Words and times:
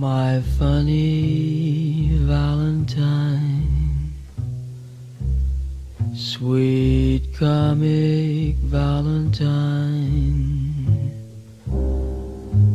My 0.00 0.40
funny 0.56 2.10
Valentine, 2.22 4.12
sweet 6.14 7.34
comic 7.36 8.54
Valentine, 8.58 10.06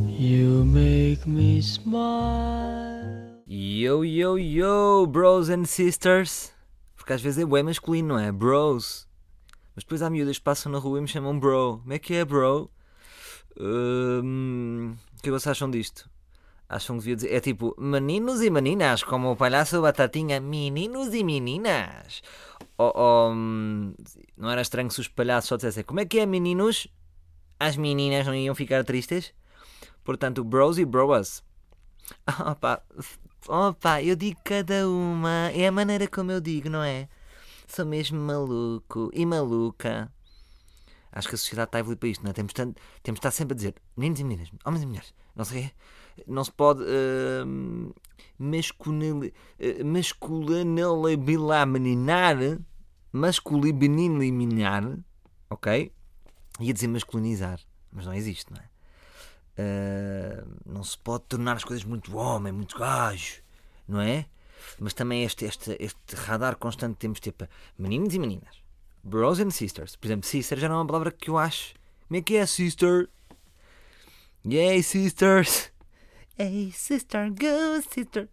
you 0.09 0.65
make 0.65 1.25
me 1.25 1.61
smile. 1.61 3.39
Yo, 3.47 4.01
yo, 4.01 4.35
yo, 4.35 5.05
bros 5.05 5.47
and 5.49 5.65
sisters. 5.65 6.51
Porque 6.97 7.13
às 7.13 7.21
vezes 7.21 7.41
é 7.41 7.45
bué 7.45 7.63
masculino, 7.63 8.15
não 8.15 8.19
é? 8.19 8.33
Bros. 8.33 9.07
Mas 9.73 9.85
depois 9.85 10.01
há 10.01 10.09
miúdas 10.09 10.39
que 10.39 10.43
passam 10.43 10.69
na 10.69 10.77
rua 10.77 10.97
e 10.97 11.01
me 11.01 11.07
chamam 11.07 11.39
bro. 11.39 11.79
Como 11.83 11.93
é 11.93 11.99
que 11.99 12.15
é, 12.15 12.25
bro? 12.25 12.69
Hum, 13.57 14.97
o 15.17 15.21
que 15.21 15.31
vocês 15.31 15.47
acham 15.47 15.71
disto? 15.71 16.11
Acham 16.67 16.97
que 16.97 17.01
devia 17.01 17.15
dizer. 17.15 17.33
É 17.33 17.39
tipo, 17.39 17.75
meninos 17.77 18.41
e 18.41 18.49
meninas, 18.49 19.03
como 19.03 19.31
o 19.31 19.35
palhaço 19.35 19.81
Batatinha, 19.81 20.39
meninos 20.39 21.13
e 21.13 21.23
meninas. 21.23 22.21
Ou, 22.77 22.91
ou, 22.95 23.31
hum, 23.31 23.93
não 24.37 24.49
era 24.49 24.61
estranho 24.61 24.89
se 24.89 25.01
os 25.01 25.07
palhaços 25.07 25.49
só 25.49 25.55
dissessem 25.55 25.83
como 25.83 25.99
é 25.99 26.05
que 26.05 26.19
é, 26.19 26.25
meninos? 26.25 26.87
As 27.59 27.77
meninas 27.77 28.25
não 28.25 28.33
iam 28.33 28.55
ficar 28.55 28.83
tristes? 28.83 29.33
Portanto, 30.03 30.43
bros 30.43 30.77
e 30.77 30.85
broas. 30.85 31.43
Opa, 32.51 32.83
opa, 33.47 34.01
eu 34.01 34.15
digo 34.15 34.39
cada 34.43 34.87
uma. 34.87 35.51
É 35.53 35.67
a 35.67 35.71
maneira 35.71 36.07
como 36.07 36.31
eu 36.31 36.41
digo, 36.41 36.69
não 36.69 36.83
é? 36.83 37.07
Sou 37.67 37.85
mesmo 37.85 38.19
maluco 38.19 39.09
e 39.13 39.25
maluca. 39.25 40.11
Acho 41.11 41.29
que 41.29 41.35
a 41.35 41.37
sociedade 41.37 41.69
está 41.69 41.77
a 41.77 41.79
evoluir 41.79 41.97
para 41.97 42.09
isto, 42.09 42.23
não 42.23 42.31
é? 42.31 42.33
Temos, 42.33 42.53
tanto, 42.53 42.81
temos 43.01 43.19
de 43.19 43.19
estar 43.19 43.31
sempre 43.31 43.53
a 43.53 43.55
dizer 43.55 43.75
meninos 43.95 44.19
e 44.19 44.23
meninas, 44.23 44.51
homens 44.65 44.83
e 44.83 44.85
mulheres. 44.85 45.13
Não 45.35 45.45
sei. 45.45 45.71
Não 46.27 46.43
se 46.43 46.51
pode 46.51 46.83
masculinizar, 48.37 49.31
uh, 49.59 49.85
masculinabilinar, 49.85 51.67
masculinabilinar, 53.11 54.97
ok? 55.49 55.91
Ia 56.59 56.73
dizer 56.73 56.87
masculinizar, 56.87 57.59
mas 57.91 58.05
não 58.05 58.13
existe, 58.13 58.51
não 58.51 58.59
é? 58.59 58.73
Uh, 59.55 60.47
não 60.65 60.83
se 60.83 60.97
pode 60.97 61.25
tornar 61.25 61.55
as 61.55 61.63
coisas 61.63 61.85
muito 61.85 62.15
homem, 62.17 62.51
muito 62.51 62.77
gajo, 62.77 63.41
não 63.87 64.01
é? 64.01 64.25
Mas 64.79 64.93
também 64.93 65.23
este, 65.23 65.45
este, 65.45 65.77
este 65.79 66.15
radar 66.15 66.55
constante 66.55 66.97
temos 66.97 67.19
tipo 67.19 67.47
meninos 67.77 68.13
e 68.13 68.19
meninas, 68.19 68.63
bros 69.03 69.39
and 69.39 69.51
sisters. 69.51 69.95
Por 69.95 70.07
exemplo, 70.07 70.27
sister 70.27 70.57
já 70.57 70.67
não 70.67 70.75
é 70.75 70.79
uma 70.79 70.87
palavra 70.87 71.11
que 71.11 71.29
eu 71.29 71.37
acho. 71.37 71.73
Como 72.07 72.17
é 72.17 72.21
que 72.21 72.35
é 72.35 72.45
sister? 72.45 73.09
Yay, 74.45 74.83
sisters! 74.83 75.72
Hey, 76.35 76.71
sister, 76.71 77.29
go, 77.29 77.79
sister! 77.91 78.27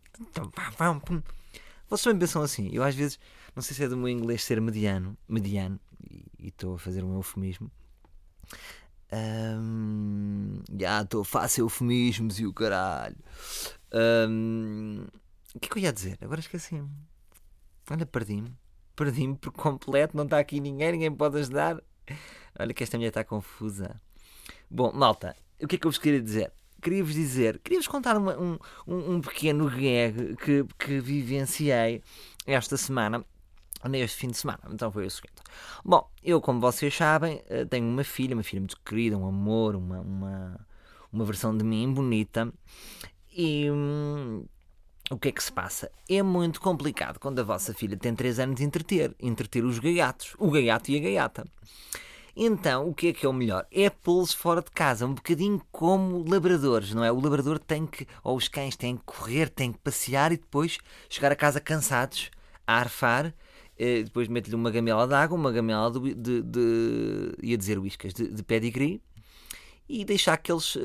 Vocês 1.86 2.04
também 2.04 2.20
pensam 2.20 2.40
assim. 2.40 2.70
Eu 2.72 2.82
às 2.82 2.94
vezes, 2.94 3.18
não 3.54 3.62
sei 3.62 3.76
se 3.76 3.84
é 3.84 3.88
do 3.88 3.96
meu 3.96 4.08
inglês 4.08 4.42
ser 4.42 4.58
mediano, 4.58 5.18
mediano, 5.28 5.78
e 6.38 6.48
estou 6.48 6.76
a 6.76 6.78
fazer 6.78 7.04
um 7.04 7.14
eufemismo. 7.16 7.70
Um, 9.12 10.62
já 10.78 11.02
estou 11.02 11.20
a 11.20 11.24
fazer 11.26 11.60
eufemismos 11.60 12.40
e 12.40 12.46
o 12.46 12.54
caralho. 12.54 13.18
Um, 13.92 15.04
o 15.54 15.58
que 15.60 15.66
é 15.66 15.68
que 15.68 15.78
eu 15.78 15.82
ia 15.82 15.92
dizer? 15.92 16.16
Agora 16.22 16.40
esqueci-me. 16.40 16.88
Olha, 17.90 18.06
perdi-me. 18.06 18.56
Perdi-me 18.96 19.36
por 19.36 19.52
completo. 19.52 20.16
Não 20.16 20.24
está 20.24 20.38
aqui 20.38 20.58
ninguém, 20.58 20.92
ninguém 20.92 21.14
pode 21.14 21.36
ajudar. 21.36 21.82
Olha 22.58 22.72
que 22.72 22.82
esta 22.82 22.96
mulher 22.96 23.08
está 23.08 23.24
confusa. 23.24 24.00
Bom, 24.70 24.90
malta, 24.90 25.36
o 25.60 25.66
que 25.66 25.76
é 25.76 25.78
que 25.78 25.86
eu 25.86 25.90
vos 25.90 25.98
queria 25.98 26.22
dizer? 26.22 26.50
Queria-vos 26.80 27.14
dizer, 27.14 27.58
queria-vos 27.58 27.88
contar 27.88 28.16
uma, 28.16 28.36
um, 28.38 28.58
um 28.86 29.20
pequeno 29.20 29.68
gag 29.68 30.36
que, 30.36 30.64
que 30.78 31.00
vivenciei 31.00 32.02
esta 32.46 32.76
semana 32.76 33.24
neste 33.88 34.16
fim 34.18 34.28
de 34.28 34.36
semana. 34.36 34.60
Então 34.70 34.90
foi 34.90 35.06
o 35.06 35.10
seguinte. 35.10 35.42
Bom, 35.84 36.08
eu, 36.22 36.40
como 36.40 36.60
vocês 36.60 36.94
sabem, 36.94 37.42
eh, 37.48 37.64
tenho 37.64 37.86
uma 37.86 38.04
filha, 38.04 38.34
uma 38.34 38.42
filha 38.42 38.60
muito 38.60 38.78
querida, 38.84 39.16
um 39.16 39.26
amor, 39.26 39.74
uma, 39.74 40.00
uma, 40.00 40.66
uma 41.12 41.24
versão 41.24 41.56
de 41.56 41.64
mim 41.64 41.92
bonita. 41.92 42.52
E 43.32 43.70
hum, 43.70 44.44
o 45.10 45.18
que 45.18 45.28
é 45.28 45.32
que 45.32 45.42
se 45.42 45.52
passa? 45.52 45.90
É 46.08 46.22
muito 46.22 46.60
complicado 46.60 47.18
quando 47.18 47.38
a 47.40 47.42
vossa 47.42 47.72
filha 47.72 47.96
tem 47.96 48.14
3 48.14 48.38
anos 48.40 48.56
de 48.56 48.64
entreter, 48.64 49.14
entreter 49.18 49.64
os 49.64 49.78
gaiatos, 49.78 50.34
o 50.38 50.50
gaiato 50.50 50.90
e 50.90 50.96
a 50.96 51.00
gaiata. 51.00 51.44
Então, 52.36 52.88
o 52.88 52.94
que 52.94 53.08
é 53.08 53.12
que 53.12 53.26
é 53.26 53.28
o 53.28 53.32
melhor? 53.32 53.66
É 53.70 53.90
pô-los 53.90 54.32
fora 54.32 54.62
de 54.62 54.70
casa, 54.70 55.06
um 55.06 55.14
bocadinho 55.14 55.60
como 55.72 56.28
labradores, 56.28 56.94
não 56.94 57.04
é? 57.04 57.10
O 57.10 57.20
labrador 57.20 57.58
tem 57.58 57.86
que, 57.86 58.06
ou 58.22 58.36
os 58.36 58.48
cães 58.48 58.76
têm 58.76 58.96
que 58.96 59.02
correr, 59.04 59.48
têm 59.48 59.72
que 59.72 59.78
passear 59.78 60.32
e 60.32 60.36
depois 60.36 60.78
chegar 61.08 61.32
a 61.32 61.36
casa 61.36 61.60
cansados, 61.60 62.30
a 62.66 62.78
arfar, 62.78 63.34
eh, 63.76 64.02
depois 64.04 64.28
mete-lhe 64.28 64.54
uma 64.54 64.70
gamela 64.70 65.06
de 65.08 65.14
água, 65.14 65.36
uma 65.36 65.50
gamela 65.50 65.90
de, 65.90 66.14
de, 66.14 66.42
de 66.42 67.34
ia 67.42 67.56
dizer 67.56 67.78
whiskas, 67.78 68.12
de, 68.14 68.28
de 68.28 68.42
pedigree, 68.42 69.02
e 69.88 70.04
deixar 70.04 70.36
que 70.36 70.52
eles 70.52 70.76
uh, 70.76 70.80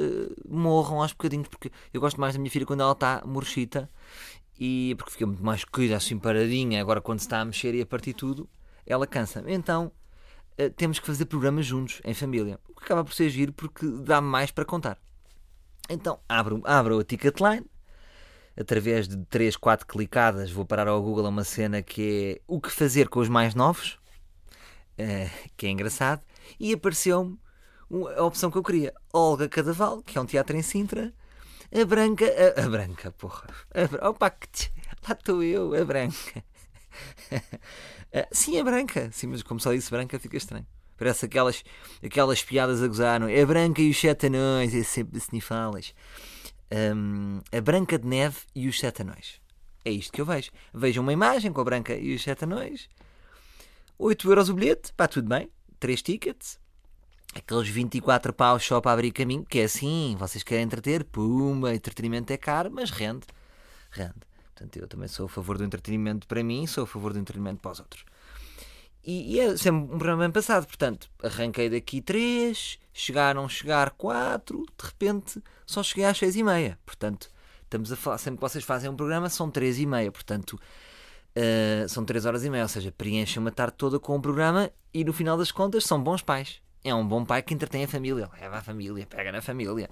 morram 0.50 1.02
aos 1.02 1.12
bocadinhos, 1.12 1.48
porque 1.48 1.72
eu 1.94 2.02
gosto 2.02 2.20
mais 2.20 2.34
da 2.34 2.40
minha 2.40 2.50
filha 2.50 2.66
quando 2.66 2.82
ela 2.82 2.94
está 2.94 3.22
murchita, 3.26 3.90
e 4.60 4.96
porque 4.98 5.12
fica 5.12 5.28
muito 5.28 5.44
mais 5.44 5.64
querida, 5.64 5.98
assim 5.98 6.18
paradinha, 6.18 6.82
agora 6.82 7.02
quando 7.02 7.20
se 7.20 7.26
está 7.26 7.42
a 7.42 7.46
mexer 7.46 7.76
e 7.76 7.82
a 7.82 7.86
partir 7.86 8.14
tudo, 8.14 8.50
ela 8.86 9.06
cansa. 9.06 9.44
Então 9.48 9.92
uh, 10.60 10.70
temos 10.72 11.00
que 11.00 11.08
fazer 11.08 11.26
programas 11.26 11.66
juntos, 11.66 12.02
em 12.04 12.14
família, 12.14 12.60
o 12.68 12.74
que 12.76 12.86
acaba 12.86 13.04
por 13.04 13.14
ser 13.14 13.30
giro 13.30 13.54
porque 13.54 13.86
dá 13.86 14.22
mais 14.22 14.52
para 14.52 14.66
contar. 14.66 14.98
Então 15.90 16.20
abro, 16.28 16.62
abro 16.66 17.00
a 17.00 17.04
Ticketline, 17.04 17.66
através 18.60 19.08
de 19.08 19.18
3, 19.26 19.56
4 19.56 19.86
clicadas, 19.86 20.52
vou 20.52 20.66
parar 20.66 20.88
ao 20.88 21.02
Google 21.02 21.26
a 21.26 21.30
uma 21.30 21.44
cena 21.44 21.82
que 21.82 22.38
é 22.38 22.42
o 22.48 22.60
que 22.60 22.72
fazer 22.72 23.10
com 23.10 23.20
os 23.20 23.30
mais 23.30 23.54
novos, 23.54 24.00
uh, 25.00 25.50
que 25.56 25.68
é 25.68 25.70
engraçado, 25.70 26.22
e 26.60 26.74
apareceu-me 26.74 27.38
a 28.18 28.24
opção 28.24 28.50
que 28.50 28.58
eu 28.58 28.64
queria. 28.64 28.94
Olga 29.14 29.48
Cadaval, 29.48 30.02
que 30.02 30.18
é 30.18 30.22
um 30.22 30.26
teatro 30.26 30.56
em 30.56 30.62
Sintra, 30.62 31.14
a 31.74 31.86
Branca, 31.86 32.26
a, 32.26 32.66
a 32.66 32.70
Branca, 32.70 33.12
porra, 33.12 33.48
a, 34.02 34.10
opa, 34.10 34.34
lá 35.08 35.14
estou 35.14 35.44
eu, 35.44 35.74
a 35.74 35.86
Branca. 35.86 36.44
Sim, 38.32 38.60
a 38.60 38.64
Branca, 38.64 39.10
sim, 39.12 39.28
mas 39.28 39.44
como 39.44 39.60
só 39.60 39.74
disse 39.74 39.92
Branca 39.92 40.20
fica 40.20 40.38
estranho. 40.38 40.66
Parece 40.98 41.26
aquelas, 41.26 41.64
aquelas 42.04 42.42
piadas 42.42 42.82
a 42.82 42.88
gozar, 42.88 43.20
não 43.20 43.28
é? 43.28 43.42
A 43.42 43.46
Branca 43.46 43.82
e 43.82 43.90
os 43.90 44.00
Sete 44.00 44.28
Anões, 44.28 44.74
é 44.74 44.84
sempre 44.84 45.18
assim 45.18 45.40
falas 45.42 45.94
um, 46.72 47.42
a 47.52 47.62
Branca 47.62 47.98
de 47.98 48.08
Neve 48.08 48.38
e 48.54 48.68
os 48.68 48.80
Sete 48.80 49.02
Anões. 49.02 49.40
É 49.84 49.92
isto 49.92 50.12
que 50.12 50.22
eu 50.22 50.26
vejo. 50.26 50.52
Vejo 50.74 51.02
uma 51.02 51.14
imagem 51.14 51.52
com 51.52 51.62
a 51.62 51.64
Branca 51.64 51.96
e 51.96 52.14
os 52.14 52.24
Sete 52.24 52.44
Anões. 52.44 52.90
8 53.98 54.30
euros 54.30 54.50
o 54.50 54.54
bilhete, 54.54 54.92
pá, 54.94 55.08
tudo 55.08 55.30
bem. 55.30 55.50
3 55.80 56.02
tickets. 56.02 56.60
Aqueles 57.34 57.68
24 57.68 58.34
paus 58.34 58.66
só 58.66 58.82
para 58.82 58.92
abrir 58.92 59.12
caminho, 59.12 59.46
que 59.46 59.60
é 59.60 59.66
assim, 59.66 60.16
vocês 60.18 60.44
querem 60.44 60.64
entreter, 60.64 61.04
pumba, 61.04 61.74
entretenimento 61.74 62.32
é 62.32 62.38
caro, 62.38 62.72
mas 62.72 62.90
rende. 62.90 63.26
Rende. 63.92 64.16
Portanto, 64.56 64.78
eu 64.78 64.88
também 64.88 65.10
sou 65.10 65.26
a 65.26 65.30
favor 65.30 65.58
do 65.58 65.66
entretenimento 65.66 66.26
para 66.26 66.42
mim, 66.42 66.66
sou 66.66 66.86
a 66.86 66.88
favor 66.88 67.12
do 67.12 67.20
entretenimento 67.20 67.60
para 67.60 67.72
os 67.72 67.80
outros. 67.82 68.06
E, 69.04 69.36
e 69.36 69.40
é 69.40 69.56
sempre 69.58 69.82
um 69.82 69.88
programa 69.88 70.24
bem 70.24 70.32
passado, 70.32 70.66
portanto, 70.66 71.10
arranquei 71.22 71.70
daqui 71.70 72.02
3, 72.02 72.80
chegaram 72.94 73.44
a 73.44 73.50
chegar 73.50 73.92
4, 73.92 74.58
de 74.58 74.86
repente 74.86 75.44
só 75.66 75.84
cheguei 75.84 76.06
às 76.06 76.18
6 76.18 76.38
e 76.38 76.44
meia. 76.44 76.80
Portanto, 76.86 77.30
estamos 77.64 77.92
a 77.92 77.98
falar, 77.98 78.18
sempre 78.18 78.38
que 78.38 78.50
vocês 78.50 78.64
fazem 78.64 78.90
um 78.90 78.96
programa 78.96 79.30
são 79.30 79.52
3 79.52 79.80
e 79.80 79.86
meia, 79.86 80.12
portanto, 80.12 80.54
uh, 80.54 81.90
são 81.90 82.06
3 82.06 82.26
horas 82.26 82.46
e 82.46 82.50
meia, 82.50 82.64
ou 82.64 82.70
seja, 82.70 82.94
preenchem 82.94 83.42
uma 83.42 83.52
tarde 83.52 83.76
toda 83.78 84.00
com 84.00 84.16
o 84.16 84.22
programa 84.22 84.72
e 84.94 85.04
no 85.04 85.12
final 85.12 85.38
das 85.38 85.52
contas 85.52 85.84
são 85.84 86.02
bons 86.02 86.22
pais. 86.22 86.62
É 86.82 86.96
um 86.96 87.06
bom 87.06 87.26
pai 87.26 87.44
que 87.44 87.54
entretém 87.54 87.84
a 87.84 87.88
família, 87.88 88.30
leva 88.40 88.58
a 88.58 88.62
família, 88.62 89.06
pega 89.06 89.32
na 89.32 89.42
família. 89.42 89.90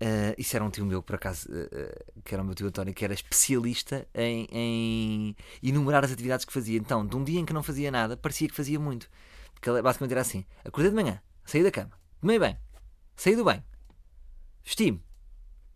Uh, 0.00 0.32
isso 0.38 0.56
era 0.56 0.64
um 0.64 0.70
tio 0.70 0.86
meu, 0.86 1.02
por 1.02 1.16
acaso, 1.16 1.46
uh, 1.50 2.22
que 2.24 2.34
era 2.34 2.42
o 2.42 2.46
meu 2.46 2.54
tio 2.54 2.66
António, 2.66 2.94
que 2.94 3.04
era 3.04 3.12
especialista 3.12 4.08
em, 4.14 4.48
em, 4.50 5.36
enumerar 5.62 6.04
as 6.04 6.10
atividades 6.10 6.46
que 6.46 6.52
fazia. 6.52 6.78
Então, 6.78 7.06
de 7.06 7.14
um 7.16 7.22
dia 7.22 7.38
em 7.38 7.44
que 7.44 7.52
não 7.52 7.62
fazia 7.62 7.90
nada, 7.90 8.16
parecia 8.16 8.48
que 8.48 8.54
fazia 8.54 8.80
muito. 8.80 9.10
Porque 9.52 9.70
basicamente 9.82 10.12
era 10.12 10.22
assim: 10.22 10.44
acordei 10.64 10.90
de 10.90 10.96
manhã, 10.96 11.20
saí 11.44 11.62
da 11.62 11.70
cama, 11.70 11.92
tomei 12.18 12.38
bem, 12.38 12.56
saí 13.14 13.36
do 13.36 13.44
bem, 13.44 13.62
vesti-me, 14.64 15.04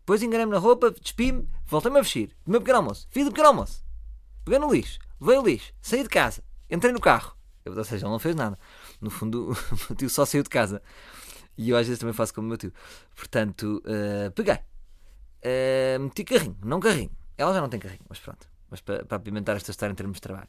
depois 0.00 0.22
enganei-me 0.22 0.52
na 0.52 0.58
roupa, 0.58 0.90
despi-me, 0.90 1.46
voltei-me 1.66 1.98
a 1.98 2.02
vestir, 2.02 2.34
tomei 2.44 2.60
pequeno 2.60 2.78
almoço, 2.78 3.06
fiz 3.10 3.26
o 3.26 3.30
pequeno 3.30 3.48
almoço, 3.48 3.84
peguei 4.42 4.58
no 4.58 4.72
lixo, 4.72 4.98
levei 5.20 5.38
o 5.38 5.42
lixo, 5.42 5.72
saí 5.82 6.02
de 6.02 6.08
casa, 6.08 6.42
entrei 6.70 6.92
no 6.92 7.00
carro. 7.00 7.36
Ou 7.66 7.84
seja, 7.84 8.04
ele 8.04 8.12
não 8.12 8.18
fez 8.18 8.34
nada. 8.34 8.58
No 9.00 9.10
fundo, 9.10 9.52
o 9.72 9.76
meu 9.88 9.96
tio 9.96 10.10
só 10.10 10.26
saiu 10.26 10.42
de 10.42 10.50
casa. 10.50 10.82
E 11.56 11.70
eu 11.70 11.76
às 11.76 11.86
vezes 11.86 12.00
também 12.00 12.12
faço 12.12 12.34
como 12.34 12.46
o 12.46 12.48
meu 12.48 12.56
tio. 12.56 12.72
Portanto, 13.14 13.82
uh, 13.86 14.30
peguei. 14.32 14.54
Uh, 14.54 16.00
meti 16.00 16.24
carrinho, 16.24 16.56
não 16.64 16.80
carrinho. 16.80 17.10
Ela 17.36 17.52
já 17.52 17.60
não 17.60 17.68
tem 17.68 17.78
carrinho, 17.78 18.04
mas 18.08 18.18
pronto. 18.18 18.48
Mas 18.70 18.80
para, 18.80 19.04
para 19.04 19.16
apimentar 19.16 19.56
esta 19.56 19.70
história 19.70 19.92
em 19.92 19.96
termos 19.96 20.16
de 20.16 20.22
trabalho. 20.22 20.48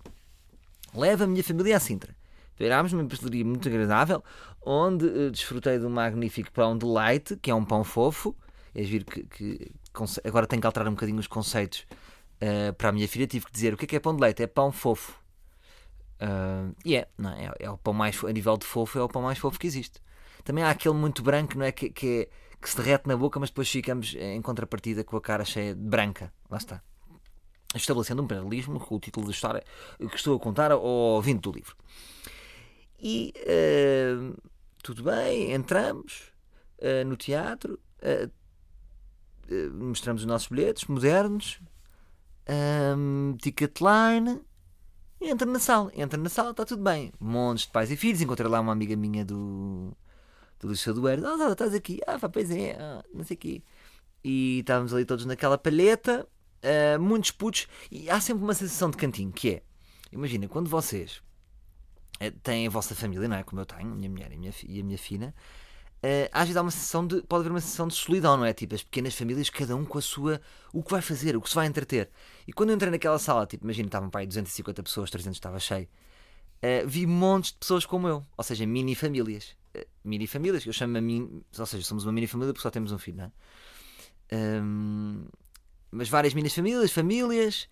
Leva 0.93 1.25
a 1.25 1.27
minha 1.27 1.43
família 1.43 1.77
à 1.77 1.79
Sintra. 1.79 2.15
Virámos 2.57 2.93
numa 2.93 3.05
pastelaria 3.05 3.43
muito 3.43 3.67
agradável, 3.67 4.23
onde 4.61 5.05
uh, 5.05 5.31
desfrutei 5.31 5.77
de 5.77 5.85
um 5.85 5.89
magnífico 5.89 6.51
pão 6.51 6.77
de 6.77 6.85
leite, 6.85 7.35
que 7.37 7.51
é 7.51 7.55
um 7.55 7.65
pão 7.65 7.83
fofo. 7.83 8.35
É 8.73 8.81
vir 8.81 9.03
que, 9.03 9.23
que, 9.23 9.71
agora 10.23 10.47
tenho 10.47 10.61
que 10.61 10.65
alterar 10.67 10.87
um 10.87 10.93
bocadinho 10.93 11.19
os 11.19 11.27
conceitos 11.27 11.85
uh, 12.41 12.73
para 12.73 12.89
a 12.89 12.91
minha 12.91 13.07
filha. 13.07 13.27
Tive 13.27 13.45
que 13.45 13.51
dizer 13.51 13.73
o 13.73 13.77
que 13.77 13.85
é 13.85 13.87
que 13.87 13.95
é 13.95 13.99
pão 13.99 14.15
de 14.15 14.21
leite? 14.21 14.41
É 14.41 14.47
pão 14.47 14.71
fofo. 14.71 15.19
E 16.83 16.95
é, 16.95 17.07
não 17.17 17.29
é? 17.31 17.51
É 17.59 17.69
o 17.69 17.77
pão 17.77 17.93
mais 17.93 18.15
fo- 18.15 18.27
a 18.27 18.31
nível 18.31 18.57
de 18.57 18.65
fofo, 18.65 18.97
é 18.97 19.03
o 19.03 19.07
pão 19.07 19.21
mais 19.21 19.37
fofo 19.37 19.59
que 19.59 19.67
existe. 19.67 19.99
Também 20.45 20.63
há 20.63 20.69
aquele 20.69 20.93
muito 20.93 21.23
branco, 21.23 21.57
não 21.57 21.65
é? 21.65 21.71
Que, 21.71 21.89
que, 21.89 22.29
que 22.61 22.69
se 22.69 22.77
derrete 22.77 23.07
na 23.07 23.17
boca, 23.17 23.39
mas 23.39 23.49
depois 23.49 23.67
ficamos 23.69 24.15
em 24.15 24.41
contrapartida 24.43 25.03
com 25.03 25.17
a 25.17 25.21
cara 25.21 25.43
cheia 25.43 25.73
de 25.73 25.81
branca. 25.81 26.31
Lá 26.49 26.57
está. 26.57 26.81
Estabelecendo 27.73 28.21
um 28.21 28.27
paralelismo 28.27 28.79
com 28.79 28.95
o 28.95 28.99
título 28.99 29.25
da 29.25 29.31
história 29.31 29.63
que 29.97 30.15
estou 30.15 30.37
a 30.37 30.39
contar 30.39 30.71
ao 30.71 30.81
ouvinte 30.81 31.41
do 31.41 31.51
livro. 31.51 31.75
E 32.99 33.33
uh, 33.37 34.37
tudo 34.83 35.03
bem, 35.03 35.51
entramos 35.51 36.31
uh, 36.77 37.03
no 37.05 37.17
teatro, 37.17 37.79
uh, 38.01 38.31
mostramos 39.73 40.21
os 40.21 40.27
nossos 40.27 40.47
bilhetes 40.47 40.85
modernos, 40.85 41.59
um, 42.95 43.35
ticket 43.41 43.79
line, 43.81 44.41
e 45.19 45.29
entra 45.29 45.47
na 45.47 45.59
sala. 45.59 45.91
Entra 45.95 46.19
na 46.19 46.29
sala, 46.29 46.51
está 46.51 46.63
tudo 46.65 46.83
bem. 46.83 47.11
Montes 47.19 47.65
de 47.65 47.71
pais 47.71 47.89
e 47.89 47.97
filhos. 47.97 48.21
Encontrei 48.21 48.47
lá 48.47 48.59
uma 48.59 48.71
amiga 48.71 48.95
minha 48.95 49.25
do, 49.25 49.95
do 50.59 50.69
Liceu 50.69 50.93
do 50.93 51.07
Eiro. 51.07 51.25
Ah, 51.25 51.51
estás 51.51 51.73
aqui. 51.73 51.99
Ah, 52.07 52.19
pá, 52.19 52.29
pois 52.29 52.51
é, 52.51 52.77
ah, 52.79 53.03
não 53.13 53.23
sei 53.23 53.35
o 53.35 53.39
quê. 53.39 53.63
E 54.23 54.59
estávamos 54.59 54.93
ali 54.93 55.05
todos 55.05 55.25
naquela 55.25 55.57
palheta, 55.57 56.27
uh, 56.63 56.99
muitos 56.99 57.29
putos, 57.29 57.67
e 57.91 58.09
há 58.09 58.19
sempre 58.19 58.43
uma 58.43 58.55
sensação 58.55 58.89
de 58.89 58.97
cantinho, 58.97 59.31
que 59.31 59.51
é, 59.51 59.63
imagina, 60.11 60.47
quando 60.47 60.67
vocês 60.67 61.21
eh, 62.19 62.31
têm 62.31 62.65
a 62.67 62.69
vossa 62.69 62.95
família, 62.95 63.27
não 63.27 63.37
é? 63.37 63.43
Como 63.43 63.61
eu 63.61 63.65
tenho, 63.65 63.91
a 63.91 63.95
minha 63.95 64.09
mulher 64.09 64.31
e 64.31 64.35
a 64.35 64.37
minha, 64.37 64.53
e 64.67 64.79
a 64.79 64.83
minha 64.83 64.97
filha, 64.97 65.33
eh, 66.01 66.29
às 66.31 66.43
vezes 66.43 66.57
há 66.57 66.61
uma 66.61 66.71
sensação 66.71 67.05
de. 67.05 67.21
pode 67.23 67.41
haver 67.41 67.51
uma 67.51 67.61
sensação 67.61 67.87
de 67.87 67.95
solidão, 67.95 68.37
não 68.37 68.45
é? 68.45 68.53
Tipo, 68.53 68.75
as 68.75 68.83
pequenas 68.83 69.15
famílias, 69.15 69.49
cada 69.49 69.75
um 69.75 69.85
com 69.85 69.97
a 69.97 70.01
sua. 70.01 70.41
o 70.73 70.83
que 70.83 70.91
vai 70.91 71.01
fazer, 71.01 71.35
o 71.35 71.41
que 71.41 71.49
se 71.49 71.55
vai 71.55 71.67
entreter. 71.67 72.09
E 72.47 72.53
quando 72.53 72.69
eu 72.69 72.75
entrei 72.75 72.91
naquela 72.91 73.19
sala, 73.19 73.45
tipo, 73.45 73.65
imagina, 73.65 73.87
estavam 73.87 74.09
para 74.09 74.21
aí 74.21 74.27
250 74.27 74.83
pessoas, 74.83 75.09
300 75.11 75.37
estava 75.37 75.59
cheio, 75.59 75.87
eh, 76.61 76.85
vi 76.85 77.05
montes 77.07 77.51
de 77.51 77.57
pessoas 77.59 77.85
como 77.85 78.07
eu, 78.07 78.23
ou 78.37 78.43
seja, 78.43 78.65
mini 78.65 78.95
famílias. 78.95 79.55
Mini 80.03 80.27
famílias, 80.27 80.65
eu 80.65 80.73
chamo 80.73 80.97
a 80.97 81.01
mim, 81.01 81.43
ou 81.57 81.65
seja, 81.65 81.83
somos 81.83 82.05
uma 82.05 82.11
mini 82.11 82.27
família 82.27 82.53
porque 82.53 82.63
só 82.63 82.69
temos 82.69 82.91
um 82.91 82.97
filho, 82.97 83.17
não 83.17 83.25
é? 83.25 83.31
Ahm, 84.31 85.25
mas 85.91 86.09
várias 86.09 86.33
mini 86.33 86.49
famílias, 86.49 86.91
famílias, 86.91 87.67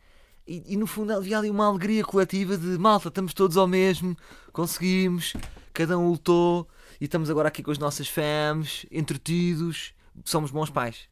e, 0.47 0.73
e 0.73 0.77
no 0.77 0.87
fundo 0.87 1.13
havia 1.13 1.37
ali 1.37 1.49
uma 1.49 1.67
alegria 1.67 2.03
coletiva 2.03 2.57
de 2.57 2.77
malta, 2.77 3.09
estamos 3.09 3.33
todos 3.33 3.57
ao 3.57 3.67
mesmo, 3.67 4.15
conseguimos, 4.51 5.33
cada 5.73 5.97
um 5.97 6.09
lutou 6.09 6.67
e 6.99 7.05
estamos 7.05 7.29
agora 7.29 7.47
aqui 7.47 7.61
com 7.61 7.71
as 7.71 7.77
nossas 7.77 8.07
fams, 8.07 8.85
entretidos, 8.91 9.93
somos 10.25 10.51
bons 10.51 10.69
pais. 10.69 11.07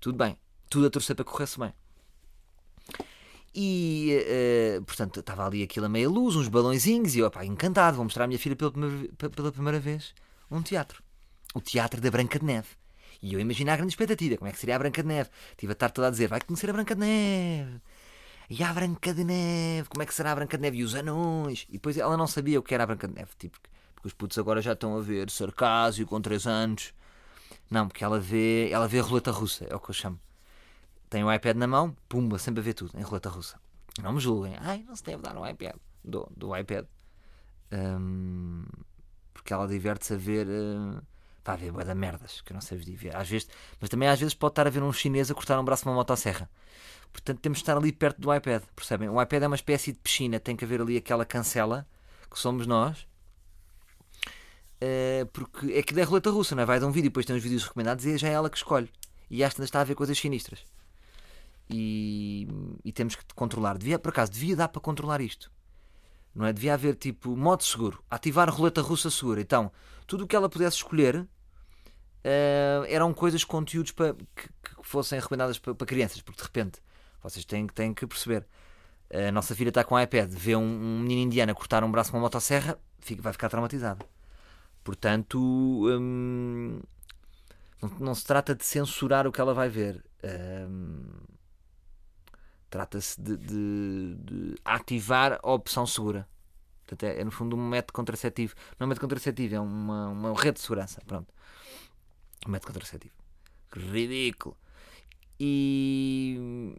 Tudo 0.00 0.18
bem, 0.18 0.38
tudo 0.70 0.86
a 0.86 0.90
torcer 0.90 1.16
para 1.16 1.24
que 1.24 1.30
corresse 1.30 1.58
bem. 1.58 1.72
E, 3.54 4.10
eh, 4.26 4.80
portanto, 4.86 5.20
estava 5.20 5.46
ali 5.46 5.62
aquilo 5.62 5.86
a 5.86 5.88
meia 5.88 6.08
luz, 6.08 6.36
uns 6.36 6.48
balõezinhos, 6.48 7.14
e 7.16 7.18
eu, 7.20 7.30
pá, 7.30 7.44
encantado, 7.44 7.96
vou 7.96 8.04
mostrar 8.04 8.24
à 8.24 8.26
minha 8.26 8.38
filha 8.38 8.54
pela 8.54 8.70
primeira, 8.70 9.08
pela 9.16 9.50
primeira 9.50 9.80
vez 9.80 10.14
um 10.50 10.62
teatro. 10.62 11.02
O 11.54 11.60
Teatro 11.60 12.00
da 12.00 12.10
Branca 12.10 12.38
de 12.38 12.44
Neve. 12.44 12.68
E 13.22 13.34
eu 13.34 13.40
imagino 13.40 13.70
a 13.70 13.76
grande 13.76 13.92
expectativa, 13.92 14.36
como 14.36 14.48
é 14.48 14.52
que 14.52 14.58
seria 14.58 14.76
a 14.76 14.78
Branca 14.78 15.02
de 15.02 15.08
Neve. 15.08 15.30
Estive 15.50 15.72
a 15.72 15.74
estar 15.74 15.90
toda 15.90 16.08
a 16.08 16.10
dizer, 16.10 16.28
vai 16.28 16.40
conhecer 16.40 16.70
a 16.70 16.72
Branca 16.72 16.94
de 16.94 17.00
Neve. 17.00 17.80
E 18.50 18.62
a 18.62 18.72
Branca 18.72 19.12
de 19.12 19.24
Neve, 19.24 19.88
como 19.88 20.02
é 20.02 20.06
que 20.06 20.14
será 20.14 20.32
a 20.32 20.34
Branca 20.34 20.56
de 20.56 20.62
Neve? 20.62 20.78
E 20.78 20.84
os 20.84 20.94
anões. 20.94 21.66
E 21.68 21.72
depois 21.72 21.96
ela 21.96 22.16
não 22.16 22.26
sabia 22.26 22.58
o 22.58 22.62
que 22.62 22.74
era 22.74 22.84
a 22.84 22.86
Branca 22.86 23.08
de 23.08 23.14
Neve, 23.14 23.30
tipo, 23.38 23.58
porque 23.94 24.08
os 24.08 24.14
putos 24.14 24.38
agora 24.38 24.62
já 24.62 24.72
estão 24.72 24.96
a 24.96 25.00
ver 25.00 25.30
Sarcásio 25.30 26.06
com 26.06 26.20
3 26.20 26.46
anos. 26.46 26.94
Não, 27.70 27.88
porque 27.88 28.04
ela 28.04 28.20
vê, 28.20 28.70
ela 28.70 28.86
vê 28.86 29.00
a 29.00 29.02
roleta 29.02 29.30
russa, 29.30 29.64
é 29.68 29.74
o 29.74 29.80
que 29.80 29.90
eu 29.90 29.94
chamo. 29.94 30.18
Tem 31.10 31.24
o 31.24 31.32
iPad 31.32 31.56
na 31.56 31.66
mão, 31.66 31.96
pumba, 32.08 32.38
sempre 32.38 32.60
a 32.60 32.62
ver 32.62 32.74
tudo, 32.74 32.98
em 32.98 33.02
roleta 33.02 33.28
russa. 33.28 33.60
Não 34.02 34.12
me 34.12 34.20
julguem, 34.20 34.56
ai, 34.60 34.84
não 34.86 34.94
se 34.94 35.02
deve 35.02 35.22
dar 35.22 35.36
um 35.36 35.46
iPad. 35.46 35.74
Do, 36.04 36.30
do 36.34 36.56
iPad. 36.56 36.86
Hum, 37.72 38.64
porque 39.48 39.54
ela 39.54 39.66
diverte-se 39.66 40.12
a 40.12 40.16
ver. 40.16 40.46
hum, 40.46 41.00
Está 41.38 41.54
a 41.54 41.56
ver 41.56 41.72
bué 41.72 41.82
da 41.82 41.94
merdas, 41.94 42.42
que 42.42 42.52
eu 42.52 42.54
não 42.54 42.60
sei 42.60 42.76
ver. 42.76 43.16
Às 43.16 43.26
vezes, 43.26 43.48
mas 43.80 43.88
também 43.88 44.06
às 44.06 44.20
vezes 44.20 44.34
pode 44.34 44.52
estar 44.52 44.66
a 44.66 44.70
ver 44.70 44.82
um 44.82 44.92
chinês 44.92 45.30
a 45.30 45.34
cortar 45.34 45.58
um 45.58 45.64
braço 45.64 45.84
de 45.84 45.88
uma 45.88 45.94
motosserra. 45.94 46.50
Portanto, 47.10 47.38
temos 47.40 47.56
de 47.56 47.62
estar 47.62 47.74
ali 47.74 47.90
perto 47.90 48.20
do 48.20 48.34
iPad, 48.34 48.62
percebem? 48.76 49.08
O 49.08 49.22
iPad 49.22 49.44
é 49.44 49.46
uma 49.46 49.56
espécie 49.56 49.92
de 49.92 49.98
piscina, 49.98 50.38
tem 50.38 50.54
que 50.54 50.66
haver 50.66 50.82
ali 50.82 50.98
aquela 50.98 51.24
cancela, 51.24 51.86
que 52.30 52.38
somos 52.38 52.66
nós. 52.66 53.06
Eh, 54.78 55.26
porque 55.32 55.72
é 55.72 55.82
que 55.82 55.94
da 55.94 56.04
roleta 56.04 56.30
russa, 56.30 56.54
não 56.54 56.64
é? 56.64 56.66
Vai 56.66 56.78
dar 56.78 56.86
um 56.86 56.92
vídeo, 56.92 57.08
depois 57.08 57.24
tem 57.24 57.34
uns 57.34 57.42
vídeos 57.42 57.64
recomendados 57.64 58.04
e 58.04 58.18
já 58.18 58.28
é 58.28 58.32
ela 58.32 58.50
que 58.50 58.58
escolhe. 58.58 58.90
E 59.30 59.42
esta 59.42 59.64
está 59.64 59.80
a 59.80 59.84
ver 59.84 59.94
coisas 59.94 60.18
sinistras. 60.18 60.62
E, 61.70 62.46
e 62.84 62.92
temos 62.92 63.16
que 63.16 63.24
controlar. 63.34 63.78
Devia, 63.78 63.98
por 63.98 64.10
acaso, 64.10 64.32
devia 64.32 64.54
dar 64.54 64.68
para 64.68 64.82
controlar 64.82 65.22
isto. 65.22 65.50
Não 66.34 66.46
é? 66.46 66.52
Devia 66.52 66.74
haver 66.74 66.94
tipo 66.96 67.36
modo 67.36 67.62
seguro, 67.64 68.02
ativar 68.10 68.48
roleta 68.50 68.80
russa 68.82 69.10
segura. 69.10 69.40
Então, 69.40 69.72
tudo 70.06 70.24
o 70.24 70.26
que 70.26 70.36
ela 70.36 70.48
pudesse 70.48 70.76
escolher 70.76 71.26
eh, 72.24 72.84
eram 72.88 73.12
coisas, 73.14 73.44
conteúdos 73.44 73.92
para, 73.92 74.14
que, 74.14 74.48
que 74.48 74.74
fossem 74.82 75.18
recomendadas 75.18 75.58
para, 75.58 75.74
para 75.74 75.86
crianças, 75.86 76.20
porque 76.20 76.38
de 76.40 76.44
repente 76.44 76.80
vocês 77.22 77.44
têm, 77.44 77.66
que- 77.66 77.74
têm 77.74 77.94
que 77.94 78.06
perceber. 78.06 78.46
A 79.12 79.32
nossa 79.32 79.54
filha 79.54 79.70
está 79.70 79.84
com 79.84 79.94
o 79.94 80.00
iPad, 80.00 80.30
vê 80.32 80.54
um, 80.56 80.60
um 80.62 81.00
menino 81.00 81.22
indiano 81.22 81.54
cortar 81.54 81.82
um 81.84 81.90
braço 81.90 82.10
com 82.10 82.18
uma 82.18 82.24
motosserra, 82.24 82.78
fica- 83.00 83.22
vai 83.22 83.32
ficar 83.32 83.48
traumatizada. 83.48 84.04
Portanto, 84.84 85.38
hum, 85.40 86.80
não, 87.82 87.88
não 88.00 88.14
se 88.14 88.24
trata 88.24 88.54
de 88.54 88.64
censurar 88.64 89.26
o 89.26 89.32
que 89.32 89.40
ela 89.40 89.54
vai 89.54 89.68
ver. 89.68 90.04
Hum, 90.24 91.04
Trata-se 92.70 93.20
de, 93.20 93.36
de- 93.36 94.14
de 94.16 94.54
ativar 94.64 95.38
a 95.42 95.50
opção 95.52 95.86
segura. 95.86 96.28
Portanto, 96.86 97.02
é, 97.04 97.20
é, 97.20 97.24
no 97.24 97.30
fundo 97.30 97.56
um 97.56 97.68
método 97.68 97.92
contraceptivo. 97.94 98.54
Não 98.78 98.84
é 98.84 98.86
um 98.86 98.88
método 98.88 99.06
contraceptivo, 99.06 99.54
é 99.54 99.60
uma, 99.60 100.08
uma 100.08 100.34
rede 100.34 100.54
de 100.54 100.60
segurança. 100.60 101.02
Pronto. 101.06 101.32
Um 102.46 102.50
método 102.50 102.72
contraceptivo. 102.72 103.14
Ridículo. 103.72 104.56
E. 105.40 106.74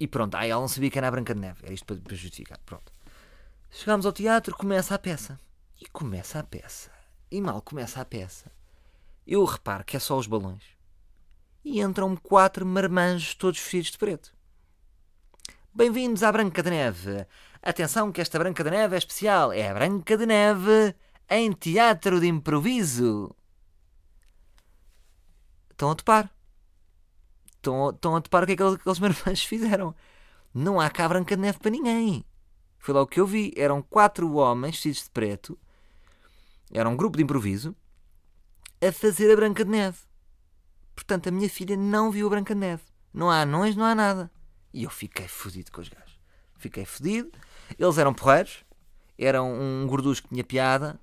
E 0.00 0.06
pronto, 0.06 0.36
aí 0.36 0.50
ela 0.50 0.60
não 0.60 0.68
sabia 0.68 0.90
que 0.90 0.98
era 0.98 1.08
a 1.08 1.10
Branca 1.10 1.34
de 1.34 1.40
Neve. 1.40 1.60
Era 1.64 1.72
isto 1.74 1.84
para, 1.84 1.96
para 1.96 2.14
justificar. 2.14 2.58
Pronto. 2.64 2.92
Chegámos 3.70 4.06
ao 4.06 4.12
teatro, 4.12 4.56
começa 4.56 4.94
a 4.94 4.98
peça. 4.98 5.38
E 5.80 5.86
começa 5.86 6.38
a 6.38 6.42
peça. 6.44 6.90
E 7.30 7.40
mal 7.40 7.60
começa 7.62 8.00
a 8.00 8.04
peça. 8.04 8.50
Eu 9.26 9.44
reparo 9.44 9.84
que 9.84 9.96
é 9.96 10.00
só 10.00 10.16
os 10.16 10.26
balões. 10.26 10.62
E 11.64 11.80
entram 11.80 12.16
quatro 12.16 12.64
marmanjos 12.64 13.34
todos 13.34 13.60
vestidos 13.60 13.90
de 13.92 13.98
preto. 13.98 14.32
Bem-vindos 15.74 16.22
à 16.22 16.32
Branca 16.32 16.62
de 16.62 16.70
Neve. 16.70 17.26
Atenção 17.62 18.10
que 18.10 18.20
esta 18.20 18.38
Branca 18.38 18.64
de 18.64 18.70
Neve 18.70 18.94
é 18.94 18.98
especial. 18.98 19.52
É 19.52 19.68
a 19.68 19.74
Branca 19.74 20.16
de 20.16 20.26
Neve 20.26 20.94
em 21.28 21.52
teatro 21.52 22.20
de 22.20 22.26
improviso. 22.26 23.34
Estão 25.70 25.90
a 25.90 25.94
topar. 25.94 26.32
Estão, 27.56 27.90
estão 27.90 28.16
a 28.16 28.20
topar 28.20 28.44
o 28.44 28.46
que 28.46 28.52
é 28.52 28.56
que 28.56 28.62
aqueles- 28.62 28.98
marmanjos 28.98 29.44
fizeram. 29.44 29.94
Não 30.54 30.80
há 30.80 30.88
cá 30.88 31.08
Branca 31.08 31.36
de 31.36 31.42
Neve 31.42 31.58
para 31.58 31.70
ninguém. 31.70 32.24
Foi 32.78 32.94
lá 32.94 33.02
o 33.02 33.06
que 33.06 33.20
eu 33.20 33.26
vi. 33.26 33.52
Eram 33.56 33.82
quatro 33.82 34.32
homens 34.34 34.76
vestidos 34.76 35.04
de 35.04 35.10
preto. 35.10 35.58
Era 36.72 36.88
um 36.88 36.96
grupo 36.96 37.16
de 37.16 37.22
improviso. 37.24 37.76
A 38.80 38.90
fazer 38.92 39.30
a 39.32 39.36
Branca 39.36 39.64
de 39.64 39.70
Neve. 39.70 39.98
Portanto, 40.98 41.28
a 41.28 41.30
minha 41.30 41.48
filha 41.48 41.76
não 41.76 42.10
viu 42.10 42.26
a 42.26 42.30
Branca 42.30 42.54
de 42.54 42.60
Neve. 42.60 42.82
Não 43.14 43.30
há 43.30 43.42
anões, 43.42 43.76
não 43.76 43.84
há 43.84 43.94
nada. 43.94 44.28
E 44.74 44.82
eu 44.82 44.90
fiquei 44.90 45.28
fodido 45.28 45.70
com 45.70 45.80
os 45.80 45.88
gajos. 45.88 46.18
Fiquei 46.56 46.84
fodido. 46.84 47.30
Eles 47.78 47.98
eram 47.98 48.12
porreiros. 48.12 48.64
Eram 49.16 49.52
um 49.54 49.86
gorducho 49.86 50.24
que 50.24 50.28
tinha 50.30 50.42
piada. 50.42 50.98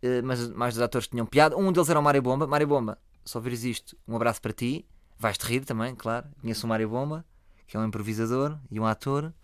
eh, 0.00 0.22
Mas 0.22 0.48
mais 0.50 0.74
dos 0.74 0.82
atores 0.82 1.08
tinham 1.08 1.26
piada. 1.26 1.56
Um 1.56 1.72
deles 1.72 1.88
era 1.90 1.98
o 1.98 2.02
Mário 2.02 2.22
Bomba. 2.22 2.46
Mário 2.46 2.68
Bomba, 2.68 2.96
só 3.24 3.40
vires 3.40 3.64
isto, 3.64 3.96
um 4.06 4.14
abraço 4.14 4.40
para 4.40 4.52
ti. 4.52 4.86
Vais-te 5.18 5.44
rir 5.44 5.64
também, 5.64 5.96
claro. 5.96 6.28
Conheço 6.40 6.64
o 6.64 6.68
Mário 6.68 6.88
Bomba, 6.88 7.24
que 7.66 7.76
é 7.76 7.80
um 7.80 7.84
improvisador 7.84 8.56
e 8.70 8.78
um 8.78 8.86
ator. 8.86 9.34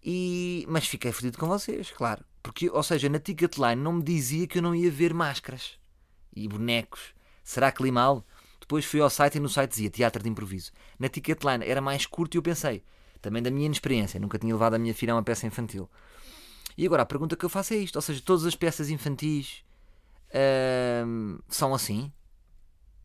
E... 0.00 0.64
Mas 0.68 0.86
fiquei 0.86 1.10
fodido 1.10 1.38
com 1.38 1.48
vocês, 1.48 1.90
claro. 1.90 2.24
Porque, 2.40 2.70
ou 2.70 2.82
seja, 2.84 3.08
na 3.08 3.18
Ticketline 3.18 3.82
não 3.82 3.94
me 3.94 4.02
dizia 4.04 4.46
que 4.46 4.58
eu 4.58 4.62
não 4.62 4.76
ia 4.76 4.90
ver 4.92 5.12
máscaras 5.12 5.76
e 6.34 6.46
bonecos. 6.46 7.14
Será 7.42 7.72
que 7.72 7.82
li 7.82 7.90
mal? 7.90 8.24
Depois 8.72 8.86
fui 8.86 9.00
ao 9.02 9.10
site 9.10 9.34
e 9.34 9.38
no 9.40 9.50
site 9.50 9.72
dizia 9.72 9.90
teatro 9.90 10.22
de 10.22 10.30
improviso. 10.30 10.72
Na 10.98 11.06
Ticketline 11.06 11.62
era 11.62 11.78
mais 11.78 12.06
curto 12.06 12.36
e 12.36 12.38
eu 12.38 12.42
pensei, 12.42 12.82
também 13.20 13.42
da 13.42 13.50
minha 13.50 13.66
inexperiência, 13.66 14.18
nunca 14.18 14.38
tinha 14.38 14.54
levado 14.54 14.72
a 14.72 14.78
minha 14.78 14.94
filha 14.94 15.12
a 15.12 15.16
uma 15.16 15.22
peça 15.22 15.46
infantil. 15.46 15.90
E 16.78 16.86
agora 16.86 17.02
a 17.02 17.04
pergunta 17.04 17.36
que 17.36 17.44
eu 17.44 17.50
faço 17.50 17.74
é 17.74 17.76
isto: 17.76 17.96
ou 17.96 18.00
seja, 18.00 18.22
todas 18.24 18.46
as 18.46 18.56
peças 18.56 18.88
infantis 18.88 19.62
ahm, 20.32 21.36
são 21.50 21.74
assim? 21.74 22.10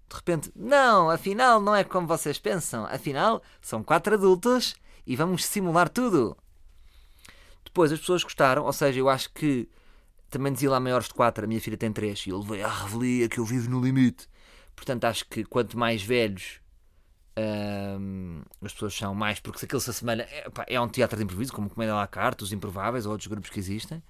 De 0.10 0.16
repente, 0.16 0.50
não, 0.56 1.10
afinal 1.10 1.60
não 1.60 1.76
é 1.76 1.84
como 1.84 2.08
vocês 2.08 2.40
pensam. 2.40 2.86
Afinal, 2.86 3.44
são 3.62 3.84
quatro 3.84 4.14
adultos 4.14 4.74
e 5.06 5.18
vamos 5.18 5.44
simular 5.44 5.90
tudo. 5.90 6.38
Depois 7.66 7.92
as 7.92 8.00
pessoas 8.00 8.24
gostaram, 8.24 8.64
ou 8.64 8.72
seja, 8.72 9.02
eu 9.02 9.10
acho 9.10 9.34
que 9.34 9.68
também 10.30 10.54
dizia 10.54 10.72
lá 10.72 10.80
maiores 10.80 11.10
de 11.10 11.14
4, 11.14 11.44
a 11.44 11.48
minha 11.48 11.60
filha 11.60 11.76
tem 11.76 11.92
3 11.92 12.26
e 12.26 12.30
eu 12.30 12.40
levei 12.40 12.64
à 12.64 12.70
revelia 12.70 13.28
que 13.28 13.38
eu 13.38 13.44
vivo 13.44 13.70
no 13.70 13.82
limite. 13.82 14.30
Portanto, 14.78 15.06
acho 15.06 15.28
que 15.28 15.46
quanto 15.46 15.78
mais 15.80 16.04
velhos 16.04 16.62
Ahm, 17.38 18.42
as 18.64 18.74
pessoas 18.74 18.94
são 18.96 19.16
mais, 19.16 19.40
porque 19.40 19.60
se 19.60 19.66
aquilo 19.66 19.82
se 19.82 19.90
assemelha, 19.92 20.28
é, 20.32 20.50
pá, 20.50 20.66
é 20.68 20.80
um 20.82 20.88
teatro 20.90 21.18
de 21.18 21.24
improviso, 21.24 21.54
como 21.54 21.70
Comédia 21.70 21.94
à 21.94 21.98
la 21.98 22.10
os 22.42 22.52
Improváveis 22.54 23.06
ou 23.06 23.12
outros 23.14 23.28
grupos 23.28 23.50
que 23.50 23.60
existem. 23.60 24.02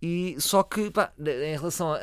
E 0.00 0.36
só 0.38 0.62
que, 0.62 0.90
pá, 0.90 1.12
em 1.18 1.56
relação 1.56 1.92
a, 1.92 1.98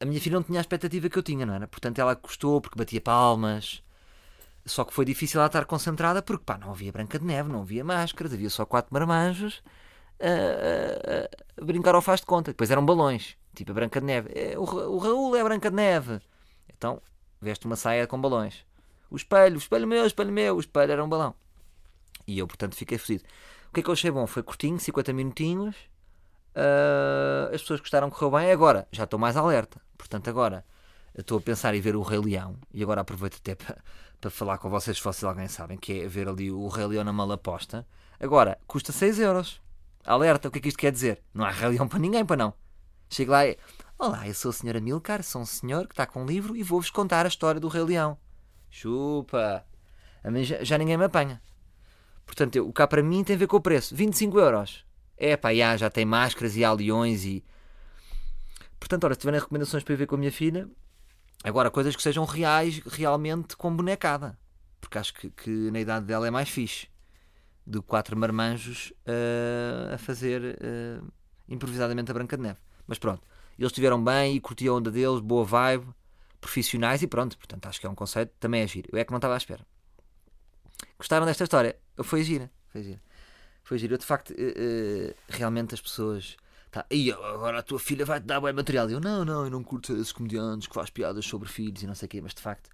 a 0.00 0.04
minha 0.04 0.20
filha 0.20 0.34
não 0.34 0.42
tinha 0.42 0.58
a 0.60 0.62
expectativa 0.62 1.08
que 1.08 1.18
eu 1.18 1.22
tinha, 1.22 1.46
não 1.46 1.54
era? 1.54 1.68
Portanto, 1.68 1.98
ela 1.98 2.14
gostou 2.14 2.60
porque 2.60 2.78
batia 2.78 3.00
palmas. 3.00 3.82
Só 4.66 4.84
que 4.84 4.94
foi 4.94 5.04
difícil 5.06 5.40
ela 5.40 5.48
estar 5.48 5.64
concentrada 5.66 6.22
porque, 6.22 6.44
pá, 6.44 6.58
não 6.58 6.70
havia 6.72 6.92
Branca 6.92 7.18
de 7.18 7.24
Neve, 7.26 7.50
não 7.50 7.62
havia 7.62 7.84
máscaras, 7.84 8.32
havia 8.34 8.50
só 8.50 8.66
quatro 8.66 8.92
marmanjos 8.94 9.62
a, 10.20 10.26
a- 11.26 11.62
a 11.62 11.64
brincar 11.64 11.94
ao 11.94 12.02
faz 12.02 12.20
de 12.20 12.26
conta. 12.26 12.52
Depois 12.52 12.70
eram 12.70 12.84
balões, 12.86 13.36
tipo 13.54 13.70
a 13.72 13.74
Branca 13.74 14.00
de 14.00 14.06
Neve. 14.06 14.30
É, 14.34 14.58
o, 14.58 14.62
o 14.64 14.98
Raul 14.98 15.36
é 15.36 15.40
a 15.40 15.44
Branca 15.44 15.70
de 15.70 15.76
Neve. 15.76 16.20
Então, 16.78 17.02
veste 17.40 17.66
uma 17.66 17.76
saia 17.76 18.06
com 18.06 18.18
balões. 18.20 18.64
O 19.10 19.16
espelho, 19.16 19.56
o 19.56 19.58
espelho 19.58 19.86
meu, 19.86 20.04
o 20.04 20.06
espelho 20.06 20.32
meu, 20.32 20.56
o 20.56 20.60
espelho 20.60 20.92
era 20.92 21.04
um 21.04 21.08
balão. 21.08 21.34
E 22.26 22.38
eu, 22.38 22.46
portanto, 22.46 22.76
fiquei 22.76 22.96
fodido. 22.96 23.24
O 23.68 23.72
que 23.74 23.80
é 23.80 23.82
que 23.82 23.88
eu 23.88 23.92
achei 23.92 24.10
bom? 24.10 24.26
Foi 24.26 24.42
curtinho, 24.42 24.78
50 24.78 25.12
minutinhos. 25.12 25.76
Ah, 26.54 27.50
as 27.52 27.60
pessoas 27.62 27.80
gostaram, 27.80 28.10
correu 28.10 28.30
bem. 28.38 28.50
Agora, 28.50 28.86
já 28.92 29.04
estou 29.04 29.18
mais 29.18 29.36
alerta. 29.36 29.80
Portanto, 29.96 30.28
agora 30.28 30.64
estou 31.16 31.38
a 31.38 31.40
pensar 31.40 31.74
em 31.74 31.80
ver 31.80 31.96
o 31.96 32.02
Rei 32.02 32.18
Leão. 32.18 32.56
E 32.72 32.82
agora 32.82 33.00
aproveito 33.00 33.36
até 33.36 33.54
para, 33.54 33.82
para 34.20 34.30
falar 34.30 34.58
com 34.58 34.70
vocês, 34.70 34.96
se 34.96 35.02
vocês 35.02 35.24
alguém 35.24 35.48
sabem, 35.48 35.78
que 35.78 36.02
é 36.02 36.08
ver 36.08 36.28
ali 36.28 36.50
o 36.50 36.68
Rei 36.68 36.86
Leão 36.86 37.04
na 37.04 37.12
malaposta. 37.12 37.86
Agora, 38.20 38.58
custa 38.66 38.92
6 38.92 39.20
euros. 39.20 39.60
Alerta, 40.04 40.48
o 40.48 40.50
que 40.50 40.58
é 40.58 40.60
que 40.62 40.68
isto 40.68 40.78
quer 40.78 40.92
dizer? 40.92 41.22
Não 41.34 41.44
há 41.44 41.50
Rei 41.50 41.70
Leão 41.70 41.88
para 41.88 41.98
ninguém, 41.98 42.24
para 42.24 42.36
não. 42.36 42.54
Chego 43.10 43.32
lá 43.32 43.46
e... 43.46 43.56
Olá, 43.98 44.28
eu 44.28 44.34
sou 44.34 44.50
a 44.50 44.52
senhora 44.52 44.80
Milcar, 44.80 45.24
sou 45.24 45.42
um 45.42 45.46
senhor 45.46 45.86
que 45.88 45.92
está 45.92 46.06
com 46.06 46.22
um 46.22 46.26
livro 46.26 46.54
e 46.56 46.62
vou-vos 46.62 46.88
contar 46.88 47.24
a 47.26 47.28
história 47.28 47.60
do 47.60 47.66
Rei 47.66 47.82
Leão. 47.82 48.16
Chupa! 48.70 49.64
A 50.22 50.30
mim 50.30 50.44
já, 50.44 50.62
já 50.62 50.78
ninguém 50.78 50.96
me 50.96 51.04
apanha. 51.04 51.42
Portanto, 52.24 52.54
eu- 52.54 52.68
o 52.68 52.72
cá 52.72 52.86
para 52.86 53.02
mim 53.02 53.24
tem 53.24 53.34
a 53.34 53.38
ver 53.38 53.48
com 53.48 53.56
o 53.56 53.60
preço. 53.60 53.96
25 53.96 54.38
euros. 54.38 54.84
É 55.16 55.36
pá, 55.36 55.52
já, 55.52 55.76
já 55.76 55.90
tem 55.90 56.04
máscaras 56.04 56.56
e 56.56 56.64
há 56.64 56.72
leões 56.72 57.24
e... 57.24 57.44
Portanto, 58.78 59.02
ora, 59.02 59.14
se 59.14 59.20
tiverem 59.20 59.40
recomendações 59.40 59.82
para 59.82 59.94
ir 59.94 59.96
ver 59.96 60.06
com 60.06 60.14
a 60.14 60.18
minha 60.18 60.30
filha, 60.30 60.68
agora 61.42 61.68
coisas 61.68 61.96
que 61.96 62.02
sejam 62.02 62.24
reais, 62.24 62.78
realmente 62.86 63.56
com 63.56 63.74
bonecada. 63.74 64.38
Porque 64.80 64.96
acho 64.96 65.12
que, 65.12 65.28
que 65.30 65.50
na 65.72 65.80
idade 65.80 66.06
dela 66.06 66.24
é 66.26 66.30
mais 66.30 66.48
fixe 66.48 66.86
do 67.66 67.82
que 67.82 67.88
quatro 67.88 68.16
marmanjos 68.16 68.92
ah, 69.04 69.94
a 69.94 69.98
fazer 69.98 70.56
ah, 70.62 71.04
improvisadamente 71.48 72.12
a 72.12 72.14
Branca 72.14 72.36
de 72.36 72.44
Neve. 72.44 72.58
Mas 72.86 72.98
pronto, 72.98 73.22
eles 73.58 73.72
estiveram 73.72 74.02
bem 74.02 74.36
e 74.36 74.40
curti 74.40 74.68
a 74.68 74.72
onda 74.72 74.90
deles, 74.90 75.20
boa 75.20 75.44
vibe, 75.44 75.86
profissionais 76.40 77.02
e 77.02 77.06
pronto. 77.06 77.36
Portanto, 77.36 77.66
acho 77.66 77.80
que 77.80 77.86
é 77.86 77.90
um 77.90 77.94
conceito, 77.94 78.32
também 78.38 78.62
é 78.62 78.66
giro. 78.66 78.88
Eu 78.92 78.98
é 78.98 79.04
que 79.04 79.10
não 79.10 79.18
estava 79.18 79.34
à 79.34 79.36
espera. 79.36 79.66
Gostaram 80.96 81.26
desta 81.26 81.44
história? 81.44 81.76
Foi 82.02 82.22
gira, 82.22 82.50
foi 82.68 82.82
gira. 82.82 83.02
Foi 83.62 83.78
giro. 83.78 83.94
Eu, 83.94 83.98
de 83.98 84.06
facto, 84.06 84.32
eh, 84.32 84.54
eh, 84.56 85.14
realmente 85.28 85.74
as 85.74 85.80
pessoas. 85.80 86.36
Tá, 86.70 86.84
e 86.90 87.10
agora 87.10 87.58
a 87.58 87.62
tua 87.62 87.78
filha 87.78 88.04
vai-te 88.04 88.26
dar 88.26 88.40
bem 88.40 88.52
material. 88.52 88.88
E 88.88 88.92
eu, 88.92 89.00
não, 89.00 89.24
não, 89.24 89.44
eu 89.44 89.50
não 89.50 89.62
curto 89.64 89.92
esses 89.94 90.12
comediantes 90.12 90.68
que 90.68 90.74
faz 90.74 90.90
piadas 90.90 91.24
sobre 91.24 91.48
filhos 91.48 91.82
e 91.82 91.86
não 91.86 91.94
sei 91.94 92.06
o 92.06 92.08
quê, 92.08 92.20
mas 92.20 92.34
de 92.34 92.42
facto, 92.42 92.70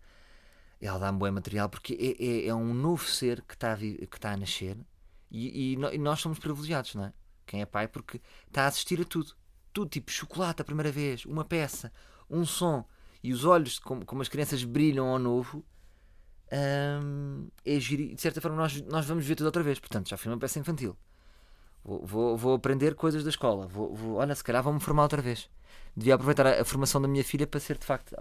ela 0.80 0.98
dá-me 0.98 1.18
bom 1.18 1.30
material 1.30 1.68
porque 1.68 1.94
é, 1.94 2.24
é, 2.24 2.48
é 2.48 2.54
um 2.54 2.74
novo 2.74 3.04
ser 3.06 3.42
que 3.42 3.54
está 3.54 3.72
a, 3.72 3.76
que 3.76 4.08
está 4.12 4.32
a 4.32 4.36
nascer 4.36 4.76
e, 5.30 5.74
e 5.74 5.94
e 5.94 5.98
nós 5.98 6.20
somos 6.20 6.38
privilegiados, 6.38 6.94
não 6.94 7.04
é? 7.04 7.12
Quem 7.46 7.60
é 7.62 7.66
pai, 7.66 7.88
porque 7.88 8.20
está 8.46 8.64
a 8.64 8.66
assistir 8.66 9.00
a 9.00 9.04
tudo. 9.04 9.34
Tudo, 9.74 9.90
tipo 9.90 10.12
chocolate 10.12 10.62
a 10.62 10.66
primeira 10.66 10.92
vez, 10.92 11.26
uma 11.26 11.44
peça, 11.44 11.92
um 12.30 12.46
som 12.46 12.86
e 13.24 13.34
os 13.34 13.44
olhos, 13.46 13.80
como, 13.80 14.06
como 14.06 14.22
as 14.22 14.28
crianças 14.30 14.64
brilham 14.64 15.08
ao 15.08 15.20
novo. 15.20 15.64
hum, 17.02 17.48
é 17.64 17.78
giro 17.80 18.14
de 18.14 18.20
certa 18.20 18.40
forma 18.40 18.56
nós, 18.56 18.80
nós 18.82 19.06
vamos 19.06 19.24
ver 19.26 19.34
tudo 19.36 19.46
outra 19.46 19.62
vez. 19.62 19.78
Portanto, 19.78 20.08
já 20.08 20.16
foi 20.16 20.30
uma 20.32 20.38
peça 20.38 20.58
infantil. 20.58 20.96
Vou, 21.84 22.06
vou, 22.06 22.36
vou 22.38 22.54
aprender 22.54 22.94
coisas 22.94 23.24
da 23.24 23.30
escola. 23.30 23.66
Vou, 23.68 23.94
vou- 23.94 24.16
olha, 24.16 24.34
se 24.34 24.44
calhar 24.44 24.62
vou-me 24.62 24.80
formar 24.80 25.04
outra 25.04 25.22
vez. 25.22 25.50
Devia 25.96 26.14
aproveitar 26.16 26.46
a, 26.46 26.62
a 26.62 26.66
formação 26.66 27.02
da 27.02 27.08
minha 27.08 27.24
filha 27.24 27.46
para 27.46 27.60
ser 27.60 27.78
de 27.78 27.86
facto 27.86 28.14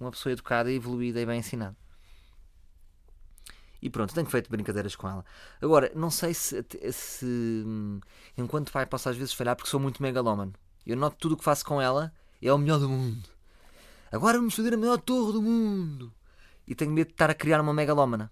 uma 0.00 0.10
pessoa 0.12 0.32
educada, 0.32 0.72
evoluída 0.72 1.20
e 1.20 1.26
bem 1.26 1.40
ensinada. 1.40 1.76
E 3.82 3.88
pronto, 3.88 4.14
tenho 4.14 4.26
feito 4.26 4.50
brincadeiras 4.50 4.94
com 4.94 5.08
ela. 5.08 5.24
Agora, 5.60 5.90
não 5.94 6.10
sei 6.10 6.34
se, 6.34 6.62
se 6.92 7.24
hum, 7.66 8.00
enquanto 8.36 8.70
pai 8.72 8.84
posso 8.86 9.08
às 9.08 9.16
vezes 9.16 9.32
falhar 9.32 9.56
porque 9.56 9.70
sou 9.70 9.80
muito 9.80 10.02
megalómano. 10.02 10.52
Eu 10.86 10.96
noto 10.96 11.16
tudo 11.16 11.32
o 11.34 11.36
que 11.36 11.44
faço 11.44 11.64
com 11.64 11.80
ela 11.80 12.12
é 12.42 12.52
o 12.52 12.58
melhor 12.58 12.78
do 12.78 12.88
mundo. 12.88 13.28
Agora 14.10 14.38
vamos 14.38 14.54
fazer 14.54 14.74
a 14.74 14.76
melhor 14.76 14.98
torre 14.98 15.32
do 15.32 15.42
mundo. 15.42 16.12
E 16.66 16.74
tenho 16.74 16.90
medo 16.92 17.08
de 17.08 17.14
estar 17.14 17.30
a 17.30 17.34
criar 17.34 17.60
uma 17.60 17.72
megalómana. 17.72 18.30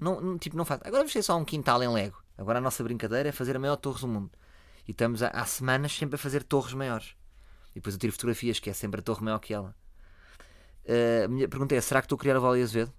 Não, 0.00 0.20
não- 0.20 0.38
tipo, 0.38 0.56
não 0.56 0.64
faz. 0.64 0.80
Agora 0.82 0.98
vamos 0.98 1.12
ter 1.12 1.22
só 1.22 1.36
um 1.36 1.44
quintal 1.44 1.82
em 1.82 1.88
Lego. 1.88 2.22
Agora 2.36 2.58
a 2.58 2.60
nossa 2.62 2.82
brincadeira 2.82 3.28
é 3.28 3.32
fazer 3.32 3.56
a 3.56 3.58
maior 3.58 3.76
torre 3.76 4.00
do 4.00 4.08
mundo. 4.08 4.30
E 4.86 4.90
estamos 4.90 5.22
há, 5.22 5.28
há 5.28 5.44
semanas 5.46 5.92
sempre 5.96 6.16
a 6.16 6.18
fazer 6.18 6.42
torres 6.42 6.74
maiores. 6.74 7.14
E 7.70 7.74
depois 7.76 7.94
eu 7.94 7.98
tiro 8.00 8.12
fotografias, 8.12 8.58
que 8.58 8.70
é 8.70 8.72
sempre 8.72 9.00
a 9.00 9.02
torre 9.02 9.22
maior 9.24 9.38
que 9.38 9.54
ela. 9.54 9.74
Uh, 10.84 11.24
a 11.24 11.28
minha 11.28 11.48
pergunta 11.48 11.74
é: 11.74 11.80
será 11.80 12.00
que 12.00 12.06
estou 12.06 12.16
a 12.16 12.18
criar 12.18 12.36
a 12.36 12.40
Vale 12.40 12.62
Azevedo? 12.62 12.92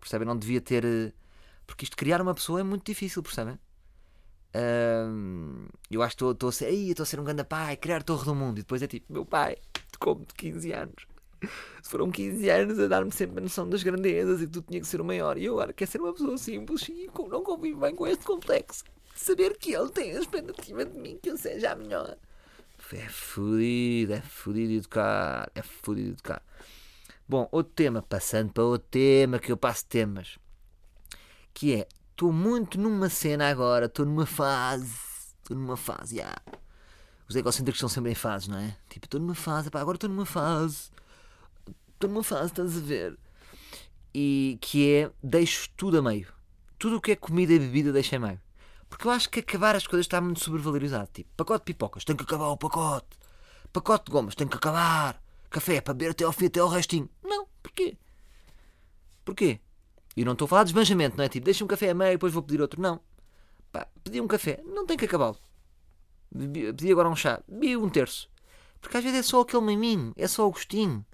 Percebem? 0.00 0.26
Não 0.26 0.36
devia 0.36 0.60
ter. 0.60 0.84
uh, 0.84 1.12
Porque 1.66 1.84
isto, 1.84 1.96
criar 1.96 2.20
uma 2.20 2.34
pessoa 2.34 2.60
é 2.60 2.62
muito 2.62 2.84
difícil, 2.84 3.22
percebem? 3.22 3.58
Eu 5.90 6.02
acho 6.02 6.16
que 6.16 6.24
estou- 6.24 6.48
a 6.48 6.52
ser. 6.52 6.70
Estou 6.70 7.02
a 7.04 7.06
ser 7.06 7.20
um 7.20 7.24
grande 7.24 7.44
pai, 7.44 7.76
criar 7.76 7.98
a 7.98 8.02
torre 8.02 8.24
do 8.24 8.34
mundo. 8.34 8.58
E 8.58 8.62
depois 8.62 8.82
é 8.82 8.86
tipo: 8.86 9.12
meu 9.12 9.24
pai, 9.24 9.56
como 9.98 10.24
de 10.24 10.34
15 10.34 10.72
anos. 10.72 11.06
Foram 11.82 12.10
15 12.10 12.48
anos 12.48 12.78
a 12.78 12.88
dar-me 12.88 13.12
sempre 13.12 13.38
a 13.38 13.42
noção 13.42 13.68
das 13.68 13.82
grandezas 13.82 14.40
e 14.42 14.46
que 14.46 14.52
tu 14.52 14.62
tinha 14.62 14.80
que 14.80 14.86
ser 14.86 15.00
o 15.00 15.04
maior. 15.04 15.36
E 15.38 15.44
eu 15.44 15.52
agora 15.54 15.72
quero 15.72 15.90
ser 15.90 16.00
uma 16.00 16.12
pessoa 16.12 16.36
simples 16.38 16.88
e 16.88 17.08
não 17.28 17.42
convivo 17.42 17.80
bem 17.80 17.94
com 17.94 18.06
este 18.06 18.24
complexo. 18.24 18.84
Saber 19.14 19.56
que 19.58 19.72
ele 19.72 19.90
tem 19.90 20.16
a 20.16 20.20
expectativa 20.20 20.84
de 20.84 20.98
mim 20.98 21.18
que 21.22 21.30
eu 21.30 21.36
seja 21.36 21.72
a 21.72 21.76
melhor. 21.76 22.16
É 22.92 23.08
fodido, 23.08 24.12
é 24.14 24.20
fodido 24.22 24.72
educar. 24.72 25.50
É 25.54 25.62
fodido 25.62 26.10
educar. 26.10 26.42
Bom, 27.28 27.48
outro 27.52 27.72
tema, 27.74 28.02
passando 28.02 28.52
para 28.52 28.64
outro 28.64 28.88
tema, 28.90 29.38
que 29.38 29.50
eu 29.52 29.56
passo 29.56 29.84
temas. 29.86 30.38
Que 31.52 31.74
é, 31.74 31.88
estou 32.16 32.32
muito 32.32 32.80
numa 32.80 33.10
cena 33.10 33.50
agora, 33.50 33.84
estou 33.84 34.06
numa 34.06 34.24
fase. 34.24 34.90
Estou 35.42 35.54
numa 35.54 35.76
fase, 35.76 36.16
já. 36.16 36.34
Os 37.28 37.36
egocêntricos 37.36 37.76
estão 37.76 37.90
sempre 37.90 38.12
em 38.12 38.14
fases, 38.14 38.48
não 38.48 38.58
é? 38.58 38.74
Tipo, 38.88 39.04
estou 39.04 39.20
numa 39.20 39.34
fase, 39.34 39.70
pá, 39.70 39.80
agora 39.80 39.96
estou 39.96 40.08
numa 40.08 40.24
fase. 40.24 40.90
Estou 41.92 42.08
numa 42.08 42.24
fase, 42.24 42.46
estás 42.46 42.74
a 42.74 42.80
ver? 42.80 43.18
E 44.14 44.56
que 44.62 44.90
é, 44.90 45.12
deixo 45.22 45.68
tudo 45.76 45.98
a 45.98 46.02
meio. 46.02 46.32
Tudo 46.78 46.96
o 46.96 47.00
que 47.02 47.12
é 47.12 47.16
comida 47.16 47.52
e 47.52 47.58
bebida 47.58 47.92
deixo 47.92 48.16
a 48.16 48.18
meio. 48.18 48.40
Porque 48.88 49.06
eu 49.06 49.10
acho 49.10 49.28
que 49.28 49.40
acabar 49.40 49.76
as 49.76 49.86
coisas 49.86 50.06
está 50.06 50.18
muito 50.18 50.42
sobrevalorizado. 50.42 51.10
Tipo, 51.12 51.28
pacote 51.36 51.66
de 51.66 51.74
pipocas, 51.74 52.04
tem 52.04 52.16
que 52.16 52.22
acabar 52.22 52.48
o 52.48 52.56
pacote. 52.56 53.18
Pacote 53.74 54.06
de 54.06 54.12
gomas, 54.12 54.34
tem 54.34 54.48
que 54.48 54.56
acabar. 54.56 55.22
Café, 55.50 55.82
para 55.82 55.92
beber 55.92 56.12
até 56.12 56.24
ao 56.24 56.32
fim, 56.32 56.46
até 56.46 56.60
ao 56.60 56.68
restinho. 56.68 57.10
Não, 57.22 57.46
porquê? 57.62 57.98
Porquê? 59.22 59.60
E 60.16 60.24
não 60.24 60.32
estou 60.32 60.46
a 60.46 60.48
falar 60.48 60.64
de 60.64 60.70
esbanjamento, 60.70 61.16
não 61.16 61.24
é? 61.24 61.28
Tipo, 61.28 61.44
deixa 61.44 61.62
um 61.64 61.68
café 61.68 61.90
a 61.90 61.94
meio, 61.94 62.12
depois 62.12 62.32
vou 62.32 62.42
pedir 62.42 62.60
outro. 62.60 62.80
Não. 62.80 63.00
Pá, 63.70 63.86
pedi 64.02 64.20
um 64.20 64.26
café, 64.26 64.62
não 64.64 64.86
tem 64.86 64.96
que 64.96 65.04
acabá-lo. 65.04 65.36
Pedi 66.52 66.90
agora 66.90 67.08
um 67.08 67.16
chá, 67.16 67.42
bebi 67.46 67.76
um 67.76 67.88
terço. 67.88 68.28
Porque 68.80 68.96
às 68.96 69.02
vezes 69.04 69.18
é 69.18 69.22
só 69.22 69.40
aquele 69.40 69.62
miminho, 69.62 70.12
é 70.16 70.26
só 70.26 70.46
o 70.46 70.50
gostinho. 70.50 71.04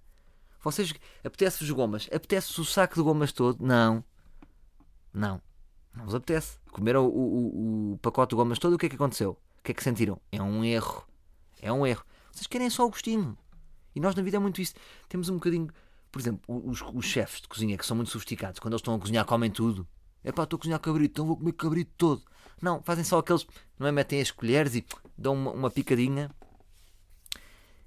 Vocês, 0.62 0.92
apetece-vos 1.24 1.70
gomas? 1.70 2.08
Apetece-vos 2.14 2.58
o 2.58 2.64
saco 2.64 2.94
de 2.94 3.02
gomas 3.02 3.32
todo? 3.32 3.64
Não. 3.64 4.04
Não. 5.12 5.40
Não 5.94 6.04
vos 6.04 6.14
apetece. 6.14 6.58
Comeram 6.70 7.06
o, 7.06 7.10
o- 7.10 7.92
o 7.94 7.98
pacote 7.98 8.30
de 8.30 8.36
gomas 8.36 8.58
todo, 8.58 8.74
o 8.74 8.78
que 8.78 8.86
é 8.86 8.88
que 8.88 8.94
aconteceu? 8.94 9.32
O 9.58 9.62
que 9.62 9.72
é 9.72 9.74
que 9.74 9.82
sentiram? 9.82 10.20
É 10.30 10.40
um 10.42 10.64
erro. 10.64 11.04
É 11.60 11.72
um 11.72 11.86
erro. 11.86 12.04
Vocês 12.30 12.46
querem 12.46 12.70
só 12.70 12.84
o 12.86 12.90
gostinho. 12.90 13.36
E 13.94 14.00
nós 14.00 14.14
na 14.14 14.22
vida 14.22 14.36
é 14.36 14.40
muito 14.40 14.60
isso. 14.60 14.74
Temos 15.08 15.28
um 15.28 15.34
bocadinho. 15.34 15.68
Por 16.12 16.20
exemplo, 16.20 16.42
os, 16.46 16.82
os 16.82 17.04
chefes 17.06 17.40
de 17.40 17.48
cozinha 17.48 17.76
que 17.76 17.86
são 17.86 17.96
muito 17.96 18.10
sofisticados, 18.10 18.60
quando 18.60 18.74
eles 18.74 18.80
estão 18.80 18.94
a 18.94 18.98
cozinhar, 18.98 19.24
comem 19.24 19.50
tudo. 19.50 19.88
É 20.22 20.30
pá, 20.30 20.44
estou 20.44 20.58
a 20.58 20.60
cozinhar 20.60 20.78
cabrito, 20.78 21.12
então 21.12 21.26
vou 21.26 21.36
comer 21.36 21.52
cabrito 21.54 21.90
todo. 21.96 22.22
Não, 22.60 22.82
fazem 22.82 23.02
só 23.02 23.18
aqueles. 23.18 23.46
Não 23.78 23.86
é? 23.86 23.92
Metem 23.92 24.20
as 24.20 24.30
colheres 24.30 24.74
e 24.76 24.84
dão 25.16 25.32
uma, 25.32 25.50
uma 25.50 25.70
picadinha. 25.70 26.30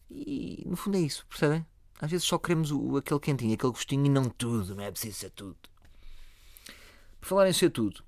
E 0.09 0.63
no 0.65 0.75
fundo 0.75 0.97
é 0.97 1.01
isso, 1.01 1.25
percebem? 1.27 1.65
Às 1.99 2.11
vezes 2.11 2.27
só 2.27 2.37
queremos 2.37 2.71
o, 2.71 2.97
aquele 2.97 3.19
quentinho, 3.19 3.53
aquele 3.53 3.71
gostinho 3.71 4.05
e 4.05 4.09
não 4.09 4.29
tudo, 4.29 4.75
não 4.75 4.83
é 4.83 4.91
preciso 4.91 5.17
ser 5.17 5.29
tudo. 5.29 5.57
Por 7.21 7.27
falar 7.27 7.47
em 7.47 7.53
ser 7.53 7.69
tudo, 7.69 8.03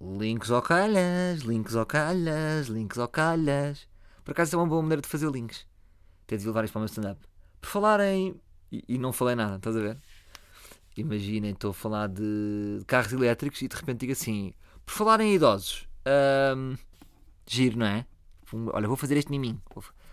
links 0.00 0.50
ao 0.50 0.60
calhas, 0.60 1.40
links 1.40 1.74
ao 1.74 1.86
calhas, 1.86 2.66
links 2.66 2.98
ao 2.98 3.08
calhas. 3.08 3.88
Por 4.24 4.32
acaso 4.32 4.56
é 4.56 4.58
uma 4.58 4.66
boa 4.66 4.82
maneira 4.82 5.02
de 5.02 5.08
fazer 5.08 5.30
links. 5.30 5.66
Até 6.24 6.36
de 6.36 6.46
levar 6.46 6.64
isto 6.64 6.72
para 6.72 6.80
o 6.80 6.82
meu 6.82 6.86
stand-up. 6.86 7.20
Por 7.60 7.68
falar 7.68 8.00
em. 8.00 8.40
E, 8.70 8.84
e 8.88 8.98
não 8.98 9.12
falei 9.12 9.34
nada, 9.34 9.56
estás 9.56 9.76
a 9.76 9.80
ver? 9.80 9.98
Imaginem, 10.96 11.52
estou 11.52 11.70
a 11.70 11.74
falar 11.74 12.08
de 12.08 12.82
carros 12.86 13.12
elétricos 13.12 13.60
e 13.62 13.68
de 13.68 13.76
repente 13.76 14.00
digo 14.00 14.12
assim: 14.12 14.52
por 14.86 14.92
falar 14.92 15.20
em 15.20 15.34
idosos, 15.34 15.88
hum, 16.56 16.76
giro, 17.46 17.78
não 17.78 17.86
é? 17.86 18.06
Olha, 18.72 18.86
vou 18.86 18.96
fazer 18.96 19.16
este 19.16 19.30
miminho. 19.30 19.60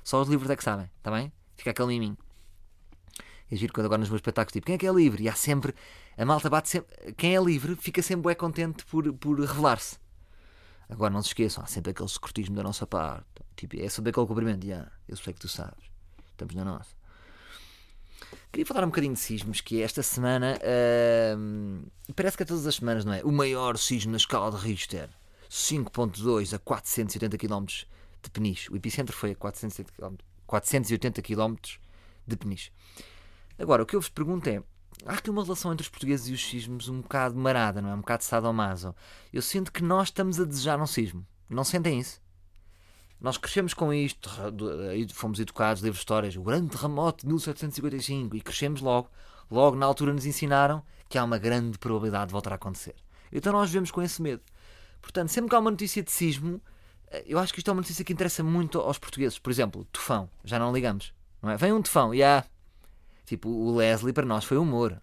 Só 0.04 0.22
os 0.22 0.28
livros 0.28 0.50
é 0.50 0.56
que 0.56 0.64
sabem, 0.64 0.90
está 0.98 1.12
bem? 1.12 1.32
Fica 1.56 1.72
aquele 1.72 1.90
miminho. 1.90 2.18
É 3.52 3.56
giro 3.56 3.74
quando 3.74 3.86
agora 3.86 4.00
nos 4.00 4.10
meus 4.10 4.20
espetáculos, 4.20 4.54
tipo, 4.54 4.66
quem 4.66 4.76
é 4.76 4.78
que 4.78 4.88
é 4.88 4.92
livre? 4.92 5.24
E 5.24 5.30
há 5.30 5.34
sempre, 5.34 5.76
a 6.18 6.26
malta 6.26 6.50
bate 6.50 6.70
sempre, 6.70 7.14
quem 7.14 7.36
é 7.36 7.44
livre 7.44 7.76
fica 7.76 8.02
sempre 8.02 8.28
bem 8.28 8.36
contente 8.36 8.86
por, 8.86 9.12
por 9.14 9.40
revelar-se. 9.40 10.00
Agora 10.90 11.14
não 11.14 11.22
se 11.22 11.30
esqueçam, 11.30 11.64
há 11.64 11.68
sempre 11.68 11.92
aquele 11.92 12.10
secretismo 12.10 12.56
da 12.56 12.64
nossa 12.64 12.88
parte. 12.88 13.26
Tipo, 13.56 13.78
é 13.80 13.90
sobre 13.90 14.10
aquele 14.10 14.26
cumprimento, 14.26 14.66
já, 14.66 14.90
eu 15.08 15.18
sei 15.18 15.34
que 15.34 15.40
tu 15.40 15.48
sabes, 15.48 15.92
estamos 16.32 16.56
na 16.56 16.64
nossa. 16.64 16.96
Queria 18.52 18.66
falar 18.66 18.84
um 18.84 18.88
bocadinho 18.88 19.14
de 19.14 19.20
sismos, 19.20 19.62
que 19.62 19.82
esta 19.82 20.04
semana 20.04 20.60
parece 22.16 22.36
que 22.36 22.44
é 22.44 22.46
todas 22.46 22.68
as 22.68 22.76
semanas, 22.76 23.06
não 23.06 23.14
é? 23.14 23.24
O 23.24 23.32
maior 23.32 23.78
sismo 23.78 24.12
na 24.12 24.18
escala 24.18 24.52
de 24.52 24.58
Richter, 24.58 25.10
5.2 25.50 26.54
a 26.54 26.60
480 26.60 27.38
km 27.38 27.66
de 28.22 28.30
Peniche. 28.30 28.70
O 28.70 28.76
epicentro 28.76 29.16
foi 29.16 29.32
a 29.32 29.36
480 29.36 29.94
km, 29.94 30.16
480 30.46 31.22
km 31.22 31.56
de 32.28 32.36
Peniche. 32.36 32.72
Agora, 33.58 33.84
o 33.84 33.86
que 33.86 33.96
eu 33.96 34.02
vos 34.02 34.10
pergunto 34.10 34.50
é: 34.50 34.62
há 35.06 35.14
aqui 35.14 35.30
uma 35.30 35.44
relação 35.44 35.72
entre 35.72 35.84
os 35.84 35.90
portugueses 35.90 36.28
e 36.28 36.34
os 36.34 36.46
sismos 36.46 36.90
um 36.90 37.00
bocado 37.00 37.38
marada, 37.38 37.82
não 37.82 37.90
é? 37.90 37.94
Um 37.94 38.02
bocado 38.02 38.26
sadomaso. 38.26 38.94
Eu 39.32 39.42
sinto 39.42 39.72
que 39.72 39.82
nós 39.82 40.10
estamos 40.10 40.42
a 40.42 40.44
desejar 40.44 40.78
um 40.82 40.88
sismo. 40.88 41.26
Não 41.50 41.64
sentem 41.64 42.02
isso? 42.02 42.22
Nós 43.22 43.38
crescemos 43.38 43.76
com 43.76 43.94
isto, 43.94 44.30
fomos 45.14 45.40
educados, 45.40 45.84
livros 45.84 46.00
de 46.00 46.02
histórias, 46.02 46.36
o 46.36 46.42
grande 46.42 46.70
terremoto 46.70 47.22
de 47.22 47.28
1755, 47.28 48.36
e 48.36 48.42
crescemos 48.42 48.82
logo. 48.82 49.10
Logo, 49.50 49.78
na 49.78 49.86
altura, 49.86 50.12
nos 50.12 50.26
ensinaram 50.26 50.82
que 51.08 51.18
há 51.18 51.24
uma 51.24 51.38
grande 51.38 51.78
probabilidade 51.78 52.28
de 52.28 52.32
voltar 52.32 52.52
a 52.54 52.56
acontecer. 52.56 52.96
Então 53.32 53.54
nós 53.54 53.70
vivemos 53.70 53.92
com 53.92 54.02
esse 54.02 54.22
medo. 54.22 54.42
Portanto, 55.02 55.30
sempre 55.30 55.50
que 55.50 55.56
há 55.56 55.60
uma 55.60 55.70
notícia 55.70 56.02
de 56.02 56.12
sismo, 56.12 56.60
eu 57.26 57.38
acho 57.38 57.54
que 57.54 57.60
isto 57.60 57.70
é 57.70 57.74
uma 57.74 57.82
notícia 57.82 58.04
que 58.04 58.12
interessa 58.12 58.44
muito 58.44 58.80
aos 58.80 58.98
portugueses. 58.98 59.38
Por 59.38 59.52
exemplo, 59.52 59.86
tufão, 59.92 60.30
já 60.44 60.58
não 60.58 60.74
ligamos. 60.74 61.14
Não 61.42 61.52
é? 61.52 61.58
Vem 61.58 61.74
um 61.74 61.82
tufão, 61.82 62.14
e 62.16 62.24
há. 62.24 62.44
Tipo, 63.26 63.50
o 63.50 63.76
Leslie 63.76 64.14
para 64.14 64.26
nós 64.26 64.46
foi 64.46 64.58
humor. 64.58 65.00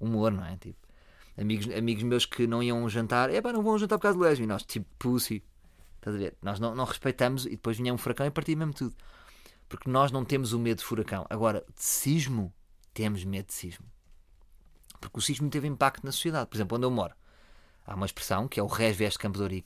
Humor, 0.00 0.32
não 0.32 0.44
é? 0.44 0.56
Tipo, 0.56 0.78
amigos, 1.38 1.68
amigos 1.76 2.02
meus 2.02 2.26
que 2.26 2.46
não 2.46 2.62
iam 2.62 2.88
jantar, 2.88 3.30
é 3.30 3.40
pá, 3.40 3.52
não 3.52 3.62
vão 3.62 3.78
jantar 3.78 3.98
por 3.98 4.02
causa 4.02 4.18
do 4.18 4.24
Leslie. 4.24 4.44
E 4.44 4.48
nós, 4.48 4.64
tipo, 4.64 4.86
pussy. 4.98 5.44
Estás 6.00 6.16
a 6.16 6.18
ver? 6.18 6.34
Nós 6.40 6.58
não, 6.58 6.74
não 6.74 6.84
respeitamos 6.84 7.44
e 7.44 7.50
depois 7.50 7.76
vinha 7.76 7.92
um 7.92 7.98
furacão 7.98 8.26
e 8.26 8.30
partia 8.30 8.56
mesmo 8.56 8.72
tudo. 8.72 8.96
Porque 9.68 9.88
nós 9.88 10.10
não 10.10 10.24
temos 10.24 10.54
o 10.54 10.58
medo 10.58 10.78
de 10.78 10.84
furacão. 10.84 11.26
Agora, 11.28 11.64
de 11.74 11.82
sismo, 11.82 12.52
temos 12.94 13.22
medo 13.22 13.46
de 13.46 13.54
sismo. 13.54 13.84
Porque 14.98 15.18
o 15.18 15.22
sismo 15.22 15.50
teve 15.50 15.68
impacto 15.68 16.04
na 16.04 16.10
sociedade. 16.10 16.48
Por 16.48 16.56
exemplo, 16.56 16.76
onde 16.76 16.86
eu 16.86 16.90
moro, 16.90 17.14
há 17.86 17.94
uma 17.94 18.06
expressão 18.06 18.48
que 18.48 18.58
é 18.58 18.62
o 18.62 18.66
Res 18.66 18.96
Veste 18.96 19.18
Campo 19.18 19.46
de. 19.46 19.64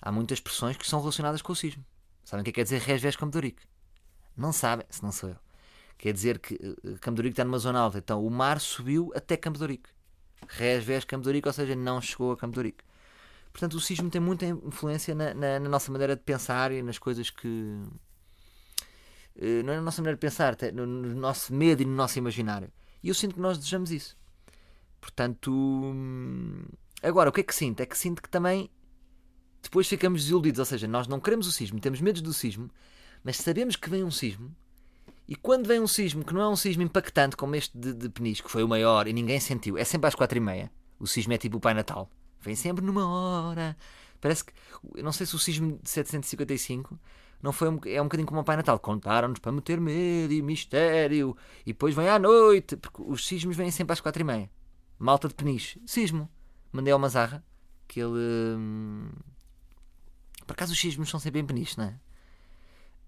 Há 0.00 0.10
muitas 0.10 0.38
expressões 0.38 0.76
que 0.78 0.86
são 0.86 1.00
relacionadas 1.00 1.42
com 1.42 1.52
o 1.52 1.56
sismo. 1.56 1.84
Sabem 2.24 2.40
o 2.40 2.44
que 2.44 2.50
é 2.50 2.52
que 2.52 2.60
quer 2.60 2.64
dizer 2.64 2.80
Res 2.80 3.02
Veste 3.02 3.18
Campo 3.18 3.38
de? 3.38 3.54
Não 4.34 4.50
sabem, 4.50 4.86
se 4.88 5.02
não 5.02 5.12
sou 5.12 5.28
eu. 5.28 5.36
Quer 5.98 6.12
dizer 6.12 6.38
que 6.38 6.54
uh, 6.54 6.98
Campo 7.00 7.22
está 7.22 7.44
numa 7.44 7.58
zona 7.58 7.80
alta. 7.80 7.98
Então 7.98 8.24
o 8.24 8.30
mar 8.30 8.60
subiu 8.60 9.12
até 9.14 9.36
Campo 9.36 9.58
de. 9.58 9.80
Res 10.48 10.82
Veste 10.82 11.06
Campo 11.06 11.30
de 11.30 11.42
ou 11.44 11.52
seja, 11.52 11.76
não 11.76 12.00
chegou 12.00 12.32
a 12.32 12.36
Campo. 12.36 12.60
Portanto, 13.54 13.74
o 13.74 13.80
sismo 13.80 14.10
tem 14.10 14.20
muita 14.20 14.44
influência 14.44 15.14
na, 15.14 15.32
na, 15.32 15.60
na 15.60 15.68
nossa 15.68 15.92
maneira 15.92 16.16
de 16.16 16.22
pensar 16.22 16.72
e 16.72 16.82
nas 16.82 16.98
coisas 16.98 17.30
que. 17.30 17.78
Eh, 19.36 19.62
não 19.62 19.72
é 19.72 19.76
na 19.76 19.82
nossa 19.82 20.02
maneira 20.02 20.16
de 20.16 20.20
pensar, 20.20 20.56
no, 20.74 20.84
no 20.84 21.14
nosso 21.14 21.54
medo 21.54 21.80
e 21.80 21.84
no 21.84 21.94
nosso 21.94 22.18
imaginário. 22.18 22.72
E 23.00 23.08
eu 23.08 23.14
sinto 23.14 23.36
que 23.36 23.40
nós 23.40 23.56
desejamos 23.56 23.92
isso. 23.92 24.16
Portanto. 25.00 25.52
Hum, 25.52 26.64
agora, 27.00 27.30
o 27.30 27.32
que 27.32 27.42
é 27.42 27.44
que 27.44 27.54
sinto? 27.54 27.80
É 27.80 27.86
que 27.86 27.96
sinto 27.96 28.20
que 28.20 28.28
também 28.28 28.68
depois 29.62 29.86
ficamos 29.86 30.22
desiludidos. 30.22 30.58
Ou 30.58 30.64
seja, 30.64 30.88
nós 30.88 31.06
não 31.06 31.20
queremos 31.20 31.46
o 31.46 31.52
sismo, 31.52 31.78
temos 31.78 32.00
medo 32.00 32.20
do 32.20 32.32
sismo, 32.32 32.68
mas 33.22 33.36
sabemos 33.36 33.76
que 33.76 33.88
vem 33.88 34.02
um 34.02 34.10
sismo. 34.10 34.52
E 35.28 35.36
quando 35.36 35.68
vem 35.68 35.78
um 35.78 35.86
sismo 35.86 36.24
que 36.24 36.34
não 36.34 36.40
é 36.40 36.48
um 36.48 36.56
sismo 36.56 36.82
impactante 36.82 37.36
como 37.36 37.54
este 37.54 37.78
de, 37.78 37.94
de 37.94 38.10
que 38.10 38.50
foi 38.50 38.64
o 38.64 38.68
maior 38.68 39.06
e 39.06 39.12
ninguém 39.12 39.38
sentiu, 39.38 39.78
é 39.78 39.84
sempre 39.84 40.08
às 40.08 40.14
quatro 40.16 40.36
e 40.36 40.40
meia. 40.40 40.72
O 40.98 41.06
sismo 41.06 41.32
é 41.32 41.38
tipo 41.38 41.58
o 41.58 41.60
Pai 41.60 41.72
Natal. 41.72 42.10
Vem 42.44 42.54
sempre 42.54 42.84
numa 42.84 43.06
hora. 43.06 43.76
Parece 44.20 44.44
que. 44.44 44.52
Não 45.02 45.12
sei 45.12 45.26
se 45.26 45.34
o 45.34 45.38
sismo 45.38 45.78
de 45.82 45.90
755 45.90 46.98
não 47.42 47.52
foi 47.52 47.68
um, 47.68 47.78
é 47.86 48.00
um 48.00 48.04
bocadinho 48.04 48.26
como 48.26 48.40
o 48.40 48.44
Pai 48.44 48.56
Natal. 48.56 48.78
Contaram-nos 48.78 49.38
para 49.38 49.52
meter 49.52 49.80
medo 49.80 50.32
e 50.32 50.42
mistério. 50.42 51.36
E 51.66 51.72
depois 51.72 51.94
vem 51.94 52.08
à 52.08 52.18
noite. 52.18 52.76
Porque 52.76 53.02
os 53.02 53.26
sismos 53.26 53.56
vêm 53.56 53.70
sempre 53.70 53.92
às 53.92 54.00
quatro 54.00 54.22
e 54.22 54.24
meia. 54.24 54.50
Malta 54.98 55.28
de 55.28 55.34
peniche. 55.34 55.80
Sismo. 55.86 56.28
Mandei 56.72 56.92
ao 56.92 56.98
Mazarra 56.98 57.44
que 57.86 58.00
ele. 58.00 58.56
Hum... 58.58 59.08
Por 60.46 60.52
acaso 60.52 60.72
os 60.72 60.78
sismos 60.78 61.08
são 61.08 61.18
sempre 61.20 61.40
em 61.40 61.46
peniche, 61.46 61.78
não 61.78 61.84
é? 61.84 62.00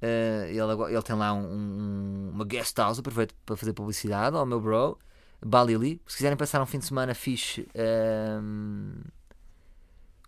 Uh, 0.02 0.44
ele, 0.48 0.92
ele, 0.94 1.02
tem 1.02 1.16
lá 1.16 1.32
um, 1.32 1.42
um, 1.42 2.30
uma 2.34 2.44
guest 2.44 2.76
house, 2.78 2.98
aproveito 2.98 3.34
para 3.46 3.56
fazer 3.56 3.72
publicidade 3.72 4.36
ao 4.36 4.44
meu 4.44 4.60
bro, 4.60 4.98
Balili. 5.44 6.00
Se 6.06 6.16
quiserem 6.16 6.36
passar 6.36 6.62
um 6.62 6.66
fim 6.66 6.78
de 6.78 6.84
semana 6.84 7.14
fixe, 7.14 7.66
um, 8.42 8.92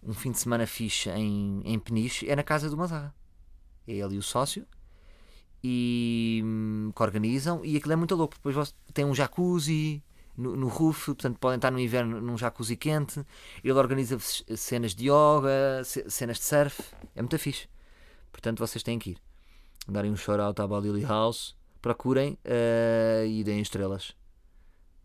um 0.03 0.13
fim 0.13 0.31
de 0.31 0.39
semana 0.39 0.67
fixe 0.67 1.11
em, 1.11 1.63
em 1.65 1.79
Peniche, 1.79 2.29
é 2.29 2.37
na 2.37 2.43
casa 2.43 2.71
do 2.71 2.77
Mazarra. 2.77 3.15
É 3.87 3.93
ele 3.93 4.17
e 4.17 4.19
o 4.19 4.23
sócio 4.23 4.67
e 5.63 6.41
hum, 6.45 6.93
que 6.95 7.03
organizam 7.03 7.65
e 7.65 7.77
aquilo 7.77 7.93
é 7.93 7.97
muito 7.97 8.15
louco. 8.15 8.35
Depois 8.35 8.75
tem 8.93 9.05
um 9.05 9.15
jacuzzi 9.15 10.03
no, 10.37 10.57
no 10.57 10.69
roof, 10.69 11.07
portanto 11.07 11.39
podem 11.39 11.57
estar 11.57 11.71
no 11.71 11.81
inverno 11.81 12.21
num 12.21 12.37
jacuzzi 12.37 12.77
quente. 12.77 13.25
Ele 13.63 13.73
organiza 13.73 14.19
cenas 14.19 14.95
de 14.95 15.07
yoga, 15.11 15.83
cenas 15.85 16.39
de 16.39 16.45
surf. 16.45 16.83
É 17.15 17.23
muito 17.23 17.39
fixe. 17.39 17.69
Portanto, 18.31 18.61
vocês 18.61 18.83
têm 18.83 18.99
que 18.99 19.11
ir. 19.11 19.19
Darem 19.89 20.13
um 20.13 20.17
shout-out 20.17 20.61
à 20.61 20.67
Balili 20.67 21.03
House. 21.03 21.57
Procurem 21.81 22.39
uh, 22.45 23.27
e 23.27 23.43
deem 23.43 23.61
estrelas. 23.61 24.15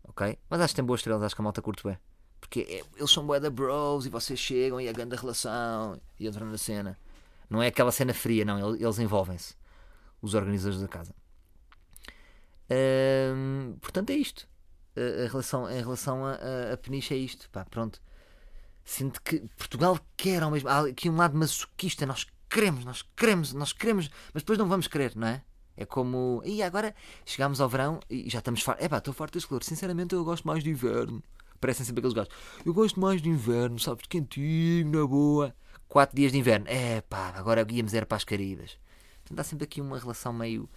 Ok? 0.04 0.38
Mas 0.48 0.60
acho 0.60 0.74
que 0.74 0.76
tem 0.76 0.84
boas 0.84 1.00
estrelas, 1.00 1.22
acho 1.22 1.34
que 1.34 1.40
a 1.40 1.44
malta 1.44 1.62
curte 1.62 1.82
bem. 1.84 1.96
Porque 2.44 2.60
é, 2.60 2.84
eles 2.98 3.10
são 3.10 3.26
bué 3.26 3.40
da 3.40 3.48
bros 3.48 4.04
e 4.04 4.10
vocês 4.10 4.38
chegam 4.38 4.78
e 4.78 4.86
a 4.86 4.92
grande 4.92 5.16
relação 5.16 5.98
e 6.20 6.28
entram 6.28 6.46
na 6.46 6.58
cena. 6.58 6.98
Não 7.48 7.62
é 7.62 7.68
aquela 7.68 7.90
cena 7.90 8.12
fria, 8.12 8.44
não. 8.44 8.74
Eles 8.76 8.98
envolvem-se. 8.98 9.54
Os 10.20 10.34
organizadores 10.34 10.78
da 10.78 10.86
casa. 10.86 11.14
Hum, 12.70 13.76
portanto, 13.80 14.10
é 14.10 14.14
isto. 14.14 14.46
A, 14.94 15.24
a 15.24 15.28
relação, 15.28 15.70
em 15.70 15.80
relação 15.80 16.26
a, 16.26 16.32
a, 16.32 16.72
a 16.74 16.76
Peniche 16.76 17.14
é 17.14 17.16
isto. 17.16 17.48
Pá, 17.48 17.64
pronto. 17.64 17.98
Sinto 18.84 19.22
que 19.22 19.40
Portugal 19.56 19.98
quer 20.14 20.42
ao 20.42 20.50
mesmo. 20.50 20.68
Há 20.68 20.86
aqui 20.86 21.08
um 21.08 21.16
lado 21.16 21.36
masoquista. 21.38 22.04
Nós 22.04 22.26
queremos, 22.50 22.84
nós 22.84 23.00
queremos, 23.16 23.54
nós 23.54 23.72
queremos, 23.72 24.10
mas 24.34 24.42
depois 24.42 24.58
não 24.58 24.68
vamos 24.68 24.86
querer, 24.86 25.16
não 25.16 25.28
é? 25.28 25.42
É 25.78 25.86
como. 25.86 26.42
E 26.44 26.62
agora 26.62 26.94
chegámos 27.24 27.58
ao 27.58 27.70
verão 27.70 28.00
e 28.10 28.28
já 28.28 28.40
estamos. 28.40 28.62
É 28.78 28.86
pá, 28.86 28.98
estou 28.98 29.14
farto 29.14 29.32
deste 29.32 29.48
calor. 29.48 29.64
Sinceramente, 29.64 30.14
eu 30.14 30.22
gosto 30.24 30.46
mais 30.46 30.62
de 30.62 30.68
inverno. 30.68 31.22
Parecem 31.64 31.86
sempre 31.86 32.00
aqueles 32.00 32.12
gajos. 32.12 32.30
Eu 32.62 32.74
gosto 32.74 33.00
mais 33.00 33.22
de 33.22 33.30
inverno, 33.30 33.78
sabes? 33.78 34.04
Quentinho, 34.06 34.86
na 34.90 35.06
boa. 35.06 35.54
Quatro 35.88 36.14
dias 36.14 36.30
de 36.30 36.36
inverno. 36.36 36.66
É 36.68 37.00
pá, 37.00 37.32
agora 37.34 37.66
íamos 37.70 37.94
era 37.94 38.04
para 38.04 38.18
as 38.18 38.24
Caribas. 38.24 38.76
Então 39.22 39.34
dá 39.34 39.42
sempre 39.42 39.64
aqui 39.64 39.80
uma 39.80 39.98
relação 39.98 40.30
meio 40.30 40.68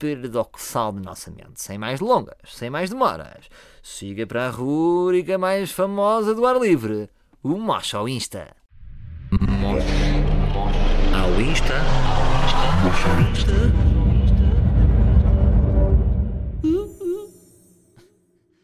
paradoxal 0.00 0.92
de 0.94 1.00
nossa 1.00 1.30
mente. 1.30 1.62
Sem 1.62 1.78
mais 1.78 2.00
longas, 2.00 2.34
sem 2.48 2.68
mais 2.68 2.90
demoras. 2.90 3.48
Siga 3.84 4.26
para 4.26 4.48
a 4.48 4.50
rúbrica 4.50 5.38
mais 5.38 5.70
famosa 5.70 6.34
do 6.34 6.44
ar 6.44 6.60
livre. 6.60 7.08
O 7.40 7.56
Mocha 7.56 7.98
ao 7.98 8.08
Insta. 8.08 8.56
Mocha 9.30 9.86
ao 11.22 11.40
Insta. 11.40 11.74
Mocha 12.82 13.08
ao 13.08 13.20
Insta. 13.30 13.52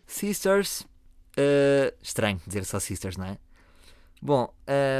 Sisters 0.08 0.84
Uh, 1.38 1.94
estranho 2.02 2.40
dizer 2.44 2.64
só 2.64 2.80
Sisters, 2.80 3.16
não 3.16 3.26
é? 3.26 3.38
Bom, 4.20 4.52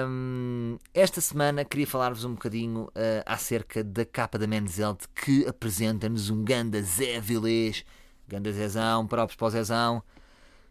um, 0.06 0.78
esta 0.94 1.20
semana 1.20 1.64
queria 1.64 1.88
falar-vos 1.88 2.24
um 2.24 2.34
bocadinho 2.34 2.82
uh, 2.84 3.22
acerca 3.26 3.82
da 3.82 4.04
capa 4.04 4.38
da 4.38 4.46
Men's 4.46 4.78
Health 4.78 5.08
que 5.12 5.44
apresenta-nos 5.48 6.30
um 6.30 6.44
ganda 6.44 6.80
Zé 6.80 7.18
Vilês, 7.18 7.84
ganda 8.28 8.52
Zezão, 8.52 9.08
próprios 9.08 9.36
para 9.36 9.46
o 9.48 9.50
Zezão, 9.50 10.02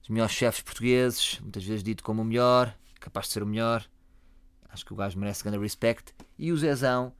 os 0.02 0.08
melhores 0.08 0.34
chefes 0.34 0.62
portugueses, 0.62 1.38
muitas 1.42 1.66
vezes 1.66 1.84
dito 1.84 2.02
como 2.02 2.22
o 2.22 2.26
melhor, 2.26 2.74
capaz 3.02 3.28
de 3.28 3.34
ser 3.34 3.44
o 3.44 3.46
melhor, 3.46 3.86
acho 4.70 4.86
que 4.86 4.94
o 4.94 4.96
gajo 4.96 5.20
merece 5.20 5.44
ganda 5.44 5.60
respect, 5.60 6.16
e 6.40 6.54
o 6.54 6.58
Zezão, 6.58 7.12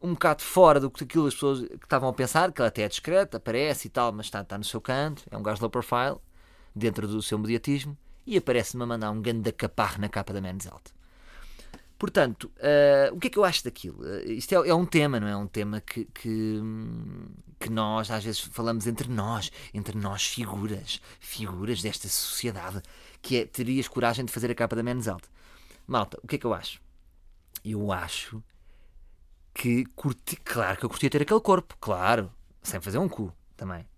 um 0.00 0.12
bocado 0.12 0.42
fora 0.42 0.78
do 0.78 0.88
que 0.88 1.02
aquilo 1.02 1.26
as 1.26 1.34
pessoas 1.34 1.66
que 1.66 1.84
estavam 1.84 2.08
a 2.08 2.12
pensar, 2.12 2.52
que 2.52 2.62
ele 2.62 2.68
até 2.68 2.82
é 2.82 2.88
discreto, 2.88 3.36
aparece 3.36 3.88
e 3.88 3.90
tal, 3.90 4.12
mas 4.12 4.26
está, 4.26 4.42
está 4.42 4.56
no 4.56 4.62
seu 4.62 4.80
canto, 4.80 5.24
é 5.28 5.36
um 5.36 5.42
gajo 5.42 5.60
low 5.60 5.68
profile, 5.68 6.18
dentro 6.74 7.06
do 7.06 7.22
seu 7.22 7.38
mediatismo 7.38 7.96
e 8.26 8.36
aparece-me 8.36 8.82
a 8.82 8.86
mandar 8.86 9.10
um 9.10 9.20
ganda 9.20 9.52
caparro 9.52 10.00
na 10.00 10.08
capa 10.08 10.32
da 10.32 10.40
Men's 10.40 10.66
Health. 10.66 10.92
Portanto, 11.98 12.50
uh, 12.56 13.14
o 13.14 13.20
que 13.20 13.26
é 13.26 13.30
que 13.30 13.38
eu 13.38 13.44
acho 13.44 13.62
daquilo? 13.62 14.02
Uh, 14.02 14.30
isto 14.30 14.54
é, 14.54 14.68
é, 14.70 14.74
um 14.74 14.86
tema, 14.86 15.20
não 15.20 15.28
é? 15.28 15.36
Um 15.36 15.46
tema 15.46 15.82
que, 15.82 16.06
que, 16.06 16.62
que, 17.58 17.68
nós 17.68 18.10
às 18.10 18.24
vezes 18.24 18.40
falamos 18.40 18.86
entre 18.86 19.06
nós, 19.06 19.52
entre 19.74 19.98
nós 19.98 20.26
figuras, 20.26 20.98
figuras 21.20 21.82
desta 21.82 22.08
sociedade, 22.08 22.80
que 23.20 23.36
é, 23.36 23.44
terias 23.44 23.86
coragem 23.86 24.24
de 24.24 24.32
fazer 24.32 24.50
a 24.50 24.54
capa 24.54 24.74
da 24.74 24.82
Men's 24.82 25.06
Health. 25.06 25.24
Malta, 25.86 26.18
o 26.22 26.26
que 26.26 26.36
é 26.36 26.38
que 26.38 26.46
eu 26.46 26.54
acho? 26.54 26.80
Eu 27.62 27.92
acho 27.92 28.42
que 29.52 29.84
curti, 29.94 30.36
claro 30.36 30.78
que 30.78 30.84
eu 30.86 30.88
curtia 30.88 31.10
ter 31.10 31.20
aquele 31.20 31.40
corpo, 31.40 31.76
claro, 31.78 32.32
sem 32.62 32.80
fazer 32.80 32.96
um 32.96 33.10
cu 33.10 33.30
também. 33.58 33.89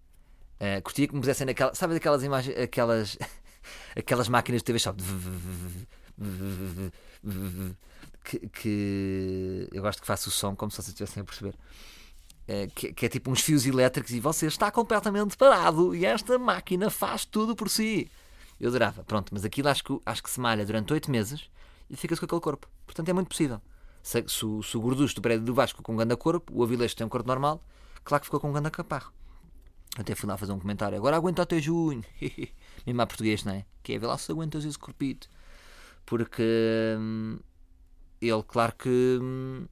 Uh, 0.62 0.81
curtia 0.81 1.09
que 1.09 1.14
me 1.14 1.20
pusessem 1.20 1.44
naquela. 1.44 1.75
Sabe 1.75 1.96
aquelas 1.96 2.22
imagens, 2.22 2.57
aquelas, 2.57 3.18
aquelas 3.98 4.29
máquinas 4.29 4.61
de 4.61 4.64
TV 4.64 4.79
Shop 4.79 5.03
que, 8.22 8.48
que 8.48 9.68
eu 9.72 9.83
gosto 9.83 10.01
que 10.01 10.07
faça 10.07 10.29
o 10.29 10.33
som 10.33 10.55
como 10.55 10.70
se 10.70 10.77
vocês 10.77 10.88
estivessem 10.88 11.20
a 11.20 11.25
perceber. 11.25 11.57
Uh, 12.48 12.70
que, 12.75 12.92
que, 12.92 13.07
é 13.07 13.09
tipo 13.09 13.29
uns 13.29 13.40
fios 13.40 13.66
elétricos 13.66 14.12
e 14.12 14.20
você 14.20 14.46
está 14.46 14.70
completamente 14.70 15.37
parado 15.37 15.96
e 15.96 16.05
esta 16.05 16.38
máquina 16.38 16.90
faz 16.90 17.25
tudo 17.25 17.57
por 17.57 17.68
si. 17.68 18.09
Eu 18.61 18.68
adorava, 18.68 19.03
pronto, 19.03 19.33
mas 19.33 19.44
aquilo 19.44 19.68
acho 19.68 19.83
que, 19.83 19.98
acho 20.07 20.22
que 20.22 20.31
se 20.31 20.38
malha 20.38 20.64
durante 20.64 20.92
8 20.92 21.11
meses 21.11 21.51
e 21.90 21.96
fica-se 21.96 22.20
com 22.20 22.27
aquele 22.27 22.40
corpo. 22.40 22.68
Portanto 22.87 23.09
é 23.09 23.12
muito 23.12 23.29
possível. 23.29 23.61
Se, 24.01 24.22
se, 24.29 24.38
se 24.38 24.77
o 24.77 24.81
gorducho 24.81 25.16
do 25.16 25.22
prédio 25.22 25.44
do 25.44 25.55
Vasco 25.55 25.83
com 25.83 25.92
um 25.92 25.96
grande 25.96 26.16
corpo, 26.16 26.53
o 26.55 26.62
Avilés 26.62 26.94
tem 26.94 27.05
um 27.05 27.11
corpo 27.11 27.27
normal, 27.27 27.61
claro 28.05 28.20
que 28.20 28.27
ficou 28.27 28.38
com 28.38 28.48
um 28.48 28.53
grande 28.53 28.70
caparro. 28.70 29.12
Até 29.96 30.14
fui 30.14 30.28
lá 30.28 30.37
fazer 30.37 30.52
um 30.52 30.59
comentário. 30.59 30.96
Agora 30.96 31.16
aguenta 31.16 31.42
até 31.42 31.61
junho. 31.61 32.02
Mesmo 32.87 33.02
a 33.02 33.07
português, 33.07 33.44
não 33.44 33.52
é? 33.52 33.66
Que 33.83 33.94
é 33.94 33.98
ver 33.98 34.07
lá 34.07 34.16
se 34.16 34.33
aguentas 34.33 34.64
esse 34.64 34.78
corpito. 34.78 35.28
Porque 36.07 36.42
hum, 36.98 37.38
ele, 38.20 38.42
claro 38.42 38.74
que 38.74 39.18
hum, 39.20 39.66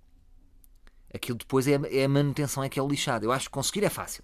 aquilo 1.15 1.39
depois 1.39 1.67
é, 1.67 1.81
é 1.91 2.05
a 2.05 2.09
manutenção, 2.09 2.63
é 2.63 2.69
que 2.69 2.79
é 2.79 2.83
o 2.83 2.89
lixado. 2.89 3.25
Eu 3.25 3.33
acho 3.33 3.47
que 3.47 3.53
conseguir 3.53 3.85
é 3.85 3.91
fácil. 3.91 4.23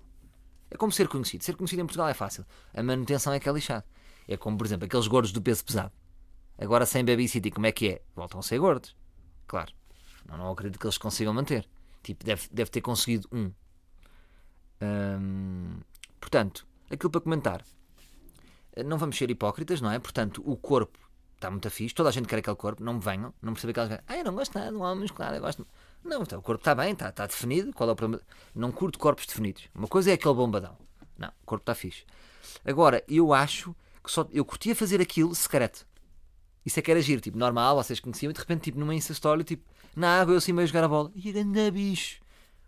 É 0.71 0.77
como 0.77 0.93
ser 0.93 1.09
conhecido. 1.09 1.45
Ser 1.45 1.57
conhecido 1.57 1.83
em 1.83 1.87
Portugal 1.87 2.09
é 2.09 2.15
fácil. 2.15 2.45
A 2.75 2.83
manutenção 2.83 3.33
é 3.33 3.41
que 3.41 3.49
é 3.49 3.53
lixado. 3.53 3.85
É 4.29 4.37
como, 4.37 4.59
por 4.59 4.67
exemplo, 4.67 4.85
aqueles 4.87 5.07
gordos 5.07 5.33
do 5.33 5.41
peso 5.41 5.65
pesado. 5.65 5.93
Agora 6.59 6.87
sem 6.87 7.05
babysitting, 7.05 7.51
como 7.51 7.67
é 7.67 7.73
que 7.73 7.89
é? 7.89 8.03
Voltam 8.15 8.41
a 8.41 8.43
ser 8.43 8.59
gordos. 8.59 8.97
Claro. 9.47 9.73
Não, 10.29 10.37
não 10.37 10.51
acredito 10.51 10.79
que 10.79 10.87
eles 10.87 10.99
consigam 10.99 11.33
manter. 11.33 11.69
Tipo, 12.03 12.25
deve, 12.25 12.49
deve 12.51 12.71
ter 12.71 12.81
conseguido 12.81 13.29
um. 13.31 13.53
Hum, 14.81 15.81
portanto, 16.21 16.67
aquilo 16.91 17.11
para 17.11 17.21
comentar. 17.21 17.65
Não 18.85 18.99
vamos 18.99 19.17
ser 19.17 19.31
hipócritas, 19.31 19.81
não 19.81 19.91
é? 19.91 19.99
Portanto, 19.99 20.43
o 20.45 20.57
corpo 20.57 20.99
está 21.35 21.51
muito 21.51 21.71
fixe, 21.71 21.95
toda 21.95 22.09
a 22.09 22.12
gente 22.12 22.27
quer 22.27 22.39
aquele 22.39 22.57
corpo, 22.57 22.83
não 22.83 22.95
me 22.95 23.01
venham, 23.01 23.33
não 23.41 23.53
percebem 23.53 23.75
que 23.75 23.81
elas 23.81 24.01
ah, 24.07 24.17
eu 24.17 24.25
não 24.25 24.35
gosto 24.35 24.55
nada 24.55 24.71
de 24.71 24.77
um 24.77 24.83
homem 24.83 25.01
muscular, 25.01 25.35
eu 25.35 25.41
gosto. 25.41 25.67
Não, 26.05 26.23
então, 26.23 26.39
o 26.39 26.43
corpo 26.43 26.61
está 26.61 26.75
bem, 26.75 26.93
está, 26.93 27.09
está 27.09 27.27
definido, 27.27 27.73
qual 27.73 27.89
é 27.89 27.93
o 27.93 27.97
problema? 27.97 28.23
Não 28.55 28.71
curto 28.71 28.99
corpos 28.99 29.27
definidos. 29.27 29.69
Uma 29.75 29.89
coisa 29.89 30.11
é 30.11 30.15
aquele 30.15 30.35
bombadão. 30.35 30.77
Não, 31.19 31.29
o 31.29 31.47
corpo 31.47 31.62
está 31.62 31.75
fixe. 31.75 32.05
Agora, 32.65 33.03
eu 33.09 33.33
acho 33.33 33.75
que 34.03 34.11
só 34.11 34.27
eu 34.33 34.45
curtia 34.45 34.75
fazer 34.75 35.01
aquilo 35.01 35.35
secreto. 35.35 35.87
Isso 36.65 36.79
é 36.79 36.83
que 36.83 36.91
era 36.91 37.01
giro, 37.01 37.21
tipo, 37.21 37.39
normal, 37.39 37.77
vocês 37.77 38.01
conheciam, 38.01 38.31
e 38.31 38.33
de 38.33 38.41
repente, 38.41 38.65
tipo, 38.65 38.79
numa 38.79 38.95
Insta 38.95 39.15
tipo, 39.45 39.65
na 39.95 40.21
água 40.21 40.35
eu 40.35 40.39
assim 40.39 40.53
meio 40.53 40.67
jogar 40.67 40.85
a 40.85 40.89
bola. 40.89 41.11
E 41.15 41.39
anda 41.39 41.71
bicho. 41.71 42.21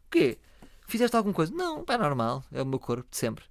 O 0.07 0.11
quê? 0.11 0.39
Fizeste 0.89 1.15
alguma 1.15 1.35
coisa? 1.35 1.53
Não, 1.55 1.85
é 1.87 1.99
normal, 1.99 2.43
é 2.51 2.63
o 2.63 2.67
meu 2.67 2.79
corpo 2.79 3.07
de 3.11 3.17
sempre. 3.19 3.45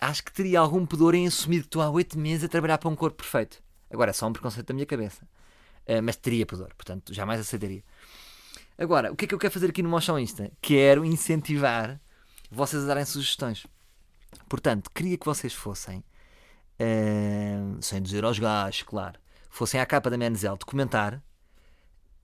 Acho 0.00 0.24
que 0.24 0.32
teria 0.32 0.58
algum 0.58 0.86
pudor 0.86 1.14
em 1.14 1.26
assumir 1.26 1.60
que 1.60 1.66
estou 1.66 1.82
há 1.82 1.90
oito 1.90 2.18
meses 2.18 2.44
a 2.44 2.48
trabalhar 2.48 2.78
para 2.78 2.88
um 2.88 2.96
corpo 2.96 3.18
perfeito. 3.18 3.62
Agora 3.90 4.08
é 4.08 4.12
só 4.14 4.26
um 4.26 4.32
preconceito 4.32 4.66
da 4.66 4.72
minha 4.74 4.86
cabeça. 4.86 5.22
Uh, 5.86 6.02
mas 6.02 6.16
teria 6.16 6.46
pudor, 6.46 6.72
portanto, 6.74 7.12
jamais 7.12 7.38
aceitaria. 7.40 7.84
Agora, 8.78 9.12
o 9.12 9.16
que 9.16 9.26
é 9.26 9.28
que 9.28 9.34
eu 9.34 9.38
quero 9.38 9.52
fazer 9.52 9.68
aqui 9.68 9.82
no 9.82 9.90
Motion 9.90 10.18
Insta? 10.18 10.50
Quero 10.62 11.04
incentivar 11.04 12.00
vocês 12.50 12.84
a 12.84 12.86
darem 12.86 13.04
sugestões. 13.04 13.66
Portanto, 14.48 14.90
queria 14.90 15.18
que 15.18 15.26
vocês 15.26 15.52
fossem, 15.52 15.98
uh, 16.80 17.82
sem 17.82 18.00
dizer 18.00 18.24
aos 18.24 18.38
gajos, 18.38 18.82
claro, 18.82 19.20
fossem 19.50 19.78
à 19.78 19.84
capa 19.84 20.08
da 20.08 20.16
Menzel 20.16 20.56
de 20.56 20.64
comentar 20.64 21.22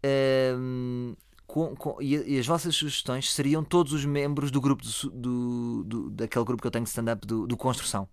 uh, 0.02 1.16
com, 1.52 1.76
com, 1.76 2.00
e, 2.00 2.38
as 2.38 2.46
vossas 2.46 2.74
sugestões 2.74 3.30
seriam 3.30 3.62
todos 3.62 3.92
os 3.92 4.06
membros 4.06 4.50
do 4.50 4.58
grupo 4.58 4.82
do, 4.82 5.10
do, 5.10 5.84
do 5.84 6.10
daquele 6.10 6.46
grupo 6.46 6.62
que 6.62 6.66
eu 6.66 6.70
tenho 6.70 6.82
de 6.82 6.88
stand-up 6.88 7.26
do, 7.26 7.46
do, 7.46 7.58
Construção. 7.58 8.08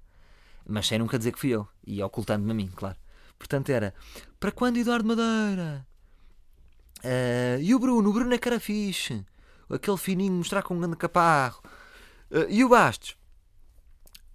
Mas 0.68 0.88
sem 0.88 1.00
nunca 1.00 1.18
dizer 1.18 1.32
que 1.32 1.40
fui 1.40 1.52
eu. 1.52 1.66
E 1.88 2.04
ocultando-me 2.04 2.52
a 2.52 2.54
mim, 2.54 2.70
claro. 2.76 2.98
Portanto 3.38 3.70
era 3.70 3.94
para 4.42 4.52
quando 4.52 4.76
Eduardo 4.76 5.08
Madeira? 5.08 5.88
Uh, 6.98 7.62
e 7.62 7.74
o 7.74 7.80
Bruno? 7.80 8.10
O 8.10 8.14
Bruno 8.14 8.34
é 8.34 8.38
cara 8.38 8.60
fixe. 8.60 9.26
Aquele 9.70 9.96
fininho 9.96 10.34
mostrar 10.34 10.62
com 10.62 10.76
um 10.76 10.80
grande 10.82 10.98
caparro. 10.98 11.62
Uh, 12.30 12.46
e 12.50 12.66
o 12.66 12.68
Bastos? 12.68 13.16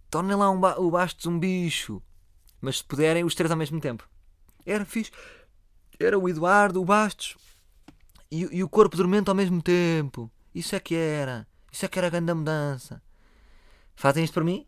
Tornem 0.09 0.35
lá 0.35 0.51
um 0.51 0.59
ba 0.59 0.81
o 0.81 0.90
Bastos 0.90 1.27
um 1.27 1.38
bicho. 1.38 2.03
Mas 2.59 2.79
se 2.79 2.85
puderem, 2.85 3.23
os 3.23 3.35
três 3.35 3.51
ao 3.51 3.59
mesmo 3.59 3.79
tempo. 3.83 4.09
Era 4.64 4.87
fixe. 4.87 5.11
Era 6.01 6.19
o 6.19 6.27
Eduardo, 6.27 6.81
o 6.81 6.87
Bastos 6.87 7.37
e, 8.31 8.57
e, 8.59 8.65
o 8.65 8.69
corpo 8.69 8.97
dormente 8.97 9.29
ao 9.29 9.35
mesmo 9.35 9.63
tempo. 9.63 10.31
Isso 10.55 10.75
é 10.75 10.81
que 10.81 10.95
era. 10.95 11.47
Isso 11.71 11.85
é 11.85 11.89
que 11.89 11.99
era 11.99 12.07
a 12.09 12.11
grande 12.11 12.33
mudança. 12.35 13.03
Fazem 13.95 14.25
isto 14.25 14.35
para 14.35 14.45
mim? 14.45 14.67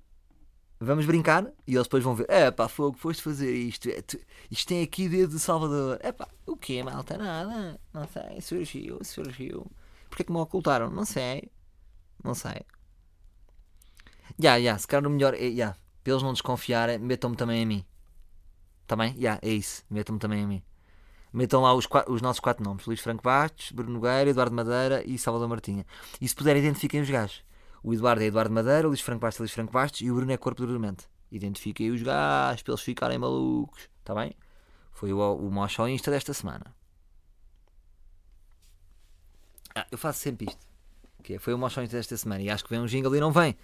Vamos 0.79 1.07
brincar? 1.07 1.47
E 1.67 1.75
eles 1.75 1.85
depois 1.87 2.05
vão 2.05 2.15
ver. 2.15 2.27
É 2.29 2.51
pá, 2.51 2.69
fogo, 2.69 2.99
foste 2.99 3.23
fazer 3.23 3.55
isto. 3.55 3.89
É, 3.89 4.03
isto 4.51 4.69
tem 4.69 4.83
aqui 4.83 5.09
desde 5.09 5.39
Salvador. 5.39 5.99
É 6.03 6.13
pá, 6.13 6.29
o 6.45 6.57
que 6.57 6.83
malta? 6.83 7.17
Nada. 7.17 7.81
Não 7.93 8.07
sei. 8.07 8.41
Surgiu, 8.41 8.99
surgiu. 9.03 9.67
Porquê 10.09 10.25
que 10.25 10.33
me 10.33 10.39
ocultaram? 10.39 10.91
Não 10.91 11.05
sei. 11.05 11.51
Não 12.23 12.35
sei. 12.35 12.61
Já, 14.39 14.61
já. 14.61 14.77
Se 14.79 14.87
calhar 14.87 15.07
o 15.07 15.11
melhor. 15.11 15.35
Já. 15.35 15.41
Yeah, 15.41 15.77
para 16.07 16.13
eles 16.13 16.23
não 16.23 16.33
desconfiarem, 16.33 16.99
metam-me 16.99 17.37
também 17.37 17.63
a 17.65 17.67
mim. 17.67 17.85
Também? 18.87 19.13
Tá 19.15 19.21
já, 19.21 19.39
é 19.43 19.51
isso. 19.51 19.83
Metam-me 19.91 20.21
também 20.21 20.45
a 20.45 20.47
mim. 20.47 20.63
Metam 21.37 21.61
lá 21.61 21.75
os, 21.75 21.87
os, 22.09 22.23
nossos 22.23 22.41
quatro 22.41 22.65
nomes: 22.65 22.87
Luís 22.87 22.99
Franco 22.99 23.23
Bastos, 23.23 23.71
Bruno 23.71 23.93
Nogueira, 23.93 24.31
Eduardo 24.31 24.57
Madeira 24.57 25.05
e 25.07 25.19
Salvador 25.19 25.47
Martinha. 25.47 25.85
E 26.19 26.27
se 26.27 26.35
puderem, 26.35 26.63
identifiquem 26.63 27.03
os 27.03 27.11
gajos. 27.11 27.45
O 27.83 27.93
Eduardo 27.93 28.23
é 28.23 28.27
Eduardo 28.27 28.55
Madeira, 28.55 28.87
o 28.87 28.89
Luís 28.89 29.03
Franco 29.03 29.21
Bastos 29.21 29.41
é 29.41 29.43
Luís 29.43 29.53
Franco 29.53 29.71
Bastos 29.71 30.01
e 30.01 30.11
o 30.11 30.15
Bruno 30.15 30.33
é 30.33 30.39
Corpo 30.39 30.63
de 30.63 30.67
Dormente. 30.67 31.05
Identifiquem 31.31 31.91
os 31.91 32.01
gajos 32.01 32.63
para 32.63 32.73
eles 32.73 32.81
ficarem 32.81 33.19
malucos. 33.19 33.87
Está 33.99 34.15
bem? 34.15 34.35
Foi 34.93 35.13
o, 35.13 35.19
o 35.19 35.51
Mocho 35.51 35.87
Insta 35.87 36.11
desta 36.11 36.33
semana. 36.33 36.75
Ah, 39.75 39.87
eu 39.93 39.99
faço 39.99 40.21
sempre 40.21 40.47
isto. 40.49 40.67
Que 41.23 41.35
é, 41.35 41.39
foi 41.39 41.53
o 41.53 41.59
Mocho 41.59 41.83
Insta 41.83 41.99
desta 41.99 42.17
semana 42.17 42.41
e 42.41 42.49
acho 42.49 42.65
que 42.65 42.71
vem 42.71 42.81
um 42.81 42.87
jingle 42.87 43.15
e 43.15 43.21
não 43.21 43.31
vem. 43.31 43.55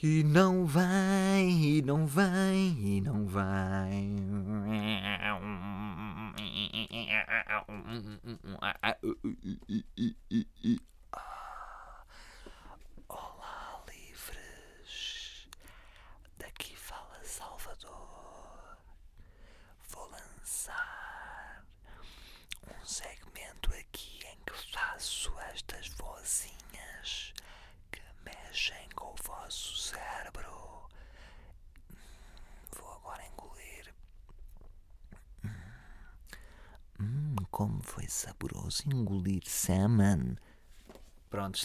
E 0.00 0.22
não 0.22 0.64
vai, 0.66 1.48
e 1.48 1.82
não 1.82 2.06
vai, 2.06 2.54
e 2.78 3.00
não 3.00 3.26
vai. 3.26 4.06
mm, 7.96 8.18
mm, 8.24 8.38
mm, 8.44 8.56
mm, 9.02 9.14
mm, 9.22 9.56
mm, 9.68 9.82
mm. 9.98 10.25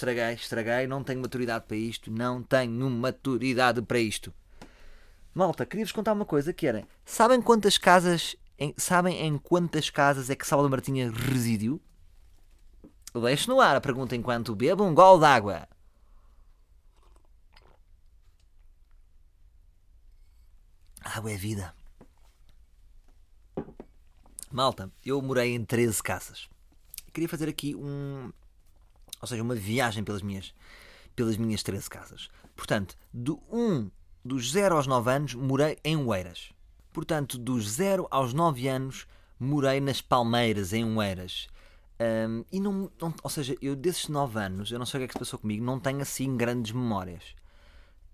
Estraguei, 0.01 0.33
estraguei, 0.33 0.87
não 0.87 1.03
tenho 1.03 1.21
maturidade 1.21 1.65
para 1.67 1.77
isto, 1.77 2.09
não 2.09 2.41
tenho 2.41 2.89
maturidade 2.89 3.81
para 3.81 3.99
isto. 3.99 4.33
Malta, 5.33 5.65
queria-vos 5.65 5.91
contar 5.91 6.13
uma 6.13 6.25
coisa 6.25 6.51
que 6.51 6.65
era, 6.65 6.85
sabem 7.05 7.41
quantas 7.41 7.77
casas, 7.77 8.35
em, 8.57 8.73
sabem 8.77 9.25
em 9.25 9.37
quantas 9.37 9.89
casas 9.89 10.29
é 10.29 10.35
que 10.35 10.45
Salvador 10.45 10.71
Martinha 10.71 11.11
residiu? 11.11 11.79
Deixo 13.13 13.49
no 13.49 13.61
ar 13.61 13.75
a 13.75 13.81
pergunta 13.81 14.15
enquanto 14.15 14.55
bebo 14.55 14.83
um 14.83 14.95
gol 14.95 15.19
d'água. 15.19 15.67
Água 21.01 21.31
é 21.31 21.35
vida. 21.35 21.75
Malta, 24.49 24.91
eu 25.05 25.21
morei 25.21 25.55
em 25.55 25.63
13 25.63 26.01
casas. 26.01 26.49
Queria 27.13 27.29
fazer 27.29 27.49
aqui 27.49 27.75
um. 27.75 28.31
Ou 29.21 29.27
seja, 29.27 29.43
uma 29.43 29.55
viagem 29.55 30.03
pelas 30.03 30.21
minhas, 30.21 30.53
pelas 31.15 31.37
minhas 31.37 31.63
13 31.63 31.89
casas. 31.89 32.29
Portanto, 32.55 32.97
do 33.13 33.41
1, 33.51 33.89
dos 34.23 34.51
0 34.51 34.75
aos 34.75 34.87
9 34.87 35.11
anos, 35.11 35.33
morei 35.35 35.77
em 35.83 35.95
Oeiras. 35.95 36.51
Portanto, 36.91 37.37
dos 37.37 37.69
0 37.71 38.07
aos 38.09 38.33
9 38.33 38.67
anos, 38.67 39.07
morei 39.39 39.79
nas 39.79 40.01
Palmeiras, 40.01 40.73
em 40.73 40.85
Oeiras. 40.97 41.47
Um, 41.99 42.43
e 42.51 42.59
não, 42.59 42.91
não, 42.99 43.13
ou 43.21 43.29
seja, 43.29 43.55
eu 43.61 43.75
desses 43.75 44.07
9 44.07 44.39
anos, 44.39 44.71
eu 44.71 44.79
não 44.79 44.85
sei 44.85 44.97
o 44.97 45.01
que 45.01 45.05
é 45.05 45.07
que 45.07 45.13
se 45.13 45.19
passou 45.19 45.37
comigo, 45.37 45.63
não 45.63 45.79
tenho 45.79 46.01
assim 46.01 46.35
grandes 46.35 46.71
memórias. 46.71 47.35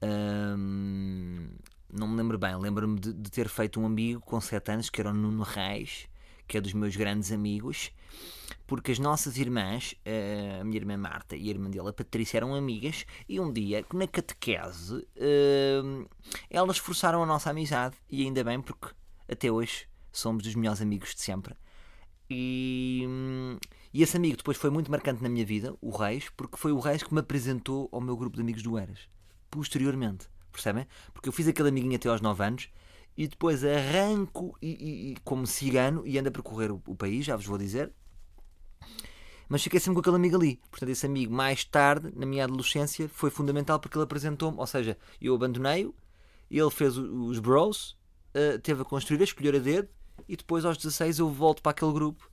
Um, 0.01 1.47
não 1.91 2.07
me 2.07 2.17
lembro 2.17 2.37
bem, 2.37 2.55
lembro-me 2.57 2.99
de, 2.99 3.13
de, 3.13 3.31
ter 3.31 3.47
feito 3.47 3.79
um 3.79 3.85
amigo 3.85 4.19
com 4.21 4.39
7 4.39 4.71
anos 4.71 4.89
que 4.89 4.99
era 4.99 5.09
o 5.09 5.13
Nuno 5.13 5.43
Reis 5.43 6.07
que 6.47 6.57
é 6.57 6.61
dos 6.61 6.73
meus 6.73 6.95
grandes 6.95 7.31
amigos, 7.31 7.91
porque 8.65 8.91
as 8.91 8.99
nossas 8.99 9.37
irmãs, 9.37 9.95
eh, 10.05 10.59
a 10.61 10.63
minha 10.63 10.77
irmã 10.77 10.97
Marta 10.97 11.35
e 11.35 11.47
a 11.47 11.49
irmã 11.49 11.69
dela, 11.69 11.89
a 11.89 11.93
Patrícia, 11.93 12.37
eram 12.37 12.55
amigas 12.55 13.05
e 13.27 13.39
um 13.39 13.51
dia, 13.51 13.85
na 13.93 14.07
catequese, 14.07 15.07
eh, 15.15 15.81
elas 16.49 16.77
forçaram 16.77 17.21
a 17.21 17.25
nossa 17.25 17.49
amizade 17.49 17.95
e 18.09 18.23
ainda 18.23 18.43
bem 18.43 18.61
porque 18.61 18.93
até 19.27 19.51
hoje 19.51 19.87
somos 20.11 20.43
dos 20.43 20.55
melhores 20.55 20.81
amigos 20.81 21.13
de 21.13 21.21
sempre. 21.21 21.55
E, 22.29 23.05
e 23.93 24.03
esse 24.03 24.17
amigo 24.17 24.37
depois 24.37 24.57
foi 24.57 24.69
muito 24.69 24.91
marcante 24.91 25.23
na 25.23 25.29
minha 25.29 25.45
vida, 25.45 25.75
o 25.81 25.91
Reis, 25.91 26.29
porque 26.35 26.57
foi 26.57 26.71
o 26.71 26.79
Reis 26.79 27.03
que 27.03 27.13
me 27.13 27.19
apresentou 27.19 27.87
ao 27.91 28.01
meu 28.01 28.17
grupo 28.17 28.35
de 28.35 28.41
amigos 28.41 28.61
do 28.63 28.77
Eras, 28.77 29.07
posteriormente, 29.49 30.27
percebem? 30.51 30.87
Porque 31.13 31.29
eu 31.29 31.33
fiz 31.33 31.47
aquele 31.47 31.69
amiguinho 31.69 31.95
até 31.95 32.09
aos 32.09 32.21
9 32.21 32.43
anos 32.43 32.69
e 33.17 33.27
depois 33.27 33.63
arranco 33.63 34.55
e, 34.61 34.67
e- 34.69 35.11
e 35.13 35.17
como 35.23 35.47
cigano 35.47 36.05
e 36.05 36.17
ando 36.19 36.29
a 36.29 36.31
percorrer 36.31 36.71
o, 36.71 36.81
o 36.87 36.95
país, 36.95 37.25
já 37.25 37.35
vos 37.35 37.45
vou 37.45 37.57
dizer. 37.57 37.91
Mas 39.49 39.63
fiquei 39.63 39.79
sempre 39.79 39.95
com 39.95 39.99
aquele 40.01 40.17
amigo 40.17 40.35
ali. 40.35 40.59
Portanto, 40.69 40.89
esse 40.89 41.05
amigo, 41.05 41.33
mais 41.33 41.63
tarde, 41.63 42.11
na 42.15 42.25
minha 42.25 42.43
adolescência, 42.43 43.07
foi 43.07 43.29
fundamental 43.29 43.79
porque 43.79 43.97
ele 43.97 44.03
apresentou-me. 44.03 44.57
Ou 44.57 44.67
seja, 44.67 44.97
eu 45.21 45.33
abandonei-o, 45.33 45.95
ele 46.51 46.69
fez 46.69 46.97
os 46.97 47.39
bros, 47.39 47.97
eh, 48.33 48.57
teve 48.57 48.81
a 48.81 48.85
construir, 48.85 49.21
a 49.21 49.23
escolher 49.23 49.55
a 49.55 49.59
dedo, 49.59 49.87
e 50.27 50.35
depois 50.35 50.65
aos 50.65 50.77
16 50.77 51.19
eu 51.19 51.29
volto 51.29 51.61
para 51.61 51.71
aquele 51.71 51.93
grupo 51.93 52.29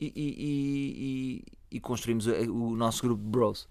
e, 0.00 0.06
e- 0.06 0.12
e- 0.16 1.04
e- 1.72 1.76
e 1.76 1.80
construímos 1.80 2.26
o, 2.26 2.32
o 2.32 2.76
nosso 2.76 3.02
grupo 3.02 3.22
de 3.22 3.28
bros. 3.30 3.68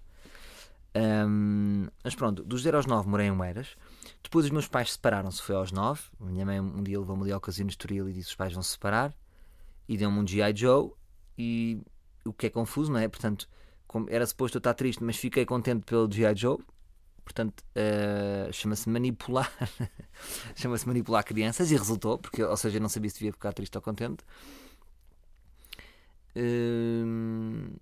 Ahm, 0.94 1.88
mas 2.04 2.16
pronto, 2.16 2.44
dos 2.44 2.64
0 2.64 2.78
aos 2.78 2.86
9 2.86 3.08
morei 3.08 3.28
em 3.28 3.32
Oeiras. 3.32 3.76
Depois 4.24 4.46
os 4.46 4.52
meus 4.52 4.68
pais 4.68 4.92
separaram-se, 4.94 5.42
foi 5.42 5.56
aos 5.56 5.72
9. 5.72 6.02
A 6.20 6.26
minha 6.26 6.46
mãe 6.46 6.60
um 6.60 6.84
dia 6.84 7.00
levou-me 7.00 7.24
ali 7.24 7.32
ao 7.32 7.42
casino 7.42 7.70
Estoril 7.70 8.10
e 8.10 8.14
disse: 8.14 8.30
Os 8.30 8.36
pais 8.36 8.54
vão 8.54 8.64
se 8.64 8.72
separar. 8.72 9.14
E 9.88 9.98
deu-me 9.98 10.20
um 10.20 10.28
G.I. 10.28 10.56
Joe. 10.56 10.92
E 11.38 11.82
o 12.26 12.34
que 12.34 12.48
é 12.48 12.50
confuso, 12.50 12.92
não 12.92 13.00
é? 13.00 13.08
Portanto, 13.08 13.48
era 14.10 14.26
suposto 14.26 14.58
eu 14.58 14.60
estar 14.60 14.74
triste, 14.74 15.04
mas 15.04 15.18
fiquei 15.18 15.46
contente 15.46 15.86
pelo 15.86 16.12
G.I. 16.12 16.36
Joe. 16.36 16.58
Portanto, 17.24 17.64
eh, 17.76 18.50
chama-se 18.52 18.90
manipular. 18.90 19.52
chama-se 20.56 20.88
manipular 20.88 21.24
crianças 21.24 21.72
e 21.72 21.78
resultou, 21.78 22.18
porque, 22.18 22.44
ou 22.44 22.58
seja, 22.58 22.78
eu 22.78 22.82
não 22.82 22.90
sabia 22.90 23.10
se 23.10 23.18
devia 23.18 23.32
ficar 23.32 23.54
triste 23.54 23.76
ou 23.78 23.82
contente. 23.82 24.24
Hum, 26.36 27.76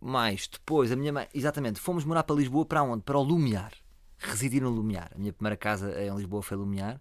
mais 0.00 0.48
depois, 0.48 0.90
a 0.92 0.96
minha 0.96 1.12
mãe, 1.12 1.28
exatamente, 1.34 1.80
fomos 1.80 2.04
morar 2.04 2.22
para 2.22 2.36
Lisboa 2.36 2.64
para 2.64 2.82
onde? 2.82 3.02
Para 3.02 3.18
o 3.18 3.22
Lumiar. 3.22 3.72
Residir 4.18 4.62
no 4.62 4.70
Lumiar. 4.70 5.10
A 5.14 5.18
minha 5.18 5.32
primeira 5.32 5.56
casa 5.56 5.92
em 6.02 6.14
Lisboa 6.14 6.42
foi 6.42 6.56
Lumiar. 6.56 7.00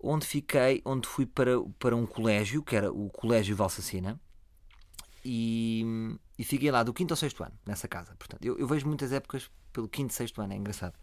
Onde 0.00 0.26
fiquei, 0.26 0.80
onde 0.84 1.08
fui 1.08 1.26
para, 1.26 1.52
para 1.78 1.96
um 1.96 2.06
colégio, 2.06 2.62
que 2.62 2.76
era 2.76 2.92
o 2.92 3.08
Colégio 3.10 3.56
Valsacina. 3.56 4.20
E, 5.24 6.16
e 6.38 6.44
fiquei 6.44 6.70
lá 6.70 6.82
do 6.82 6.94
quinto 6.94 7.12
ao 7.12 7.16
sexto 7.16 7.42
ano, 7.42 7.54
nessa 7.66 7.88
casa. 7.88 8.14
Portanto, 8.18 8.44
eu, 8.44 8.58
eu 8.58 8.66
vejo 8.66 8.86
muitas 8.86 9.12
épocas 9.12 9.50
pelo 9.72 9.88
quinto 9.88 10.12
sexto 10.12 10.40
ano, 10.40 10.52
é 10.52 10.56
engraçado. 10.56 10.94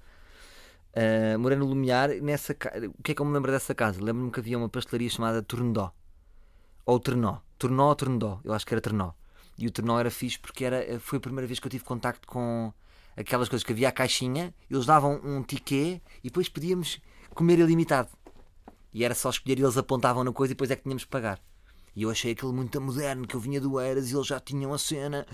Uh, 0.95 1.37
morei 1.37 1.57
no 1.57 1.65
Lumiar, 1.65 2.09
nessa 2.21 2.53
o 2.53 3.03
que 3.03 3.11
é 3.11 3.15
que 3.15 3.21
eu 3.21 3.25
me 3.25 3.33
lembro 3.33 3.51
dessa 3.51 3.75
casa? 3.75 4.01
Lembro-me 4.01 4.31
que 4.31 4.39
havia 4.39 4.57
uma 4.57 4.69
pastelaria 4.69 5.09
chamada 5.09 5.43
Tornedó. 5.43 5.93
Ou 6.85 6.99
Ternó. 6.99 7.39
Tornó 7.57 7.89
ou 7.89 7.95
Tornedó, 7.95 8.39
eu 8.43 8.53
acho 8.53 8.65
que 8.65 8.73
era 8.73 8.81
Ternó. 8.81 9.11
E 9.57 9.67
o 9.67 9.71
Ternó 9.71 9.99
era 9.99 10.11
fixe 10.11 10.37
porque 10.39 10.65
era, 10.65 10.99
foi 10.99 11.17
a 11.17 11.21
primeira 11.21 11.47
vez 11.47 11.59
que 11.59 11.67
eu 11.67 11.71
tive 11.71 11.83
contacto 11.83 12.27
com 12.27 12.73
aquelas 13.15 13.47
coisas 13.47 13.63
que 13.63 13.71
havia 13.71 13.89
a 13.89 13.91
caixinha, 13.91 14.53
eles 14.69 14.85
davam 14.85 15.21
um 15.23 15.41
tiquê 15.41 16.01
e 16.23 16.27
depois 16.27 16.49
podíamos 16.49 16.99
comer 17.33 17.59
ilimitado. 17.59 18.09
E 18.93 19.03
era 19.03 19.15
só 19.15 19.29
escolher 19.29 19.59
e 19.59 19.63
eles 19.63 19.77
apontavam 19.77 20.23
na 20.23 20.31
coisa 20.31 20.51
e 20.51 20.55
depois 20.55 20.71
é 20.71 20.75
que 20.75 20.83
tínhamos 20.83 21.03
que 21.03 21.09
pagar. 21.09 21.39
E 21.95 22.03
eu 22.03 22.09
achei 22.09 22.33
aquilo 22.33 22.51
muito 22.51 22.79
moderno, 22.81 23.25
que 23.25 23.35
eu 23.35 23.39
vinha 23.39 23.59
do 23.59 23.79
Eiras 23.79 24.11
e 24.11 24.15
eles 24.15 24.27
já 24.27 24.39
tinham 24.39 24.73
a 24.73 24.77
cena. 24.77 25.25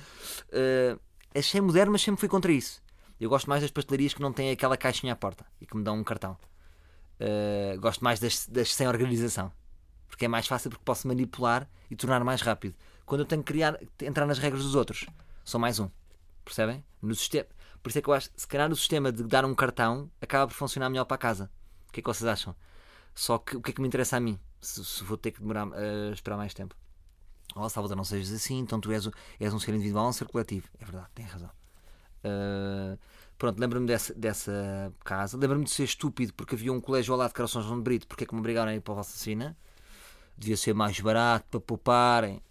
Uh, 0.49 0.99
achei 1.33 1.59
moderno, 1.59 1.91
mas 1.91 2.01
sempre 2.01 2.19
fui 2.19 2.29
contra 2.29 2.51
isso. 2.51 2.81
Eu 3.19 3.29
gosto 3.29 3.49
mais 3.49 3.61
das 3.61 3.71
pastelarias 3.71 4.13
que 4.13 4.21
não 4.21 4.31
têm 4.31 4.51
aquela 4.51 4.77
caixinha 4.77 5.13
à 5.13 5.15
porta 5.15 5.45
e 5.59 5.65
que 5.65 5.75
me 5.75 5.83
dão 5.83 5.97
um 5.97 6.03
cartão. 6.03 6.37
Uh, 7.19 7.79
gosto 7.79 8.03
mais 8.03 8.19
das, 8.19 8.47
das 8.47 8.73
sem 8.73 8.87
organização. 8.87 9.51
Porque 10.07 10.25
é 10.25 10.27
mais 10.27 10.45
fácil 10.45 10.69
porque 10.69 10.83
posso 10.83 11.07
manipular 11.07 11.67
e 11.89 11.95
tornar 11.95 12.23
mais 12.23 12.41
rápido. 12.41 12.75
Quando 13.11 13.23
eu 13.23 13.25
tenho 13.25 13.43
que 13.43 13.51
criar, 13.51 13.77
entrar 14.01 14.25
nas 14.25 14.37
regras 14.37 14.63
dos 14.63 14.73
outros, 14.73 15.05
sou 15.43 15.59
mais 15.59 15.79
um. 15.79 15.89
Percebem? 16.45 16.81
No 17.01 17.13
sistema. 17.13 17.45
Por 17.83 17.89
isso 17.89 17.99
é 17.99 18.01
que 18.01 18.07
eu 18.07 18.13
acho 18.13 18.29
se 18.37 18.47
calhar 18.47 18.71
o 18.71 18.75
sistema 18.77 19.11
de 19.11 19.21
dar 19.23 19.43
um 19.43 19.53
cartão 19.53 20.09
acaba 20.21 20.47
por 20.47 20.53
funcionar 20.53 20.89
melhor 20.89 21.03
para 21.03 21.15
a 21.15 21.17
casa. 21.17 21.51
O 21.89 21.91
que 21.91 21.99
é 21.99 22.03
que 22.03 22.07
vocês 22.07 22.25
acham? 22.25 22.55
Só 23.13 23.37
que 23.37 23.57
o 23.57 23.61
que 23.61 23.71
é 23.71 23.73
que 23.73 23.81
me 23.81 23.87
interessa 23.89 24.15
a 24.15 24.19
mim? 24.21 24.39
Se, 24.61 24.85
se 24.85 25.03
vou 25.03 25.17
ter 25.17 25.31
que 25.31 25.41
demorar 25.41 25.67
uh, 25.67 26.13
esperar 26.13 26.37
mais 26.37 26.53
tempo. 26.53 26.73
Oh, 27.53 27.67
Salvador, 27.67 27.97
não 27.97 28.05
sejas 28.05 28.31
assim, 28.31 28.59
então 28.59 28.79
tu 28.79 28.89
és, 28.93 29.09
és 29.41 29.53
um 29.53 29.59
ser 29.59 29.73
individual 29.73 30.07
um 30.07 30.13
ser 30.13 30.29
coletivo. 30.29 30.69
É 30.79 30.85
verdade, 30.85 31.09
tem 31.13 31.25
razão. 31.25 31.51
Uh, 32.23 32.97
pronto, 33.37 33.59
lembro-me 33.59 33.87
dessa, 33.87 34.13
dessa 34.13 34.93
casa. 35.03 35.37
Lembro-me 35.37 35.65
de 35.65 35.71
ser 35.71 35.83
estúpido 35.83 36.33
porque 36.33 36.55
havia 36.55 36.71
um 36.71 36.79
colégio 36.79 37.11
ao 37.11 37.19
lado 37.19 37.33
que 37.33 37.41
era 37.41 37.47
São 37.49 37.61
João 37.61 37.75
de 37.75 37.83
Brito. 37.83 38.07
Porque 38.07 38.23
é 38.23 38.25
que 38.25 38.33
me 38.33 38.39
obrigaram 38.39 38.71
a 38.71 38.73
ir 38.73 38.79
para 38.79 38.93
a 38.93 38.95
Valsacina? 38.95 39.57
Devia 40.37 40.55
ser 40.55 40.73
mais 40.73 40.97
barato 40.97 41.45
para 41.49 41.59
pouparem. 41.59 42.41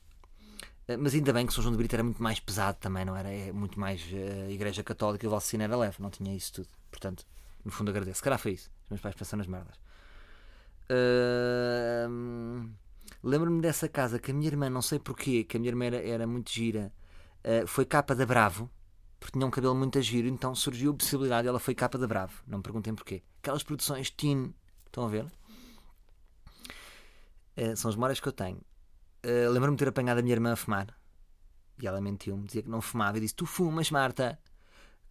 Uh, 0.95 0.99
Mas 0.99 1.15
ainda 1.15 1.33
bem 1.33 1.47
que 1.47 1.53
São 1.53 1.63
João 1.63 1.73
de 1.73 1.79
Brito 1.79 1.95
era 1.95 2.03
muito 2.03 2.23
mais 2.23 2.41
pesado 2.41 2.79
também, 2.81 3.05
não 3.05 3.17
era? 3.17 3.31
É 3.31 3.53
muito 3.53 3.79
mais 3.79 4.03
uh, 4.03 4.51
Igreja 4.51 4.83
Católica 4.83 5.25
e 5.25 5.29
a 5.29 5.31
Valsacina 5.31 5.65
era 5.65 5.77
leve, 5.77 5.97
não 6.01 6.11
tinha 6.11 6.35
isso 6.35 6.53
tudo. 6.53 6.69
Portanto, 6.91 7.27
no 7.65 7.71
fundo 7.71 7.91
agradeço. 7.91 8.17
Se 8.17 8.23
calhar 8.23 8.39
foi 8.39 8.53
isso. 8.53 8.71
Os 8.85 8.91
meus 8.91 9.01
pais 9.01 9.15
pensam 9.15 9.37
nas 9.37 9.47
merdas. 9.47 9.77
Uh, 10.91 12.69
Lembro-me 13.23 13.61
dessa 13.61 13.89
casa 13.89 14.19
que 14.19 14.31
a 14.31 14.35
minha 14.35 14.47
irmã, 14.49 14.71
não 14.71 14.81
sei 14.81 14.99
porquê, 14.99 15.45
que 15.45 15.57
a 15.57 15.61
minha 15.61 15.71
irmã 15.71 15.85
era, 15.85 15.97
era 16.03 16.27
muito 16.27 16.51
gira, 16.51 16.91
uh, 17.45 17.67
foi 17.67 17.85
capa 17.85 18.15
da 18.15 18.25
Bravo, 18.25 18.71
porque 19.19 19.33
tinha 19.33 19.47
um 19.47 19.51
cabelo 19.51 19.75
muito 19.75 20.01
giro, 20.01 20.27
então 20.27 20.55
surgiu 20.55 20.93
a 20.93 20.95
possibilidade, 20.95 21.47
ela 21.47 21.61
foi 21.61 21.75
capa 21.75 21.99
da 21.99 22.07
Bravo, 22.07 22.43
não 22.47 22.59
me 22.59 22.63
perguntem 22.63 22.95
porquê. 22.95 23.23
Aquelas 23.43 23.63
produções 23.63 24.09
teen, 24.11 24.55
estão 24.87 25.05
a 25.05 25.09
ver? 25.09 25.27
São 27.77 27.91
as 27.91 27.95
memórias 27.95 28.19
que 28.21 28.27
eu 28.27 28.33
tenho. 28.33 28.59
Uh, 29.25 29.51
Lembro-me 29.51 29.77
de 29.77 29.85
ter 29.85 29.89
apanhado 29.89 30.19
a 30.19 30.23
minha 30.23 30.35
irmã 30.35 30.53
a 30.53 30.57
fumar, 30.57 30.87
e 31.81 31.87
ela 31.87 32.01
mentiu-me, 32.01 32.45
dizia 32.47 32.63
que 32.63 32.69
não 32.71 32.81
fumava, 32.81 33.19
e 33.19 33.21
disse: 33.21 33.35
Tu 33.35 33.45
fumas, 33.47 33.91
Marta, 33.91 34.39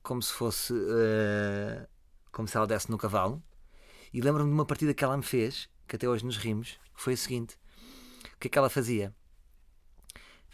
como 0.02 0.22
se 0.22 0.34
fosse, 0.34 0.74
uh, 0.74 1.88
como 2.32 2.48
se 2.48 2.58
ela 2.58 2.66
desse 2.68 2.90
no 2.90 2.98
cavalo. 2.98 3.42
E 4.12 4.22
lembro-me 4.22 4.50
de 4.50 4.54
uma 4.56 4.66
partida 4.66 4.94
que 4.94 5.04
ela 5.04 5.16
me 5.16 5.22
fez, 5.24 5.70
que 5.88 5.96
até 5.96 6.08
hoje 6.10 6.26
nos 6.26 6.38
rimos, 6.38 6.80
que 6.96 7.02
foi 7.02 7.14
o 7.14 7.18
seguinte: 7.18 7.56
o 8.34 8.38
que 8.40 8.48
é 8.48 8.50
que 8.50 8.58
ela 8.58 8.70
fazia? 8.70 9.14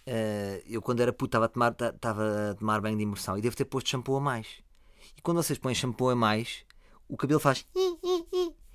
Eh, 0.08 0.62
eu, 0.68 0.82
quando 0.82 1.00
era 1.00 1.12
puto, 1.12 1.30
estava 1.30 1.46
a, 1.46 1.48
tomar, 1.50 1.74
ta- 1.74 1.90
estava 1.90 2.52
a 2.52 2.56
tomar 2.56 2.80
banho 2.80 2.96
de 2.96 3.04
imersão 3.04 3.38
e 3.38 3.42
devo 3.42 3.56
ter 3.56 3.66
posto 3.66 3.90
shampoo 3.90 4.18
a 4.18 4.22
mais. 4.22 4.62
E 5.18 5.22
quando 5.22 5.42
vocês 5.42 5.58
põem 5.58 5.74
shampoo 5.74 6.10
a 6.10 6.16
mais, 6.16 6.64
o 7.08 7.18
cabelo 7.18 7.40
faz. 7.40 7.66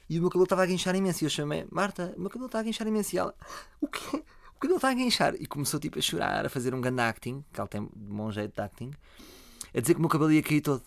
E 0.08 0.18
o 0.18 0.22
meu 0.22 0.28
cabelo 0.30 0.42
estava 0.44 0.62
a 0.64 0.66
guinchar 0.66 0.94
imenso. 0.96 1.22
E 1.22 1.26
eu 1.26 1.30
chamei, 1.30 1.66
Marta, 1.70 2.12
o 2.16 2.20
meu 2.20 2.28
cabelo 2.30 2.46
está 2.46 2.58
a 2.58 2.62
guinchar 2.64 2.86
imenso. 2.88 3.14
E 3.14 3.18
ela, 3.18 3.34
o 3.80 3.86
quê? 3.86 4.24
O 4.61 4.68
cabelo 4.68 4.77
está 4.77 4.90
a 4.90 4.94
guinchar. 4.94 5.35
E 5.37 5.46
começou 5.46 5.81
tipo 5.81 5.99
a 5.99 6.03
chorar, 6.03 6.44
a 6.44 6.51
fazer 6.51 6.75
um 6.75 6.81
grande 6.81 7.01
acting, 7.01 7.42
que 7.51 7.59
ela 7.59 7.68
tem 7.68 7.81
um 7.81 7.88
bom 7.94 8.31
jeito 8.31 8.55
de 8.55 8.61
acting, 8.61 8.90
a 9.75 9.81
dizer 9.81 9.94
que 9.94 9.99
o 9.99 10.03
meu 10.03 10.11
cabelo 10.11 10.31
ia 10.31 10.42
cair 10.42 10.61
todo. 10.61 10.83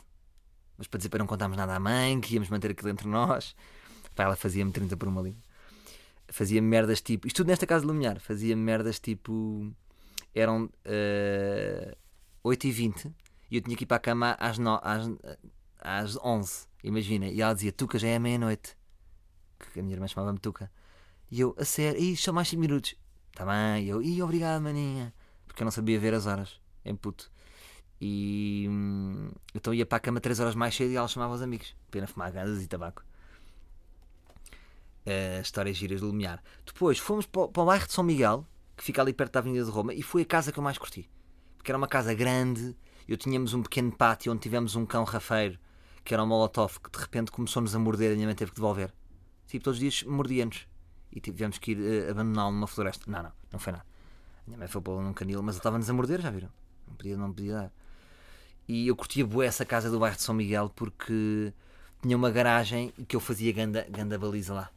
Mas 0.77 0.87
para 0.87 0.99
dizer 0.99 1.09
para 1.09 1.19
não 1.19 1.27
contarmos 1.27 1.57
nada 1.57 1.75
à 1.75 1.79
mãe, 1.79 2.21
que 2.21 2.35
íamos 2.35 2.49
manter 2.49 2.71
aquilo 2.71 2.89
entre 2.89 3.07
nós. 3.07 3.55
Pá, 4.15 4.23
ela 4.25 4.35
fazia-me 4.35 4.71
30 4.71 4.95
por 4.95 5.07
uma 5.07 5.21
linha 5.21 5.41
fazia 6.33 6.61
merdas 6.61 6.99
tipo. 7.01 7.27
Isto 7.27 7.37
tudo 7.37 7.47
nesta 7.47 7.65
casa 7.65 7.81
de 7.81 7.87
Lumiar. 7.87 8.19
Fazia 8.19 8.55
merdas 8.55 8.99
tipo. 8.99 9.71
Eram 10.33 10.65
uh, 10.65 11.97
8h20 12.43 13.13
e 13.51 13.57
eu 13.57 13.61
tinha 13.61 13.77
que 13.77 13.83
ir 13.83 13.85
para 13.85 13.97
a 13.97 13.99
cama 13.99 14.35
às, 14.39 14.57
no, 14.57 14.79
às, 14.81 15.07
às 15.79 16.17
11 16.17 16.67
Imagina. 16.83 17.27
E 17.27 17.39
ela 17.39 17.53
dizia: 17.53 17.71
Tuca, 17.71 17.99
já 17.99 18.07
é 18.07 18.19
meia-noite. 18.19 18.75
Que 19.71 19.79
a 19.79 19.83
minha 19.83 19.95
irmã 19.95 20.07
chamava-me 20.07 20.39
Tuca. 20.39 20.71
E 21.31 21.39
eu, 21.39 21.55
a 21.57 21.63
sério, 21.63 22.01
ih, 22.01 22.17
só 22.17 22.33
mais 22.33 22.47
5 22.49 22.59
minutos. 22.59 22.95
Tá 23.35 23.45
bem. 23.45 23.85
E 23.85 23.89
eu, 23.89 24.01
ih, 24.01 24.21
obrigado, 24.21 24.61
maninha. 24.61 25.13
Porque 25.47 25.61
eu 25.63 25.65
não 25.65 25.71
sabia 25.71 25.99
ver 25.99 26.13
as 26.13 26.25
horas. 26.25 26.59
Em 26.85 26.95
puto. 26.95 27.31
E 28.01 28.67
hum, 28.69 29.29
então 29.55 29.73
ia 29.73 29.85
para 29.85 29.97
a 29.97 30.01
cama 30.01 30.21
3 30.21 30.39
horas 30.39 30.55
mais 30.55 30.75
cedo 30.75 30.91
e 30.91 30.95
ela 30.97 31.07
chamava 31.07 31.33
os 31.33 31.41
amigos. 31.41 31.75
Pena 31.91 32.07
fumar 32.07 32.31
ganas 32.31 32.63
e 32.63 32.67
tabaco 32.67 33.03
uh, 35.05 35.41
histórias 35.41 35.77
giras 35.77 36.01
do 36.01 36.07
Lumiar. 36.07 36.41
Depois 36.65 36.97
fomos 36.99 37.25
para, 37.25 37.41
o- 37.43 37.47
para 37.49 37.63
o 37.63 37.65
bairro 37.65 37.87
de 37.87 37.93
São 37.93 38.03
Miguel, 38.03 38.45
que 38.75 38.83
fica 38.83 39.01
ali 39.01 39.13
perto 39.13 39.33
da 39.33 39.39
Avenida 39.39 39.65
de 39.65 39.71
Roma, 39.71 39.93
e 39.93 40.01
foi 40.01 40.21
a 40.23 40.25
casa 40.25 40.51
que 40.51 40.59
eu 40.59 40.63
mais 40.63 40.77
curti. 40.77 41.09
Porque 41.57 41.71
era 41.71 41.77
uma 41.77 41.87
casa 41.87 42.13
grande, 42.13 42.75
eu 43.07 43.17
tínhamos 43.17 43.53
um 43.53 43.61
pequeno 43.63 43.91
pátio 43.91 44.31
onde 44.31 44.41
tivemos 44.41 44.75
um 44.75 44.85
cão 44.85 45.03
rafeiro, 45.03 45.57
que 46.03 46.13
era 46.13 46.23
um 46.23 46.27
molotov, 46.27 46.79
que 46.79 46.89
de 46.91 46.97
repente 46.99 47.31
começou-nos 47.31 47.75
a 47.75 47.79
morder 47.79 48.11
e 48.11 48.13
a 48.13 48.15
minha 48.15 48.27
mãe 48.27 48.35
teve 48.35 48.51
que 48.51 48.55
devolver. 48.55 48.93
Tipo, 49.47 49.63
todos 49.65 49.77
os 49.77 49.79
dias 49.79 50.03
mordia-nos. 50.03 50.67
E 51.15 51.21
tivemos 51.21 51.57
que 51.57 51.71
ir 51.71 51.77
uh, 51.77 52.11
abandoná-lo 52.11 52.51
numa 52.51 52.67
floresta. 52.67 53.09
Não, 53.09 53.23
não, 53.23 53.31
não 53.51 53.59
foi 53.59 53.73
nada. 53.73 53.85
A 53.85 54.47
minha 54.47 54.57
mãe 54.57 54.67
foi 54.67 54.81
pô-lo 54.81 55.01
num 55.01 55.13
canil, 55.13 55.41
mas 55.43 55.55
ele 55.55 55.59
estava-nos 55.59 55.89
a 55.89 55.93
morder, 55.93 56.19
já 56.21 56.29
viram? 56.29 56.49
Não 56.87 56.95
podia, 56.95 57.17
não 57.17 57.31
podia 57.31 57.53
dar. 57.53 57.71
E 58.67 58.87
eu 58.87 58.95
curtia 58.95 59.25
bué 59.25 59.45
essa 59.45 59.65
casa 59.65 59.89
do 59.89 59.99
bairro 59.99 60.15
de 60.15 60.23
São 60.23 60.33
Miguel 60.33 60.69
porque 60.75 61.53
tinha 62.01 62.17
uma 62.17 62.31
garagem 62.31 62.93
que 63.07 63.15
eu 63.15 63.19
fazia 63.19 63.51
ganda, 63.51 63.85
ganda 63.89 64.17
baliza 64.17 64.53
lá 64.53 64.71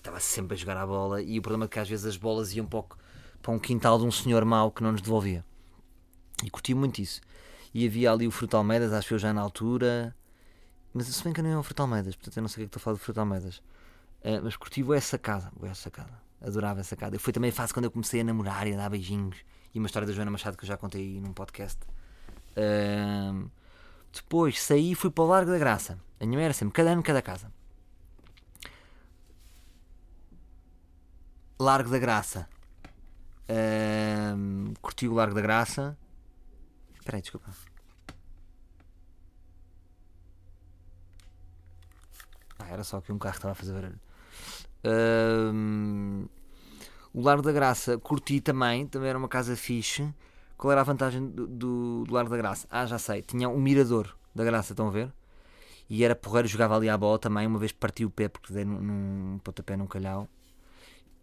estava 0.00 0.18
sempre 0.18 0.54
a 0.54 0.56
jogar 0.56 0.76
a 0.76 0.86
bola 0.86 1.22
e 1.22 1.38
o 1.38 1.42
problema 1.42 1.66
é 1.66 1.68
que 1.68 1.78
às 1.78 1.88
vezes 1.88 2.04
as 2.04 2.16
bolas 2.16 2.54
iam 2.54 2.66
para 2.66 2.80
o, 2.80 2.86
para 3.40 3.52
um 3.52 3.58
quintal 3.58 3.98
de 3.98 4.04
um 4.04 4.10
senhor 4.10 4.44
mau 4.44 4.70
que 4.70 4.82
não 4.82 4.92
nos 4.92 5.00
devolvia. 5.00 5.44
E 6.42 6.50
curti 6.50 6.74
muito 6.74 7.00
isso. 7.00 7.20
E 7.72 7.86
havia 7.86 8.10
ali 8.10 8.26
o 8.26 8.30
Fruto 8.30 8.56
Almeidas, 8.56 8.92
acho 8.92 9.08
que 9.08 9.14
eu 9.14 9.18
já 9.18 9.32
na 9.32 9.42
altura. 9.42 10.14
Mas 10.92 11.06
se 11.06 11.22
bem 11.22 11.32
que 11.32 11.40
não 11.42 11.50
é 11.50 11.58
o 11.58 11.62
Fruto 11.62 11.82
Almeidas, 11.82 12.16
portanto 12.16 12.36
eu 12.36 12.40
não 12.42 12.48
sei 12.48 12.54
o 12.54 12.56
que 12.56 12.62
é 12.62 12.66
que 12.66 12.68
estou 12.76 12.80
a 12.80 12.82
falar 12.82 12.96
do 12.96 13.00
Fruto 13.00 13.20
Almeidas. 13.20 13.62
Uh, 14.22 14.42
mas 14.42 14.56
curti 14.56 14.84
essa 14.92 15.18
casa, 15.18 15.50
essa 15.62 15.90
casa. 15.90 16.20
Adorava 16.40 16.80
essa 16.80 16.96
casa. 16.96 17.18
Foi 17.18 17.32
também 17.32 17.50
a 17.50 17.52
fase 17.52 17.72
quando 17.72 17.84
eu 17.84 17.90
comecei 17.90 18.20
a 18.20 18.24
namorar 18.24 18.66
e 18.66 18.74
a 18.74 18.76
dar 18.76 18.90
beijinhos. 18.90 19.36
E 19.74 19.78
uma 19.78 19.86
história 19.86 20.06
da 20.06 20.12
Joana 20.12 20.30
Machado 20.30 20.56
que 20.56 20.64
eu 20.64 20.68
já 20.68 20.76
contei 20.76 21.20
num 21.20 21.32
podcast. 21.32 21.78
Uh, 22.50 23.50
depois 24.12 24.60
saí 24.60 24.92
e 24.92 24.94
fui 24.94 25.10
para 25.10 25.24
o 25.24 25.26
Largo 25.26 25.50
da 25.50 25.58
Graça. 25.58 25.98
A 26.18 26.26
minha 26.26 26.36
mãe 26.36 26.44
era 26.44 26.54
sempre 26.54 26.74
cada 26.74 26.90
ano, 26.90 27.02
cada 27.02 27.22
casa. 27.22 27.52
Largo 31.58 31.90
da 31.90 31.98
Graça. 31.98 32.48
Uh, 33.48 34.74
curti 34.80 35.06
o 35.06 35.14
Largo 35.14 35.34
da 35.34 35.40
Graça. 35.40 35.96
Espera 36.94 37.18
aí, 37.18 37.22
desculpa. 37.22 37.50
Ah, 42.58 42.68
era 42.68 42.84
só 42.84 43.00
que 43.00 43.12
um 43.12 43.18
carro 43.18 43.36
estava 43.36 43.52
a 43.52 43.54
fazer 43.54 43.72
barulho. 43.72 44.00
Uh, 44.84 46.28
o 47.12 47.20
Largo 47.22 47.42
da 47.42 47.52
Graça 47.52 47.98
curti 47.98 48.40
também, 48.40 48.86
também 48.86 49.08
era 49.08 49.18
uma 49.18 49.28
casa 49.28 49.56
fixe. 49.56 50.12
Qual 50.56 50.70
era 50.70 50.80
a 50.80 50.84
vantagem 50.84 51.26
do, 51.26 51.46
do, 51.46 52.04
do 52.04 52.14
Largo 52.14 52.30
da 52.30 52.36
Graça? 52.36 52.66
Ah, 52.70 52.86
já 52.86 52.98
sei, 52.98 53.22
tinha 53.22 53.48
um 53.48 53.60
mirador 53.60 54.16
da 54.34 54.44
Graça, 54.44 54.72
estão 54.72 54.88
a 54.88 54.90
ver? 54.90 55.12
E 55.88 56.04
era 56.04 56.14
porreiro, 56.14 56.46
jogava 56.46 56.76
ali 56.76 56.88
à 56.88 56.96
bola 56.96 57.18
também. 57.18 57.46
Uma 57.46 57.58
vez 57.58 57.72
parti 57.72 58.04
o 58.04 58.10
pé 58.10 58.28
porque 58.28 58.52
dei 58.52 58.64
num, 58.64 58.80
num 58.80 59.38
pontapé 59.42 59.76
num 59.76 59.86
calhau. 59.86 60.28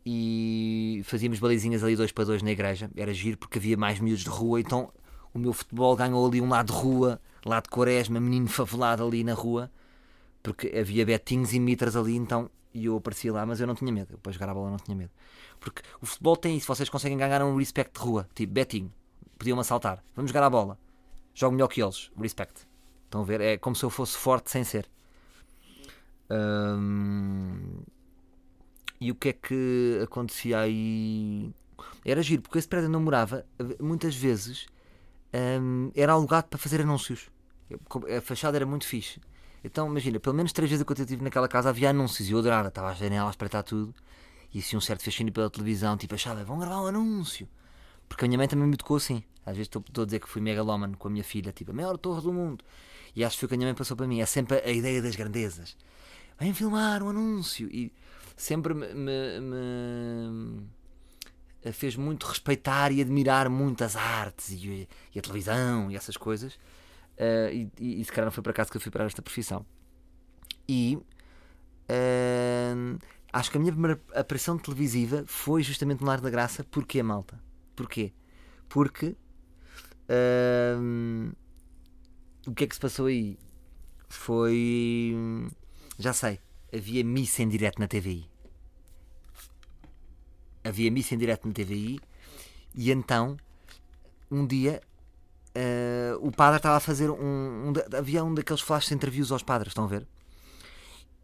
E 0.06 1.02
fazíamos 1.06 1.40
balizinhas 1.40 1.84
ali 1.84 1.96
dois 1.96 2.12
para 2.12 2.26
dois 2.26 2.42
na 2.42 2.52
igreja. 2.52 2.90
Era 2.96 3.14
giro 3.14 3.38
porque 3.38 3.58
havia 3.58 3.78
mais 3.78 4.00
miúdos 4.00 4.24
de 4.24 4.30
rua, 4.30 4.60
então 4.60 4.92
o 5.34 5.40
meu 5.40 5.54
futebol 5.54 5.96
ganhou 5.96 6.26
ali 6.26 6.42
um 6.42 6.50
lado 6.50 6.74
de 6.74 6.80
rua, 6.80 7.22
lado 7.46 7.64
de 7.64 7.70
Quaresma, 7.70 8.20
menino 8.20 8.48
favelado 8.48 9.06
ali 9.06 9.24
na 9.24 9.34
rua, 9.34 9.72
porque 10.44 10.68
havia 10.78 11.06
betinhos 11.06 11.54
e 11.54 11.60
mitras 11.60 11.96
ali, 11.96 12.16
então 12.16 12.50
e 12.74 12.86
eu 12.86 12.98
aparecia 12.98 13.34
lá, 13.34 13.46
mas 13.46 13.60
eu 13.60 13.68
não 13.68 13.76
tinha 13.76 13.92
medo. 13.92 14.14
Eu, 14.14 14.18
para 14.18 14.32
jogar 14.32 14.50
a 14.50 14.54
bola 14.54 14.70
não 14.70 14.78
tinha 14.78 14.96
medo. 14.96 15.12
Porque 15.60 15.82
o 16.02 16.06
futebol 16.06 16.38
tem 16.38 16.56
isso, 16.58 16.68
vocês 16.68 16.90
conseguem 16.90 17.18
ganhar 17.18 17.42
um 17.44 17.58
respect 17.58 18.00
de 18.00 18.06
rua, 18.06 18.30
tipo 18.36 18.54
betinho, 18.54 18.94
podiam-me 19.38 19.62
assaltar, 19.62 20.04
vamos 20.16 20.30
jogar 20.32 20.46
a 20.46 20.50
bola, 20.50 20.78
jogo 21.34 21.56
melhor 21.56 21.68
que 21.68 21.82
eles, 21.82 22.12
respect. 22.18 22.68
Estão 23.06 23.22
a 23.22 23.24
ver? 23.24 23.42
É 23.42 23.58
como 23.58 23.76
se 23.76 23.84
eu 23.84 23.90
fosse 23.90 24.18
forte 24.18 24.52
sem 24.52 24.64
ser. 24.64 24.90
E 29.00 29.12
o 29.12 29.16
que 29.16 29.30
é 29.30 29.34
que 29.34 30.00
acontecia 30.04 30.60
aí? 30.60 31.54
Era 32.04 32.22
giro, 32.22 32.42
porque 32.42 32.58
esse 32.58 32.68
prédio 32.68 32.90
não 32.90 33.00
morava, 33.00 33.46
muitas 33.80 34.16
vezes 34.16 34.68
era 35.96 36.14
alugado 36.14 36.48
para 36.48 36.60
fazer 36.60 36.82
anúncios. 36.82 37.30
A 38.18 38.22
fachada 38.22 38.58
era 38.58 38.66
muito 38.66 38.86
fixe. 38.86 39.20
Então, 39.68 39.88
imagina, 39.88 40.20
pelo 40.20 40.36
menos 40.36 40.54
três 40.54 40.70
vezes 40.72 40.86
que 40.86 40.92
eu 40.92 40.96
estive 40.96 41.22
naquela 41.24 41.48
casa 41.48 41.70
havia 41.70 41.90
anúncios 41.90 42.30
e 42.30 42.32
eu 42.32 42.40
adorava. 42.40 42.70
Estava 42.70 42.90
a 42.90 42.94
janela 42.94 43.28
a 43.28 43.32
espreitar 43.32 43.64
tudo 43.64 43.94
e 44.54 44.60
assim 44.60 44.78
um 44.78 44.82
certo 44.82 45.04
fascínio 45.04 45.32
pela 45.34 45.50
televisão. 45.50 45.98
Tipo, 45.98 46.16
achava, 46.16 46.44
vão 46.44 46.58
gravar 46.58 46.82
um 46.82 46.88
anúncio. 46.88 47.48
Porque 48.08 48.24
a 48.24 48.28
minha 48.28 48.38
mãe 48.38 48.48
também 48.48 48.68
me 48.68 48.78
tocou 48.78 48.98
assim. 48.98 49.24
Às 49.46 49.58
vezes 49.58 49.68
estou, 49.68 49.84
estou 49.86 50.04
a 50.04 50.06
dizer 50.06 50.20
que 50.20 50.30
fui 50.30 50.42
megalómano 50.42 50.98
com 50.98 51.10
a 51.10 51.12
minha 51.12 51.24
filha, 51.24 51.52
tipo, 51.52 51.72
a 51.72 51.74
maior 51.74 51.98
torre 51.98 52.22
do 52.22 52.32
mundo. 52.32 52.64
E 53.16 53.24
acho 53.26 53.36
que 53.36 53.42
foi 53.42 53.48
o 53.48 53.50
que 53.50 53.56
a 53.56 53.58
minha 53.58 53.68
mãe 53.68 53.76
passou 53.76 53.98
para 53.98 54.08
mim. 54.08 54.22
É 54.22 54.26
sempre 54.26 54.58
a 54.58 54.72
ideia 54.72 55.02
das 55.02 55.16
grandezas. 55.16 55.76
Vem 56.40 56.54
filmar 56.54 57.04
um 57.04 57.10
anúncio. 57.10 57.68
E 57.70 57.92
sempre 58.38 58.74
me, 58.74 58.88
me, 58.94 59.42
me 59.42 60.64
fez 61.74 61.98
muito 61.98 62.26
respeitar 62.26 62.92
e 62.92 63.02
admirar 63.02 63.50
muito 63.50 63.84
as 63.84 63.98
artes 63.98 64.52
e, 64.52 64.88
e 65.14 65.20
a 65.20 65.22
televisão 65.22 65.92
e 65.92 65.96
essas 65.98 66.16
coisas. 66.16 66.58
Uh, 67.18 67.72
e, 67.80 68.02
e, 68.02 68.06
se 68.06 68.12
calhar 68.12 68.26
não 68.26 68.32
foi 68.32 68.44
para 68.44 68.54
casa 68.54 68.70
que 68.70 68.78
eu 68.78 68.82
fui 68.82 68.92
para 68.92 69.06
esta 69.06 69.22
profissão. 69.22 69.66
E 70.68 70.98
uh, 71.90 73.00
acho 73.34 73.50
que 73.50 73.58
a 73.58 73.60
minha 73.60 73.72
primeira 73.72 74.00
aparição 74.14 74.58
televisiva 74.58 75.24
foi 75.26 75.64
justamente 75.64 76.02
no 76.02 76.08
Lar 76.08 76.22
da 76.22 76.30
Graça. 76.30 76.64
Porquê, 76.64 77.02
malta? 77.02 77.42
Porquê? 77.76 78.14
Porque 78.70 79.16
uh, 80.10 81.36
o 82.46 82.54
que 82.54 82.64
é 82.64 82.68
que 82.68 82.76
se 82.76 82.82
passou 82.82 83.08
aí? 83.08 83.38
Foi. 84.10 85.14
Já 85.98 86.14
sei, 86.14 86.40
havia 86.74 87.04
missa 87.04 87.42
em 87.42 87.50
direto 87.50 87.80
na 87.80 87.88
TVI 87.88 88.30
havia 90.68 90.92
missa 90.92 91.16
em 91.16 91.18
direto 91.18 91.48
na 91.48 91.54
TVI 91.54 92.00
e 92.76 92.92
então 92.92 93.38
um 94.30 94.46
dia 94.46 94.82
uh, 95.58 96.28
o 96.28 96.32
padre 96.32 96.58
estava 96.58 96.78
a 96.78 96.80
fazer 96.80 97.10
um, 97.10 97.70
um, 97.70 97.74
havia 97.98 98.24
um 98.24 98.34
daqueles 98.34 98.62
flashes 98.62 98.90
de 98.90 98.96
entreviews 98.96 99.32
aos 99.32 99.44
padres, 99.44 99.72
estão 99.72 99.86
a 99.86 99.88
ver? 99.88 100.08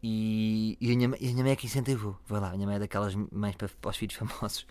E, 0.02 0.78
e, 0.82 0.92
a, 0.92 0.96
minha, 0.96 1.18
e 1.20 1.30
a 1.30 1.32
minha 1.32 1.44
mãe 1.44 1.54
é 1.54 1.56
que 1.56 1.66
incentivou. 1.66 2.20
Vai 2.28 2.42
lá, 2.42 2.50
a 2.50 2.54
minha 2.54 2.68
mãe 2.68 2.76
é 2.76 2.80
daquelas 2.80 3.16
mães 3.16 3.56
para, 3.56 3.70
para 3.70 3.92
os 3.92 3.98
filhos 3.98 4.16
famosos. 4.16 4.66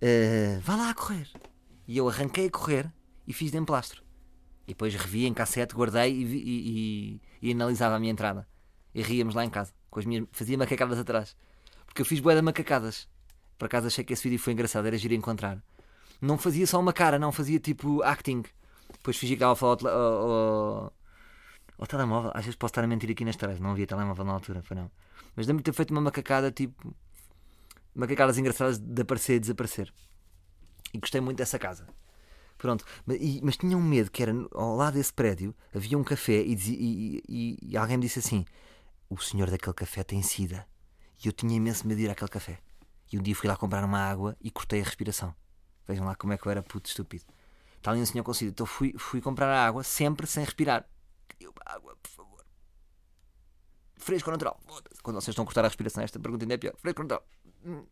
Uh, 0.00 0.60
vá 0.62 0.76
lá 0.76 0.90
a 0.90 0.94
correr. 0.94 1.28
E 1.86 1.98
eu 1.98 2.08
arranquei 2.08 2.46
a 2.46 2.50
correr 2.50 2.90
e 3.26 3.32
fiz 3.32 3.50
de 3.50 3.58
emplastro. 3.58 4.02
E 4.66 4.68
depois 4.68 4.94
revi 4.94 5.26
em 5.26 5.34
cassete, 5.34 5.74
guardei 5.74 6.10
e, 6.10 6.24
e, 6.24 7.20
e, 7.42 7.52
analisava 7.52 7.96
a 7.96 8.00
minha 8.00 8.12
entrada. 8.12 8.48
E 8.94 9.02
ríamos 9.02 9.34
lá 9.34 9.44
em 9.44 9.50
casa. 9.50 9.72
Com 9.90 10.00
as 10.00 10.06
minhas, 10.06 10.26
fazia 10.32 10.56
macacadas 10.56 10.98
atrás. 10.98 11.36
Porque 11.84 12.00
eu 12.00 12.06
fiz 12.06 12.20
boeda 12.20 12.40
macacadas. 12.40 13.06
Por 13.58 13.66
acaso 13.66 13.86
achei 13.86 14.02
que 14.02 14.14
esse 14.14 14.22
vídeo 14.22 14.38
foi 14.38 14.54
engraçado, 14.54 14.86
era 14.86 14.96
giro 14.96 15.14
encontrar. 15.14 15.62
Não 16.20 16.38
fazia 16.38 16.66
só 16.66 16.80
uma 16.80 16.92
cara, 16.92 17.18
não, 17.18 17.30
fazia 17.30 17.60
tipo 17.60 18.02
acting. 18.02 18.42
Depois 19.04 19.18
fingi 19.18 19.34
que 19.34 19.44
estava 19.44 19.52
a 19.52 19.56
falar 19.56 19.76
ao, 19.82 20.30
ao, 20.30 20.92
ao, 21.76 21.86
telemóvel. 21.86 22.30
Às 22.32 22.46
vezes 22.46 22.56
posso 22.56 22.70
estar 22.70 22.82
a 22.82 22.86
mentir 22.86 23.10
aqui 23.10 23.22
nas 23.22 23.36
tareas, 23.36 23.60
não 23.60 23.72
havia 23.72 23.86
telemóvel 23.86 24.24
na 24.24 24.32
altura, 24.32 24.62
foi 24.62 24.74
não. 24.74 24.90
Mas 25.36 25.46
lembro-me 25.46 25.62
de 25.62 25.64
ter 25.64 25.74
feito 25.74 25.90
uma 25.90 26.00
macacada 26.00 26.50
tipo. 26.50 26.96
macacadas 27.94 28.38
engraçadas 28.38 28.78
de 28.78 29.02
aparecer 29.02 29.34
e 29.34 29.40
desaparecer. 29.40 29.92
E 30.94 30.96
gostei 30.96 31.20
muito 31.20 31.36
dessa 31.36 31.58
casa. 31.58 31.86
Pronto, 32.56 32.82
mas, 33.04 33.18
e, 33.20 33.42
mas 33.44 33.58
tinha 33.58 33.76
um 33.76 33.82
medo 33.82 34.10
que 34.10 34.22
era 34.22 34.32
ao 34.54 34.74
lado 34.74 34.94
desse 34.94 35.12
prédio 35.12 35.54
havia 35.74 35.98
um 35.98 36.04
café 36.04 36.40
e, 36.40 36.54
e, 36.54 37.22
e, 37.28 37.58
e 37.60 37.76
alguém 37.76 37.98
me 37.98 38.04
disse 38.04 38.20
assim: 38.20 38.46
O 39.10 39.18
senhor 39.18 39.50
daquele 39.50 39.74
café 39.74 40.02
tem 40.02 40.22
sida. 40.22 40.66
E 41.22 41.28
eu 41.28 41.32
tinha 41.32 41.54
imenso 41.54 41.86
medo 41.86 41.98
de 41.98 42.04
ir 42.04 42.10
àquele 42.10 42.30
café. 42.30 42.58
E 43.12 43.18
um 43.18 43.22
dia 43.22 43.36
fui 43.36 43.50
lá 43.50 43.54
comprar 43.54 43.84
uma 43.84 43.98
água 43.98 44.34
e 44.40 44.50
cortei 44.50 44.80
a 44.80 44.84
respiração. 44.84 45.34
Vejam 45.86 46.06
lá 46.06 46.14
como 46.14 46.32
é 46.32 46.38
que 46.38 46.46
eu 46.46 46.50
era 46.50 46.62
puto 46.62 46.88
estúpido. 46.88 47.26
Está 47.84 47.90
ali 47.90 48.00
um 48.00 48.06
senhor 48.06 48.24
com 48.24 48.32
sida. 48.32 48.50
Então 48.50 48.64
fui, 48.64 48.94
fui 48.96 49.20
comprar 49.20 49.46
a 49.46 49.66
água 49.66 49.84
sempre 49.84 50.26
sem 50.26 50.42
respirar. 50.42 50.88
Água, 51.66 51.94
por 52.02 52.10
favor. 52.10 52.42
Fresco 53.98 54.30
ou 54.30 54.32
natural? 54.32 54.58
Quando 55.02 55.16
vocês 55.16 55.28
estão 55.28 55.42
a 55.42 55.44
cortar 55.44 55.66
a 55.66 55.68
respiração, 55.68 56.02
esta 56.02 56.18
pergunta 56.18 56.46
ainda 56.46 56.54
é 56.54 56.56
pior. 56.56 56.74
Fresco 56.78 57.02
ou 57.02 57.08
natural? 57.08 57.28
Hum. 57.62 57.84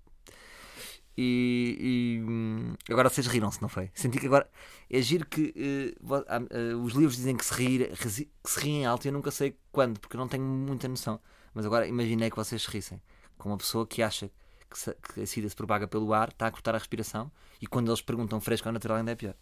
E, 1.14 1.76
e, 1.78 2.24
hum, 2.26 2.74
agora 2.88 3.10
vocês 3.10 3.26
riram-se, 3.26 3.60
não 3.60 3.68
foi? 3.68 3.90
Senti 3.92 4.18
que 4.18 4.24
agora 4.24 4.50
é 4.88 5.02
giro 5.02 5.26
que 5.26 5.94
uh, 6.00 6.14
uh, 6.14 6.82
os 6.82 6.94
livros 6.94 7.16
dizem 7.16 7.36
que 7.36 7.44
se, 7.44 7.52
rir, 7.52 7.94
que 7.94 8.08
se 8.08 8.30
riem 8.60 8.86
alto 8.86 9.04
e 9.04 9.08
eu 9.08 9.12
nunca 9.12 9.30
sei 9.30 9.58
quando, 9.70 10.00
porque 10.00 10.16
eu 10.16 10.20
não 10.20 10.26
tenho 10.26 10.42
muita 10.42 10.88
noção. 10.88 11.20
Mas 11.52 11.66
agora 11.66 11.86
imaginei 11.86 12.30
que 12.30 12.36
vocês 12.36 12.62
se 12.62 12.70
rissem 12.70 12.98
com 13.36 13.50
uma 13.50 13.58
pessoa 13.58 13.86
que 13.86 14.02
acha 14.02 14.30
que, 14.70 14.78
se, 14.78 14.96
que 15.12 15.20
a 15.20 15.26
SIDA 15.26 15.50
se 15.50 15.54
propaga 15.54 15.86
pelo 15.86 16.14
ar, 16.14 16.30
está 16.30 16.46
a 16.46 16.50
cortar 16.50 16.74
a 16.74 16.78
respiração, 16.78 17.30
e 17.60 17.66
quando 17.66 17.90
eles 17.90 18.00
perguntam 18.00 18.40
fresco 18.40 18.66
ou 18.66 18.72
natural 18.72 18.96
ainda 18.96 19.10
é 19.10 19.14
pior. 19.14 19.34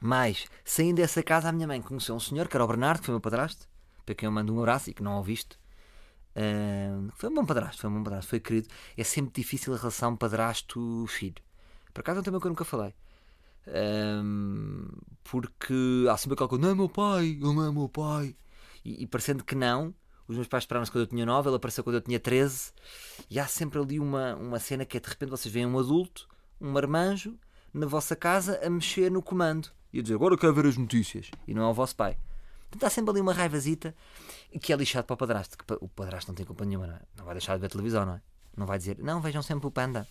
Mas, 0.00 0.46
saindo 0.64 0.96
dessa 0.96 1.22
casa, 1.22 1.50
a 1.50 1.52
minha 1.52 1.66
mãe 1.66 1.82
conheceu 1.82 2.14
um 2.14 2.20
senhor, 2.20 2.48
que 2.48 2.56
era 2.56 2.64
o 2.64 2.66
Bernardo, 2.66 3.00
que 3.00 3.06
foi 3.06 3.12
meu 3.12 3.20
padrasto, 3.20 3.68
para 4.06 4.14
quem 4.14 4.26
eu 4.26 4.32
mando 4.32 4.54
um 4.54 4.58
abraço 4.58 4.88
e 4.88 4.94
que 4.94 5.02
não 5.02 5.16
ouviste. 5.16 5.58
Uh, 6.34 7.10
foi 7.16 7.28
um 7.28 7.34
bom 7.34 7.44
padrasto, 7.44 7.82
foi 7.82 7.90
um 7.90 7.94
bom 7.94 8.02
padrasto, 8.04 8.30
foi 8.30 8.40
querido. 8.40 8.68
É 8.96 9.04
sempre 9.04 9.32
difícil 9.34 9.74
a 9.74 9.76
relação 9.76 10.16
padrasto-filho. 10.16 11.42
Por 11.92 12.00
acaso 12.00 12.18
é 12.18 12.20
um 12.20 12.24
tema 12.24 12.40
que 12.40 12.46
eu 12.46 12.50
nunca 12.50 12.64
falei. 12.64 12.94
Uh, 13.66 15.02
porque 15.22 16.06
há 16.10 16.16
sempre 16.16 16.32
aquela 16.34 16.48
coisa, 16.48 16.64
não 16.64 16.70
é 16.70 16.74
meu 16.74 16.88
pai, 16.88 17.26
ele 17.26 17.40
não 17.40 17.66
é 17.66 17.70
meu 17.70 17.88
pai. 17.88 18.34
E, 18.82 19.02
e 19.02 19.06
parecendo 19.06 19.44
que 19.44 19.54
não, 19.54 19.94
os 20.26 20.34
meus 20.34 20.48
pais 20.48 20.62
esperaram-se 20.62 20.90
quando 20.90 21.02
eu 21.02 21.08
tinha 21.08 21.26
9, 21.26 21.50
ele 21.50 21.56
apareceu 21.56 21.84
quando 21.84 21.96
eu 21.96 22.00
tinha 22.00 22.18
13. 22.18 22.72
E 23.28 23.38
há 23.38 23.46
sempre 23.46 23.78
ali 23.78 24.00
uma, 24.00 24.34
uma 24.36 24.58
cena 24.58 24.86
que 24.86 24.96
é 24.96 25.00
de 25.00 25.10
repente 25.10 25.28
vocês 25.28 25.52
veem 25.52 25.66
um 25.66 25.78
adulto, 25.78 26.26
um 26.58 26.70
marmanjo, 26.70 27.36
na 27.74 27.86
vossa 27.86 28.16
casa 28.16 28.58
a 28.64 28.70
mexer 28.70 29.10
no 29.10 29.22
comando 29.22 29.70
e 29.92 30.02
dizer 30.02 30.14
agora 30.14 30.36
quero 30.36 30.54
ver 30.54 30.66
as 30.66 30.76
notícias. 30.76 31.30
E 31.46 31.54
não 31.54 31.62
é 31.62 31.66
o 31.68 31.74
vosso 31.74 31.96
pai. 31.96 32.16
Portanto, 32.70 32.84
há 32.84 32.90
sempre 32.90 33.10
ali 33.10 33.20
uma 33.20 33.32
raivazita 33.32 33.94
que 34.60 34.72
é 34.72 34.76
lixado 34.76 35.04
para 35.04 35.14
o 35.14 35.16
padrasto. 35.16 35.58
Que 35.58 35.64
o 35.80 35.88
padrasto 35.88 36.30
não 36.30 36.36
tem 36.36 36.46
culpa 36.46 36.64
nenhuma, 36.64 36.86
não, 36.86 36.94
é? 36.94 37.00
não 37.16 37.24
vai 37.24 37.34
deixar 37.34 37.54
de 37.54 37.60
ver 37.60 37.68
televisão, 37.68 38.06
não 38.06 38.14
é? 38.14 38.22
Não 38.56 38.66
vai 38.66 38.78
dizer, 38.78 38.98
não, 38.98 39.20
vejam 39.20 39.42
sempre 39.42 39.66
o 39.66 39.70
panda. 39.70 40.06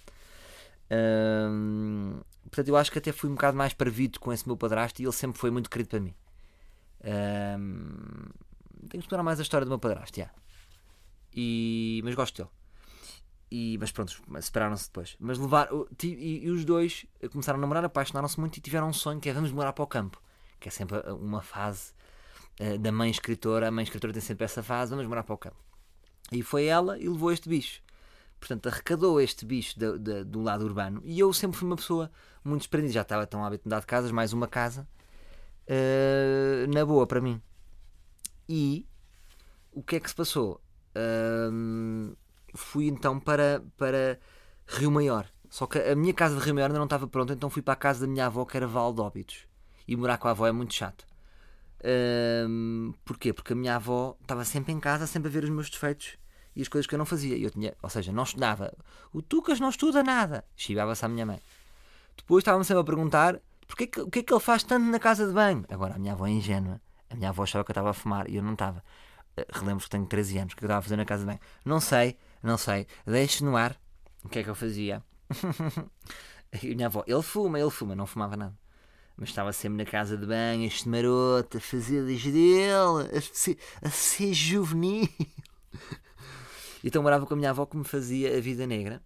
Hum, 0.91 2.19
portanto, 2.43 2.67
eu 2.67 2.75
acho 2.75 2.91
que 2.91 2.97
até 2.97 3.11
fui 3.11 3.29
um 3.29 3.35
bocado 3.35 3.55
mais 3.55 3.73
parvido 3.73 4.19
com 4.19 4.33
esse 4.33 4.47
meu 4.47 4.57
padrasto 4.57 5.01
e 5.01 5.05
ele 5.05 5.11
sempre 5.13 5.39
foi 5.39 5.51
muito 5.51 5.69
querido 5.69 5.89
para 5.89 5.99
mim. 5.99 6.15
Hum, 7.03 8.29
tenho 8.89 8.89
que 8.89 8.97
explorar 8.97 9.23
mais 9.23 9.39
a 9.39 9.43
história 9.43 9.65
do 9.65 9.69
meu 9.69 9.79
padrasto, 9.79 10.19
yeah. 10.19 10.33
e, 11.33 12.01
mas 12.03 12.15
gosto 12.15 12.37
dele. 12.37 12.58
E, 13.51 13.77
mas 13.79 13.91
pronto, 13.91 14.13
separaram-se 14.41 14.85
depois. 14.87 15.15
Mas 15.19 15.37
levar, 15.39 15.69
e, 16.03 16.45
e 16.45 16.49
os 16.51 16.63
dois 16.63 17.05
começaram 17.31 17.57
a 17.57 17.61
namorar, 17.61 17.83
apaixonaram-se 17.83 18.39
muito 18.39 18.57
e 18.57 18.61
tiveram 18.61 18.89
um 18.89 18.93
sonho 18.93 19.19
que 19.19 19.27
é 19.29 19.33
vamos 19.33 19.51
morar 19.51 19.73
para 19.73 19.83
o 19.83 19.87
campo. 19.87 20.21
Que 20.59 20.67
é 20.67 20.71
sempre 20.71 20.99
uma 21.11 21.41
fase 21.41 21.93
eh, 22.59 22.77
da 22.77 22.91
mãe 22.91 23.09
escritora. 23.09 23.67
A 23.67 23.71
mãe 23.71 23.83
escritora 23.83 24.13
tem 24.13 24.21
sempre 24.21 24.45
essa 24.45 24.61
fase, 24.61 24.91
vamos 24.91 25.07
morar 25.07 25.23
para 25.23 25.33
o 25.33 25.37
campo. 25.37 25.57
E 26.31 26.43
foi 26.43 26.65
ela 26.65 26.99
e 26.99 27.09
levou 27.09 27.31
este 27.31 27.49
bicho. 27.49 27.81
Portanto, 28.39 28.67
arrecadou 28.69 29.19
este 29.19 29.45
bicho 29.45 29.79
da- 29.79 29.97
da- 29.97 30.23
do 30.23 30.41
lado 30.41 30.63
urbano. 30.63 31.01
E 31.03 31.19
eu 31.19 31.33
sempre 31.33 31.57
fui 31.57 31.67
uma 31.67 31.75
pessoa 31.75 32.11
muito 32.43 32.61
desprendida. 32.61 32.93
Já 32.93 33.01
estava 33.01 33.25
tão 33.25 33.43
hábito 33.43 33.63
de 33.63 33.67
mudar 33.67 33.79
de 33.79 33.87
casas, 33.87 34.11
mais 34.11 34.31
uma 34.31 34.47
casa. 34.47 34.87
eh, 35.67 36.65
na 36.73 36.85
boa 36.85 37.05
para 37.07 37.21
mim. 37.21 37.41
E 38.47 38.85
o 39.71 39.83
que 39.83 39.95
é 39.95 39.99
que 39.99 40.09
se 40.09 40.15
passou? 40.15 40.59
Ahm, 40.95 42.13
fui 42.53 42.87
então 42.87 43.19
para, 43.19 43.63
para 43.77 44.19
Rio 44.67 44.91
Maior. 44.91 45.25
Só 45.49 45.65
que 45.65 45.79
a 45.79 45.95
minha 45.95 46.13
casa 46.13 46.35
de 46.35 46.41
Rio 46.41 46.53
Maior 46.53 46.67
ainda 46.67 46.77
não 46.77 46.85
estava 46.85 47.07
pronta, 47.07 47.33
então 47.33 47.49
fui 47.49 47.61
para 47.61 47.73
a 47.73 47.77
casa 47.77 48.01
da 48.01 48.07
minha 48.11 48.25
avó, 48.27 48.45
que 48.45 48.55
era 48.55 48.67
Val 48.67 48.93
de 48.93 49.01
Óbidos. 49.01 49.47
E 49.87 49.95
morar 49.95 50.17
com 50.17 50.27
a 50.27 50.31
avó 50.31 50.45
é 50.45 50.51
muito 50.51 50.73
chato. 50.73 51.05
Ahm, 51.83 52.93
porquê? 53.03 53.33
Porque 53.33 53.53
a 53.53 53.55
minha 53.55 53.75
avó 53.75 54.15
estava 54.21 54.45
sempre 54.45 54.71
em 54.71 54.79
casa, 54.79 55.07
sempre 55.07 55.29
a 55.29 55.31
ver 55.31 55.43
os 55.43 55.49
meus 55.49 55.69
defeitos 55.69 56.17
e 56.55 56.61
as 56.61 56.67
coisas 56.67 56.85
que 56.85 56.93
eu 56.93 56.99
não 56.99 57.05
fazia. 57.05 57.37
Eu 57.37 57.49
tinha, 57.49 57.73
ou 57.81 57.89
seja, 57.89 58.11
não 58.11 58.23
estudava. 58.23 58.73
O 59.13 59.21
Tucas 59.21 59.59
não 59.59 59.69
estuda 59.69 60.03
nada. 60.03 60.43
Chibava-se 60.55 61.05
à 61.05 61.07
minha 61.07 61.25
mãe. 61.25 61.39
Depois 62.17 62.41
estava-me 62.41 62.65
sempre 62.65 62.81
a 62.81 62.83
perguntar 62.83 63.39
porque 63.65 63.87
que, 63.87 64.01
o 64.01 64.09
que 64.09 64.19
é 64.19 64.23
que 64.23 64.33
ele 64.33 64.41
faz 64.41 64.63
tanto 64.63 64.85
na 64.85 64.99
casa 64.99 65.27
de 65.27 65.33
banho. 65.33 65.63
Agora, 65.69 65.95
a 65.95 65.99
minha 65.99 66.13
avó 66.13 66.27
é 66.27 66.31
ingênua. 66.31 66.81
A 67.09 67.15
minha 67.15 67.29
avó 67.29 67.43
achava 67.43 67.63
que 67.63 67.71
eu 67.71 67.73
estava 67.73 67.91
a 67.91 67.93
fumar 67.93 68.29
e 68.29 68.35
eu 68.35 68.43
não 68.43 68.53
estava. 68.53 68.83
Eh, 69.37 69.45
Relembro 69.51 69.83
que 69.83 69.89
tenho 69.89 70.05
13 70.05 70.37
anos. 70.39 70.53
O 70.53 70.55
é 70.55 70.57
que 70.57 70.63
eu 70.63 70.67
estava 70.67 70.79
a 70.79 70.81
fazer 70.81 70.97
na 70.97 71.05
casa 71.05 71.21
de 71.21 71.27
banho? 71.27 71.39
Não 71.63 71.79
sei, 71.79 72.17
não 72.41 72.57
sei. 72.57 72.87
Deixe 73.05 73.43
no 73.43 73.55
ar. 73.55 73.79
O 74.23 74.29
que 74.29 74.39
é 74.39 74.43
que 74.43 74.49
eu 74.49 74.55
fazia? 74.55 75.03
e 76.61 76.75
minha 76.75 76.87
avó, 76.87 77.03
ele 77.07 77.21
fuma, 77.21 77.59
ele 77.59 77.69
fuma. 77.69 77.95
Não 77.95 78.05
fumava 78.05 78.35
nada. 78.35 78.57
Mas 79.15 79.29
estava 79.29 79.51
sempre 79.51 79.83
na 79.83 79.89
casa 79.89 80.17
de 80.17 80.25
banho, 80.25 80.65
este 80.65 80.87
maroto, 80.87 81.57
a 81.57 81.61
fazer 81.61 82.05
das 82.05 82.23
dele, 82.23 83.17
a 83.17 83.21
ser, 83.21 83.57
a 83.81 83.89
ser 83.89 84.33
juvenil. 84.33 85.09
então 86.83 87.03
morava 87.03 87.25
com 87.25 87.33
a 87.33 87.37
minha 87.37 87.49
avó 87.49 87.65
que 87.65 87.75
me 87.75 87.83
fazia 87.83 88.37
a 88.37 88.39
vida 88.39 88.65
negra 88.65 89.01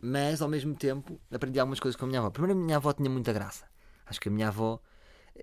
mas 0.00 0.42
ao 0.42 0.48
mesmo 0.48 0.74
tempo 0.74 1.20
aprendi 1.30 1.58
algumas 1.58 1.80
coisas 1.80 1.98
com 1.98 2.04
a 2.04 2.08
minha 2.08 2.20
avó. 2.20 2.30
Primeiro, 2.30 2.58
a 2.58 2.62
minha 2.62 2.76
avó 2.76 2.92
tinha 2.92 3.10
muita 3.10 3.32
graça. 3.32 3.66
Acho 4.04 4.20
que 4.20 4.28
a 4.28 4.32
minha 4.32 4.48
avó 4.48 4.80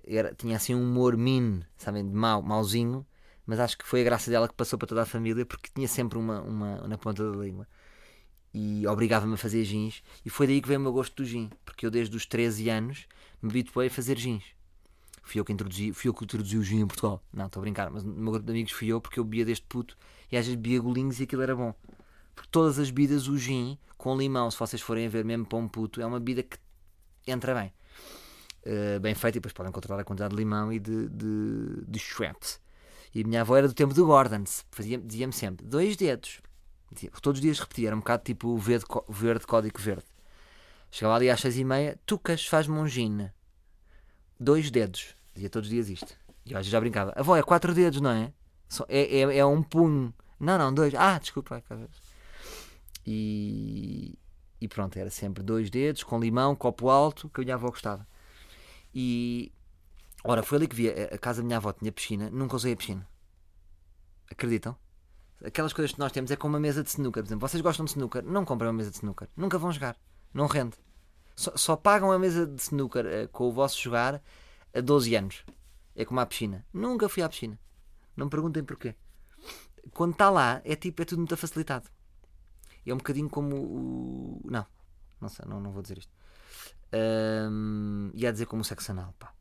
era, 0.06 0.34
tinha 0.34 0.56
assim 0.56 0.74
um 0.74 0.82
humor 0.82 1.16
mean, 1.16 1.60
sabem, 1.76 2.06
de 2.06 2.14
mau, 2.14 2.42
mauzinho, 2.42 3.06
mas 3.46 3.60
acho 3.60 3.76
que 3.78 3.86
foi 3.86 4.00
a 4.00 4.04
graça 4.04 4.30
dela 4.30 4.48
que 4.48 4.54
passou 4.54 4.78
para 4.78 4.88
toda 4.88 5.02
a 5.02 5.06
família 5.06 5.44
porque 5.44 5.70
tinha 5.74 5.88
sempre 5.88 6.18
uma, 6.18 6.40
uma 6.42 6.88
na 6.88 6.98
ponta 6.98 7.30
da 7.30 7.36
língua. 7.36 7.66
E 8.52 8.86
obrigava-me 8.86 9.34
a 9.34 9.36
fazer 9.36 9.64
gins. 9.64 10.02
E 10.24 10.30
foi 10.30 10.46
daí 10.46 10.60
que 10.60 10.68
veio 10.68 10.78
o 10.78 10.82
meu 10.82 10.92
gosto 10.92 11.16
do 11.16 11.24
gin, 11.24 11.50
porque 11.64 11.84
eu 11.84 11.90
desde 11.90 12.16
os 12.16 12.24
13 12.24 12.68
anos 12.70 13.06
me 13.42 13.50
habituei 13.50 13.88
a 13.88 13.90
fazer 13.90 14.16
gins. 14.16 14.44
Fui 15.22 15.40
eu 15.40 15.44
que 15.44 15.52
introduzi, 15.52 15.92
fui 15.92 16.08
eu 16.08 16.14
que 16.14 16.24
introduzi 16.24 16.56
o 16.56 16.62
gin 16.62 16.80
em 16.80 16.86
Portugal. 16.86 17.22
Não, 17.32 17.46
estou 17.46 17.60
a 17.60 17.62
brincar, 17.62 17.90
mas 17.90 18.04
no 18.04 18.12
meu 18.12 18.32
grupo 18.32 18.46
de 18.46 18.52
amigos 18.52 18.72
fui 18.72 18.88
eu 18.88 19.00
porque 19.00 19.18
eu 19.18 19.24
bebia 19.24 19.44
deste 19.44 19.66
puto 19.66 19.96
e 20.30 20.36
às 20.36 20.46
vezes 20.46 20.60
bebia 20.60 20.80
golinhos 20.80 21.18
e 21.18 21.24
aquilo 21.24 21.42
era 21.42 21.56
bom. 21.56 21.74
Porque 22.34 22.48
todas 22.50 22.78
as 22.78 22.90
bebidas, 22.90 23.26
o 23.26 23.36
gin 23.36 23.78
com 23.96 24.16
limão, 24.16 24.50
se 24.50 24.58
vocês 24.58 24.82
forem 24.82 25.06
a 25.06 25.08
ver 25.08 25.24
mesmo 25.24 25.46
para 25.46 25.58
um 25.58 25.66
puto, 25.66 26.00
é 26.00 26.06
uma 26.06 26.18
bebida 26.18 26.42
que 26.42 26.58
entra 27.26 27.54
bem. 27.54 27.72
Uh, 28.66 29.00
bem 29.00 29.14
feita, 29.14 29.38
e 29.38 29.40
depois 29.40 29.52
podem 29.52 29.72
controlar 29.72 30.02
a 30.02 30.04
quantidade 30.04 30.34
de 30.34 30.36
limão 30.36 30.72
e 30.72 30.78
de, 30.78 31.08
de, 31.08 31.84
de 31.86 31.98
Schweppes. 31.98 32.60
E 33.14 33.22
a 33.22 33.26
minha 33.26 33.42
avó 33.42 33.56
era 33.56 33.68
do 33.68 33.74
tempo 33.74 33.94
do 33.94 34.06
Gordons, 34.06 34.66
dizia-me 35.04 35.32
sempre: 35.32 35.64
dois 35.64 35.96
dedos. 35.96 36.40
Todos 37.22 37.38
os 37.38 37.42
dias 37.42 37.58
repetia, 37.58 37.88
era 37.88 37.96
um 37.96 38.00
bocado 38.00 38.22
tipo 38.24 38.48
o 38.48 38.58
verde, 38.58 38.84
verde 39.08 39.46
código 39.46 39.80
verde. 39.80 40.04
Chegava 40.90 41.16
ali 41.16 41.30
às 41.30 41.40
seis 41.40 41.56
e 41.56 41.64
meia: 41.64 41.98
Tucas, 42.04 42.46
faz-me 42.46 42.76
um 42.76 42.86
gin. 42.86 43.30
Dois 44.38 44.70
dedos. 44.70 45.16
Dizia 45.34 45.50
todos 45.50 45.68
os 45.68 45.72
dias 45.72 45.88
isto. 45.88 46.14
E 46.44 46.52
vezes 46.52 46.68
já 46.68 46.80
brincava: 46.80 47.12
Avó, 47.16 47.36
é 47.36 47.42
quatro 47.42 47.74
dedos, 47.74 48.00
não 48.00 48.10
é? 48.10 48.32
É, 48.88 49.20
é, 49.20 49.38
é 49.38 49.46
um 49.46 49.62
punho. 49.62 50.12
Não, 50.38 50.58
não, 50.58 50.72
dois. 50.72 50.94
Ah, 50.94 51.18
desculpa. 51.18 51.62
é 51.70 51.76
E, 53.06 54.18
e 54.60 54.68
pronto, 54.68 54.96
era 54.96 55.10
sempre 55.10 55.42
dois 55.42 55.70
dedos, 55.70 56.02
com 56.02 56.18
limão, 56.18 56.54
copo 56.54 56.88
alto, 56.88 57.28
que 57.28 57.40
a 57.40 57.44
minha 57.44 57.54
avó 57.54 57.68
gostava. 57.68 58.06
E 58.94 59.52
ora, 60.24 60.42
foi 60.42 60.58
ali 60.58 60.66
que 60.66 60.74
vi 60.74 60.88
a, 60.88 61.18
casa 61.18 61.42
da 61.42 61.46
minha 61.46 61.58
avó 61.58 61.72
tinha 61.72 61.92
piscina, 61.92 62.30
nunca 62.30 62.56
usei 62.56 62.72
a 62.72 62.76
piscina. 62.76 63.08
Acreditam? 64.30 64.76
Aquelas 65.44 65.72
coisas 65.72 65.92
que 65.92 65.98
nós 65.98 66.10
temos 66.10 66.30
é 66.30 66.36
como 66.36 66.54
uma 66.54 66.60
mesa 66.60 66.82
de 66.82 66.88
snooker. 66.88 67.22
Por 67.22 67.28
exemplo, 67.28 67.48
vocês 67.48 67.60
gostam 67.60 67.84
de 67.84 67.90
snooker, 67.92 68.24
não 68.24 68.44
comprem 68.44 68.68
uma 68.68 68.76
mesa 68.76 68.90
de 68.90 68.96
snooker, 68.96 69.28
nunca 69.36 69.58
vão 69.58 69.70
jogar, 69.70 69.96
não 70.32 70.46
rende. 70.46 70.76
Só, 71.36 71.52
só 71.56 71.76
pagam 71.76 72.10
a 72.10 72.18
mesa 72.18 72.46
de 72.46 72.60
snooker 72.62 73.06
eh, 73.06 73.26
com 73.26 73.48
o 73.48 73.52
vosso 73.52 73.80
jogar 73.80 74.22
a 74.72 74.80
12 74.80 75.14
anos. 75.14 75.44
É 75.94 76.04
como 76.04 76.20
a 76.20 76.26
piscina. 76.26 76.64
Nunca 76.72 77.08
fui 77.08 77.22
à 77.22 77.28
piscina. 77.28 77.58
Não 78.16 78.26
me 78.26 78.30
perguntem 78.30 78.64
porquê. 78.64 78.94
Quando 79.92 80.12
está 80.12 80.30
lá, 80.30 80.60
é 80.64 80.74
tipo, 80.76 81.02
é 81.02 81.04
tudo 81.04 81.18
muito 81.18 81.36
facilitado. 81.36 81.88
É 82.86 82.92
um 82.92 82.98
bocadinho 82.98 83.28
como 83.28 83.56
o. 83.56 84.40
Não, 84.44 84.66
não 85.20 85.28
sei, 85.28 85.44
não, 85.46 85.60
não 85.60 85.72
vou 85.72 85.82
dizer 85.82 85.98
isto. 85.98 86.12
Ahm, 86.92 88.10
ia 88.14 88.32
dizer 88.32 88.46
como 88.46 88.62
o 88.62 88.64
sexo 88.64 88.92
anal, 88.92 89.14
pá. 89.18 89.32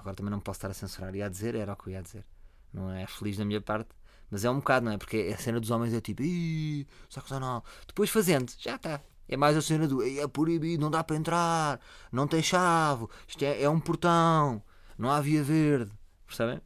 Agora 0.00 0.16
também 0.16 0.30
não 0.30 0.40
posso 0.40 0.56
estar 0.58 0.70
a 0.70 0.74
censurar. 0.74 1.14
Ia 1.14 1.28
dizer, 1.28 1.54
era 1.54 1.74
o 1.74 1.76
que 1.76 1.88
eu 1.88 1.92
ia 1.92 2.02
dizer. 2.02 2.24
Não 2.72 2.90
é 2.90 3.06
feliz 3.06 3.36
da 3.36 3.44
minha 3.44 3.60
parte, 3.60 3.90
mas 4.30 4.44
é 4.44 4.50
um 4.50 4.56
bocado, 4.56 4.86
não 4.86 4.92
é? 4.92 4.98
Porque 4.98 5.32
a 5.34 5.38
cena 5.38 5.60
dos 5.60 5.70
homens 5.70 5.92
é 5.92 6.00
tipo, 6.00 6.22
"Ih, 6.22 6.86
sexo 7.08 7.34
anal. 7.34 7.64
Depois 7.86 8.08
fazendo, 8.10 8.50
já 8.58 8.76
está. 8.76 9.00
É 9.28 9.36
mais 9.36 9.56
a 9.56 9.62
cena 9.62 9.86
do, 9.86 10.02
"Ei, 10.02 10.18
é 10.20 10.26
proibido, 10.26 10.80
não 10.82 10.90
dá 10.90 11.04
para 11.04 11.16
entrar, 11.16 11.80
não 12.10 12.26
tem 12.26 12.42
chave, 12.42 13.06
isto 13.28 13.42
é, 13.44 13.62
é 13.62 13.68
um 13.68 13.78
portão, 13.80 14.62
não 14.98 15.10
há 15.10 15.20
via 15.20 15.42
verde. 15.42 15.92
Percebem? 16.26 16.60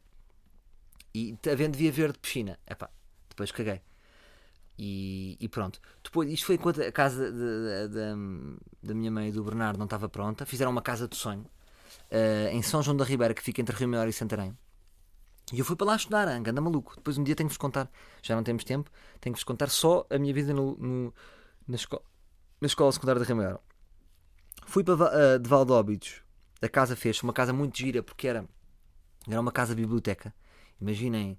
E 1.13 1.37
havendo 1.51 1.77
via 1.77 1.91
verde 1.91 2.13
de 2.13 2.19
piscina, 2.19 2.59
epá, 2.67 2.89
depois 3.29 3.51
caguei. 3.51 3.81
E, 4.77 5.37
e 5.39 5.47
pronto. 5.49 5.79
Depois, 6.03 6.29
isto 6.29 6.45
foi 6.45 6.55
enquanto 6.55 6.81
a 6.81 6.91
casa 6.91 7.31
da 8.83 8.93
minha 8.93 9.11
mãe 9.11 9.29
e 9.29 9.31
do 9.31 9.43
Bernardo 9.43 9.77
não 9.77 9.85
estava 9.85 10.09
pronta. 10.09 10.45
Fizeram 10.45 10.71
uma 10.71 10.81
casa 10.81 11.07
de 11.07 11.15
sonho 11.15 11.45
eh, 12.11 12.49
em 12.51 12.61
São 12.61 12.81
João 12.83 12.95
da 12.97 13.05
Ribeira, 13.05 13.33
que 13.33 13.41
fica 13.43 13.61
entre 13.61 13.75
Rio 13.75 13.87
Maior 13.89 14.07
e 14.07 14.13
Santarém. 14.13 14.57
E 15.53 15.59
eu 15.59 15.65
fui 15.65 15.75
para 15.75 15.87
lá 15.87 15.95
estudar, 15.95 16.27
anga, 16.27 16.51
anda 16.51 16.59
maluco. 16.61 16.95
Depois 16.95 17.17
um 17.17 17.23
dia 17.23 17.35
tenho 17.35 17.47
que 17.47 17.53
vos 17.53 17.57
contar, 17.59 17.89
já 18.23 18.35
não 18.35 18.43
temos 18.43 18.63
tempo, 18.63 18.89
tenho 19.21 19.33
que 19.33 19.39
vos 19.39 19.43
contar 19.43 19.69
só 19.69 20.05
a 20.09 20.17
minha 20.17 20.33
vida 20.33 20.53
no, 20.53 20.75
no- 20.77 21.13
na, 21.67 21.75
esco- 21.75 22.01
na 22.59 22.65
escola 22.67 22.91
secundária 22.91 23.21
de 23.21 23.27
Rio 23.27 23.35
Maior. 23.37 23.59
Fui 24.65 24.83
para 24.83 24.95
eh, 25.35 25.37
de 25.39 25.47
Valdóbidos. 25.49 26.21
A 26.61 26.67
casa 26.69 26.95
fez 26.95 27.21
uma 27.21 27.33
casa 27.33 27.53
muito 27.53 27.77
gira 27.77 28.01
porque 28.01 28.27
era, 28.27 28.45
era 29.29 29.39
uma 29.39 29.51
casa 29.51 29.75
biblioteca. 29.75 30.33
Imaginem, 30.81 31.37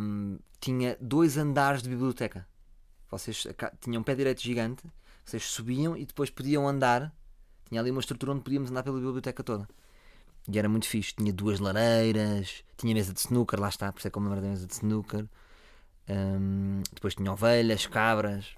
hum, 0.00 0.38
tinha 0.58 0.96
dois 1.00 1.36
andares 1.36 1.82
de 1.82 1.88
biblioteca. 1.90 2.46
Vocês 3.10 3.46
tinham 3.80 4.00
um 4.00 4.04
pé 4.04 4.14
direito 4.14 4.40
gigante, 4.42 4.82
vocês 5.24 5.44
subiam 5.44 5.96
e 5.96 6.04
depois 6.06 6.30
podiam 6.30 6.66
andar. 6.66 7.14
Tinha 7.68 7.80
ali 7.80 7.90
uma 7.90 8.00
estrutura 8.00 8.32
onde 8.32 8.42
podíamos 8.42 8.70
andar 8.70 8.82
pela 8.82 8.96
biblioteca 8.96 9.42
toda. 9.42 9.68
E 10.48 10.58
era 10.58 10.68
muito 10.68 10.86
fixe. 10.86 11.14
Tinha 11.14 11.32
duas 11.32 11.58
lareiras, 11.60 12.64
tinha 12.76 12.94
mesa 12.94 13.12
de 13.12 13.20
snooker, 13.20 13.60
lá 13.60 13.68
está, 13.68 13.92
por 13.92 13.98
isso 13.98 14.08
é 14.08 14.10
que 14.10 14.18
eu 14.18 14.22
da 14.22 14.40
mesa 14.40 14.66
de 14.66 14.74
snooker. 14.74 15.26
Hum, 16.08 16.82
depois 16.92 17.14
tinha 17.14 17.32
ovelhas, 17.32 17.86
cabras. 17.86 18.54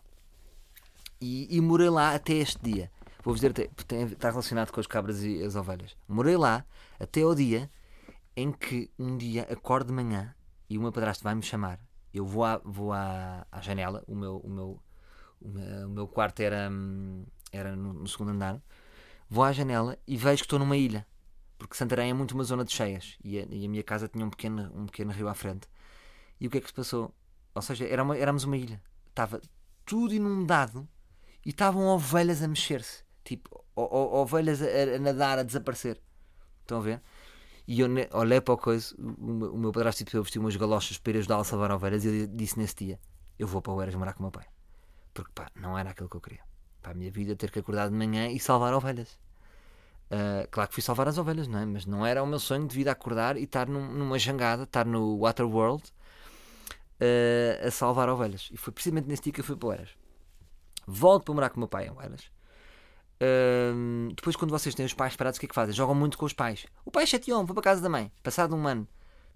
E, 1.21 1.57
e 1.57 1.61
morei 1.61 1.89
lá 1.91 2.15
até 2.15 2.35
este 2.35 2.59
dia. 2.63 2.91
Vou-vos 3.25 3.41
dizer, 3.41 3.53
tem- 3.87 4.05
está 4.05 4.31
relacionado 4.31 4.71
com 4.71 4.81
as 4.81 4.87
cabras 4.87 5.23
e 5.25 5.43
as 5.43 5.57
ovelhas. 5.57 5.97
Morei 6.07 6.37
lá 6.37 6.65
até 7.01 7.23
ao 7.23 7.35
dia 7.35 7.71
em 8.37 8.53
que 8.53 8.91
um 8.99 9.17
dia 9.17 9.43
acordo 9.51 9.89
de 9.89 9.93
manhã 9.95 10.35
e 10.71 10.79
o 10.79 10.81
meu 10.81 10.93
padrasto 10.93 11.25
vai-me 11.25 11.43
chamar. 11.43 11.81
Eu 12.13 12.25
vou, 12.27 12.45
à, 12.45 12.59
vou 12.65 12.93
à, 12.93 13.47
à 13.51 13.61
janela, 13.61 14.05
o 14.07 14.15
meu, 14.15 14.37
o, 14.39 14.49
meu, 14.49 14.83
o, 15.41 15.49
meu, 15.49 15.87
o 15.87 15.91
meu 15.91 16.09
quarto 16.09 16.41
era, 16.41 16.69
hum, 16.71 17.25
era 17.53 17.75
no, 17.77 17.93
no 17.95 18.07
segundo 18.07 18.31
andar. 18.31 18.61
Vou 19.29 19.45
à 19.45 19.53
janela 19.53 19.99
e 20.07 20.17
vejo 20.17 20.39
que 20.43 20.47
estou 20.47 20.59
numa 20.59 20.77
ilha. 20.77 21.07
Porque 21.59 21.75
Santarém 21.77 22.11
é 22.11 22.15
muito 22.15 22.33
uma 22.33 22.45
zona 22.45 22.65
de 22.65 22.73
cheias 22.73 23.17
e 23.23 23.39
a, 23.39 23.47
e 23.51 23.65
a 23.67 23.69
minha 23.69 23.83
casa 23.83 24.09
tinha 24.09 24.25
um 24.25 24.31
pequeno, 24.31 24.71
um 24.75 24.87
pequeno 24.87 25.11
rio 25.13 25.29
à 25.29 25.35
frente. 25.35 25.69
E 26.41 26.47
o 26.47 26.51
que 26.51 26.59
é 26.59 26.61
que 26.61 26.69
se 26.69 26.73
passou? 26.75 27.13
Ou 27.55 27.63
seja, 27.63 27.85
era 27.87 28.03
uma- 28.03 28.17
éramos 28.17 28.45
uma 28.45 28.57
ilha. 28.57 28.81
Estava 29.09 29.41
tudo 29.85 30.15
inundado 30.15 30.89
e 31.45 31.51
estavam 31.51 31.87
ovelhas 31.89 32.43
a 32.43 32.49
mexer-se. 32.49 33.03
Tipo, 33.25 33.65
o- 33.75 33.83
o- 33.83 34.21
ovelhas 34.23 34.63
a, 34.63 34.67
a 34.97 34.99
nadar, 35.01 35.39
a 35.41 35.43
desaparecer. 35.43 36.01
Estão 36.61 36.79
a 36.79 36.83
ver? 36.83 37.03
E 37.67 37.81
eu 37.81 37.89
olhei 38.13 38.41
para 38.41 38.55
o 38.55 38.57
coisa, 38.57 38.95
o, 38.99 39.55
o 39.55 39.59
meu 39.59 39.73
padrasto 39.73 40.03
tipo, 40.05 40.23
vestiu 40.23 40.41
umas 40.41 40.57
galochas 40.57 40.97
para 40.97 41.13
ir 41.13 41.19
ajudá-lo 41.19 41.43
a 41.43 41.45
salvar 41.45 41.71
ovelhas 41.73 42.05
e 42.05 42.09
ele 42.09 42.27
disse 42.29 42.59
nesse 42.59 42.77
dia: 42.77 43.01
Eu 43.39 43.47
vou 43.49 43.61
para 43.61 43.73
o 43.73 43.83
Eras 43.83 43.95
morar 43.95 44.15
com 44.15 44.21
o 44.21 44.23
meu 44.23 44.31
pai. 44.33 44.47
Porque 45.13 45.33
pá, 45.35 45.51
não 45.57 45.77
era 45.77 45.91
aquilo 45.91 46.09
que 46.09 46.17
eu 46.17 46.21
queria. 46.21 46.48
Para 46.89 46.95
a 46.95 46.99
minha 46.99 47.11
vida, 47.11 47.37
ter 47.37 47.51
que 47.51 47.59
acordar 47.59 47.91
de 47.91 47.95
manhã 47.95 48.29
e 48.29 48.41
salvar 48.41 48.73
ovelhas. 48.73 49.19
Ah, 50.11 50.49
claro 50.51 50.69
que 50.71 50.75
fui 50.75 50.83
salvar 50.83 51.07
as 51.07 51.19
ovelhas, 51.19 51.47
não 51.47 51.59
é? 51.59 51.67
Mas 51.67 51.85
não 51.85 52.07
era 52.07 52.23
o 52.23 52.27
meu 52.27 52.39
sonho 52.39 52.67
de 52.67 52.75
vida 52.75 52.91
acordar 52.91 53.37
e 53.37 53.43
estar 53.45 53.69
num- 53.69 53.93
numa 53.93 54.19
jangada, 54.19 54.63
estar 54.63 54.87
no 54.87 55.19
Waterworld 55.19 55.83
ah, 56.99 57.67
a 57.67 57.71
salvar 57.71 58.09
ovelhas. 58.09 58.49
E 58.51 58.57
foi 58.57 58.73
precisamente 58.73 59.07
nesse 59.07 59.21
dia 59.23 59.35
que 59.35 59.41
eu 59.41 59.45
fui 59.45 59.55
para 59.55 59.69
o 59.69 59.73
Eras. 59.73 59.91
Volto 60.87 61.25
para 61.25 61.35
morar 61.35 61.51
com 61.51 61.57
o 61.57 61.61
meu 61.61 61.69
pai 61.69 61.89
em 61.89 61.91
Oeiras. 61.91 62.31
Ahm, 63.21 64.09
depois, 64.15 64.35
quando 64.35 64.51
vocês 64.51 64.75
têm 64.75 64.87
os 64.87 64.95
pais 64.95 65.15
parados, 65.15 65.37
o 65.37 65.41
que 65.41 65.45
é 65.45 65.49
que 65.51 65.55
fazem? 65.55 65.75
Jogam 65.75 65.95
muito 65.95 66.17
com 66.17 66.25
os 66.25 66.33
pais. 66.33 66.65
O 66.87 66.91
pai 66.91 67.07
chateou-me, 67.07 67.47
vou 67.47 67.53
para 67.55 67.65
casa 67.65 67.83
da 67.83 67.89
mãe. 67.91 68.11
Passado 68.23 68.57
um 68.57 68.67
ano 68.67 68.89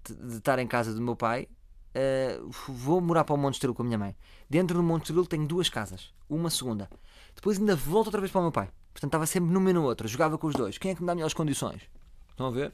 de, 0.03 0.37
estar 0.37 0.57
em 0.57 0.65
casa 0.65 0.91
do 0.91 1.01
meu 1.01 1.15
pai, 1.15 1.47
ah, 1.93 2.41
vou 2.67 2.99
morar 2.99 3.23
para 3.23 3.35
o 3.35 3.37
Monte 3.37 3.55
Estrelo 3.55 3.75
com 3.75 3.83
a 3.83 3.85
minha 3.85 3.97
mãe. 3.99 4.15
Dentro 4.49 4.77
do 4.77 4.83
Monte 4.83 5.03
Estrelo 5.03 5.27
tenho 5.27 5.45
duas 5.45 5.69
casas, 5.69 6.11
uma 6.27 6.49
segunda. 6.49 6.89
Depois 7.35 7.59
ainda 7.59 7.75
volto 7.75 8.07
outra 8.07 8.21
vez 8.21 8.31
para 8.31 8.39
o 8.39 8.43
meu 8.43 8.51
pai. 8.51 8.69
Portanto, 8.93 9.09
estava 9.09 9.25
sempre 9.25 9.51
numa 9.51 9.69
e 9.69 9.73
no 9.73 9.83
outro, 9.83 10.07
jogava 10.07 10.37
com 10.37 10.47
os 10.47 10.53
dois. 10.53 10.77
Quem 10.77 10.91
é 10.91 10.95
que 10.95 11.01
me 11.01 11.07
dá 11.07 11.15
melhores 11.15 11.33
condições? 11.33 11.81
Estão 12.29 12.47
a 12.47 12.51
ver? 12.51 12.71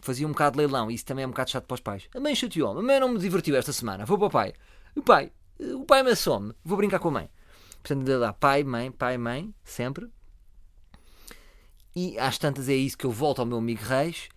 Fazia 0.00 0.26
um 0.26 0.30
bocado 0.30 0.52
de 0.52 0.58
leilão, 0.58 0.90
isso 0.90 1.04
também 1.04 1.24
é 1.24 1.26
um 1.26 1.30
bocado 1.30 1.50
chato 1.50 1.66
para 1.66 1.74
os 1.74 1.80
pais. 1.80 2.08
A 2.14 2.20
mãe 2.20 2.34
chateou-me, 2.34 2.80
a 2.80 2.82
mãe 2.82 3.00
não 3.00 3.08
me 3.08 3.18
divertiu 3.18 3.56
esta 3.56 3.72
semana, 3.72 4.04
vou 4.04 4.18
para 4.18 4.26
o 4.26 4.30
pai. 4.30 4.52
O 4.94 5.02
pai, 5.02 5.32
o 5.58 5.84
pai 5.84 6.02
me 6.02 6.10
assome, 6.10 6.54
vou 6.64 6.76
brincar 6.76 6.98
com 6.98 7.08
a 7.08 7.12
mãe. 7.12 7.30
Portanto, 7.82 7.98
ainda 7.98 8.18
dá 8.18 8.32
pai, 8.32 8.64
mãe, 8.64 8.90
pai, 8.90 9.18
mãe, 9.18 9.54
sempre. 9.64 10.08
E 11.94 12.18
às 12.18 12.38
tantas 12.38 12.68
é 12.68 12.74
isso 12.74 12.96
que 12.96 13.06
eu 13.06 13.10
volto 13.10 13.40
ao 13.40 13.46
meu 13.46 13.58
amigo 13.58 13.82
Reis 13.82 14.28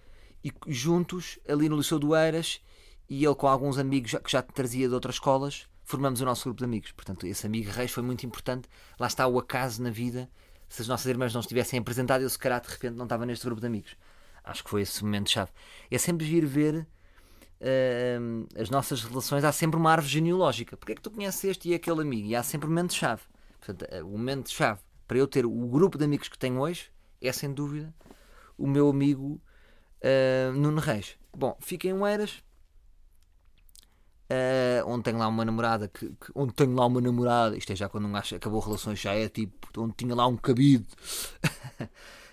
e 0.43 0.51
juntos, 0.67 1.37
ali 1.47 1.67
no 1.67 1.77
Liceu 1.77 1.99
do 1.99 2.15
Eiras, 2.15 2.61
e 3.09 3.23
ele 3.25 3.35
com 3.35 3.47
alguns 3.47 3.77
amigos 3.77 4.15
que 4.23 4.31
já 4.31 4.41
trazia 4.41 4.87
de 4.87 4.93
outras 4.93 5.15
escolas, 5.15 5.67
formamos 5.89 6.21
o 6.21 6.25
nosso 6.25 6.43
grupo 6.43 6.59
de 6.59 6.65
amigos. 6.65 6.91
Portanto, 6.91 7.25
esse 7.25 7.47
amigo 7.47 7.71
Reis 7.71 7.89
foi 7.91 8.03
muito 8.03 8.23
importante. 8.23 8.69
Lá 8.99 9.07
está 9.07 9.25
o 9.25 9.39
acaso 9.39 9.81
na 9.81 9.89
vida. 9.89 10.29
Se 10.67 10.83
as 10.83 10.87
nossas 10.87 11.07
irmãs 11.07 11.33
não 11.33 11.41
estivessem 11.41 11.79
apresentado, 11.79 12.21
eu 12.21 12.29
se 12.29 12.37
calhar 12.37 12.61
de 12.61 12.69
repente 12.69 12.93
não 12.93 13.05
estava 13.05 13.25
neste 13.25 13.43
grupo 13.43 13.59
de 13.59 13.65
amigos. 13.65 13.95
Acho 14.43 14.63
que 14.63 14.69
foi 14.69 14.83
esse 14.83 15.03
momento-chave. 15.03 15.49
É 15.89 15.97
sempre 15.97 16.27
vir 16.27 16.45
ver 16.45 16.87
hum, 18.21 18.45
as 18.55 18.69
nossas 18.69 19.03
relações. 19.03 19.43
Há 19.43 19.51
sempre 19.51 19.79
uma 19.79 19.91
árvore 19.91 20.13
genealógica. 20.13 20.77
Porque 20.77 20.91
é 20.91 20.95
que 20.95 21.01
tu 21.01 21.09
conheces 21.09 21.43
este 21.43 21.69
e 21.69 21.73
aquele 21.73 22.01
amigo? 22.01 22.27
E 22.27 22.35
há 22.35 22.43
sempre 22.43 22.67
um 22.67 22.69
momento-chave. 22.69 23.23
Portanto, 23.57 23.89
eh, 23.89 24.03
o 24.03 24.09
momento-chave 24.09 24.81
para 25.07 25.17
eu 25.17 25.27
ter 25.27 25.43
o 25.43 25.67
grupo 25.67 25.97
de 25.97 26.05
amigos 26.05 26.29
que 26.29 26.37
tenho 26.37 26.59
hoje 26.59 26.91
é 27.19 27.31
sem 27.31 27.51
dúvida 27.51 27.91
o 28.55 28.67
meu 28.67 28.87
amigo 28.89 29.41
uh, 30.03 30.53
Nuno 30.53 30.79
Reis. 30.79 31.17
Bom, 31.35 31.57
fiquem 31.59 31.91
em 31.91 31.93
Oeiras, 31.95 32.43
uh, 34.31 34.87
onde 34.87 35.03
tenho 35.03 35.17
lá 35.17 35.27
uma 35.27 35.45
namorada 35.45 35.87
que, 35.87 36.07
que- 36.09 36.31
onde 36.35 36.53
tenho 36.53 36.73
lá 36.75 36.85
uma 36.85 37.01
namorada, 37.01 37.57
isto 37.57 37.71
é 37.71 37.75
já 37.75 37.89
quando 37.89 38.07
um 38.07 38.11
gajo 38.11 38.35
acabou 38.35 38.59
relações, 38.59 38.99
já 38.99 39.13
é 39.13 39.27
tipo 39.29 39.67
onde 39.77 39.93
tinha 39.95 40.15
lá 40.15 40.27
um 40.27 40.37
cabido. 40.37 40.85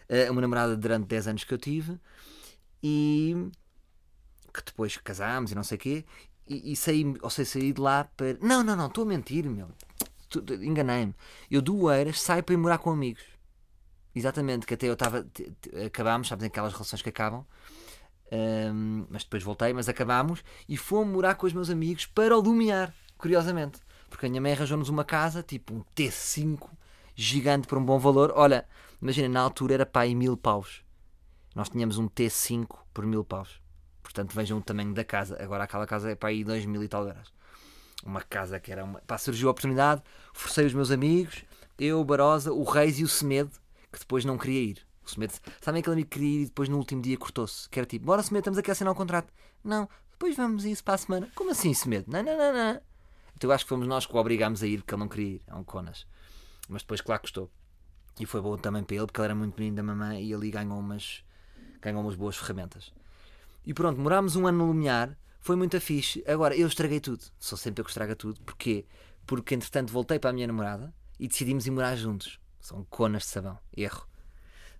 Uh, 0.09 0.31
uma 0.33 0.41
namorada 0.41 0.77
durante 0.77 1.07
10 1.07 1.27
anos 1.29 1.45
que 1.45 1.53
eu 1.55 1.59
tive 1.59 1.99
e 2.83 3.37
que 4.53 4.63
depois 4.65 4.97
casámos 4.99 5.53
e 5.53 5.55
não 5.55 5.65
sei 5.65 5.77
o 5.77 5.81
quê. 5.81 6.05
E, 6.49 6.73
e 6.73 6.77
saí, 6.77 7.05
ou 7.23 7.31
seja, 7.31 7.51
saí 7.53 7.73
de 7.73 7.81
lá 7.81 8.05
para. 8.17 8.35
Não, 8.41 8.63
não, 8.63 8.77
não, 8.77 8.87
estou 8.87 9.05
a 9.05 9.07
mentir, 9.07 9.49
meu. 9.49 9.69
Enganei-me. 10.63 11.15
Eu 11.51 11.63
do 11.63 11.83
Oeiras 11.85 12.21
saio 12.21 12.43
para 12.43 12.55
ir 12.55 12.59
morar 12.59 12.79
com 12.79 12.91
amigos. 12.91 13.23
Exatamente, 14.15 14.67
que 14.67 14.75
até 14.75 14.89
eu 14.89 14.95
estava. 14.95 15.27
Acabámos, 15.87 16.29
sabes, 16.29 16.47
aquelas 16.47 16.73
relações 16.73 17.03
que 17.03 17.11
acabam. 17.11 17.45
Ahm, 18.33 19.07
mas 19.09 19.25
depois 19.25 19.43
voltei, 19.43 19.73
mas 19.73 19.89
acabámos 19.89 20.43
e 20.69 20.77
fomos 20.77 21.13
morar 21.15 21.35
com 21.37 21.47
os 21.47 21.53
meus 21.53 21.71
amigos 21.71 22.07
para 22.07 22.37
o 22.37 22.41
Lumiar, 22.41 22.93
curiosamente. 23.17 23.81
Porque 24.09 24.27
a 24.27 24.29
minha 24.29 24.41
mãe 24.41 24.53
arranjou-nos 24.53 24.89
uma 24.89 25.05
casa, 25.05 25.43
tipo 25.43 25.75
um 25.75 25.85
T5 25.95 26.69
gigante 27.15 27.67
por 27.67 27.79
um 27.79 27.85
bom 27.85 27.99
valor. 27.99 28.33
Olha, 28.35 28.67
imagina, 29.01 29.29
na 29.29 29.41
altura 29.41 29.75
era 29.75 29.91
aí 29.95 30.15
mil 30.15 30.37
paus. 30.37 30.85
Nós 31.55 31.69
tínhamos 31.69 31.99
um 31.99 32.09
T5 32.09 32.67
por 32.93 33.07
mil 33.07 33.25
paus. 33.25 33.61
Portanto, 34.03 34.35
vejam 34.35 34.59
o 34.59 34.63
tamanho 34.63 34.95
da 34.95 35.05
casa. 35.05 35.37
Agora 35.43 35.65
aquela 35.65 35.87
casa 35.87 36.11
é 36.11 36.15
para 36.15 36.29
aí 36.29 36.45
dois 36.45 36.65
mil 36.67 36.83
e 36.83 36.89
tal 36.89 37.07
euros. 37.07 37.33
Uma 38.05 38.21
casa 38.21 38.61
que 38.61 38.71
era 38.71 38.85
uma. 38.85 39.01
Pá, 39.01 39.19
surgiu 39.19 39.49
a 39.49 39.51
oportunidade, 39.51 40.03
forcei 40.33 40.67
os 40.67 40.75
meus 40.75 40.91
amigos, 40.91 41.45
eu, 41.79 42.01
o 42.01 42.05
Barosa, 42.05 42.53
o 42.53 42.63
Reis 42.63 42.99
e 42.99 43.05
o 43.05 43.09
Semedo, 43.09 43.51
que 43.93 43.99
depois 43.99 44.25
não 44.25 44.39
queria 44.39 44.63
ir. 44.63 44.86
O 45.07 45.65
sabem 45.65 45.81
aquele 45.81 45.95
amigo 45.95 46.09
que 46.11 46.19
queria 46.19 46.41
ir 46.41 46.43
e 46.43 46.47
depois 46.47 46.69
no 46.69 46.77
último 46.79 47.01
dia 47.01 47.17
cortou-se? 47.17 47.69
Que 47.69 47.79
era 47.79 47.87
tipo, 47.87 48.05
bora 48.05 48.23
Semedo, 48.23 48.41
estamos 48.41 48.59
aqui 48.59 48.71
a 48.71 48.73
assinar 48.73 48.93
um 48.93 48.97
contrato. 48.97 49.33
Não, 49.63 49.89
depois 50.11 50.37
vamos 50.37 50.65
isso 50.65 50.83
para 50.83 50.95
a 50.95 50.99
semana. 50.99 51.29
Como 51.35 51.51
assim, 51.51 51.73
Semedo? 51.73 52.11
Não, 52.11 52.23
não, 52.23 52.37
não, 52.37 52.53
não. 52.53 52.81
Então 53.37 53.51
eu 53.51 53.53
acho 53.53 53.65
que 53.65 53.69
fomos 53.69 53.87
nós 53.87 54.07
que 54.07 54.15
o 54.15 54.19
obrigámos 54.19 54.63
a 54.63 54.67
ir 54.67 54.79
porque 54.79 54.95
ele 54.95 55.01
não 55.01 55.09
queria 55.09 55.35
ir. 55.37 55.43
É 55.47 55.55
um 55.55 55.63
conas. 55.63 56.07
Mas 56.69 56.83
depois, 56.83 57.01
claro, 57.01 57.23
gostou. 57.23 57.51
E 58.19 58.25
foi 58.25 58.41
bom 58.41 58.57
também 58.57 58.83
para 58.83 58.97
ele 58.97 59.07
porque 59.07 59.21
ele 59.21 59.27
era 59.27 59.35
muito 59.35 59.59
menino 59.59 59.77
da 59.77 59.83
mamãe 59.83 60.25
e 60.25 60.35
ali 60.35 60.51
ganhou 60.51 60.79
umas, 60.79 61.23
ganhou 61.81 62.01
umas 62.01 62.15
boas 62.15 62.37
ferramentas. 62.37 62.93
E 63.65 63.75
pronto, 63.75 64.01
morámos 64.01 64.37
um 64.37 64.47
ano 64.47 64.59
no 64.59 64.67
Lumiar, 64.67 65.17
foi 65.39 65.55
muito 65.55 65.79
fixe. 65.81 66.25
Agora, 66.27 66.57
eu 66.57 66.67
estraguei 66.67 66.99
tudo. 66.99 67.23
Sou 67.39 67.59
sempre 67.59 67.81
eu 67.83 67.85
que 67.85 67.91
estraga 67.91 68.17
tudo. 68.17 68.41
Porquê? 68.41 68.87
Porque 69.27 69.55
entretanto 69.55 69.93
voltei 69.93 70.19
para 70.19 70.31
a 70.31 70.33
minha 70.33 70.47
namorada 70.47 70.95
e 71.21 71.29
decidimos 71.29 71.67
ir 71.67 71.71
morar 71.71 71.95
juntos. 71.95 72.41
São 72.59 72.85
conas 72.85 73.23
de 73.23 73.29
sabão. 73.29 73.59
Erro. 73.77 74.09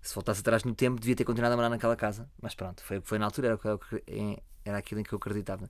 Se 0.07 0.15
voltasse 0.15 0.41
atrás 0.41 0.63
no 0.63 0.73
tempo, 0.73 0.99
devia 0.99 1.15
ter 1.15 1.25
continuado 1.25 1.53
a 1.53 1.57
morar 1.57 1.69
naquela 1.69 1.95
casa. 1.95 2.29
Mas 2.41 2.55
pronto, 2.55 2.83
foi 2.83 3.01
foi 3.01 3.19
na 3.19 3.25
altura, 3.25 3.47
era, 3.47 3.59
era 4.63 4.77
aquilo 4.77 5.01
em 5.01 5.03
que 5.03 5.13
eu 5.13 5.17
acreditava. 5.17 5.69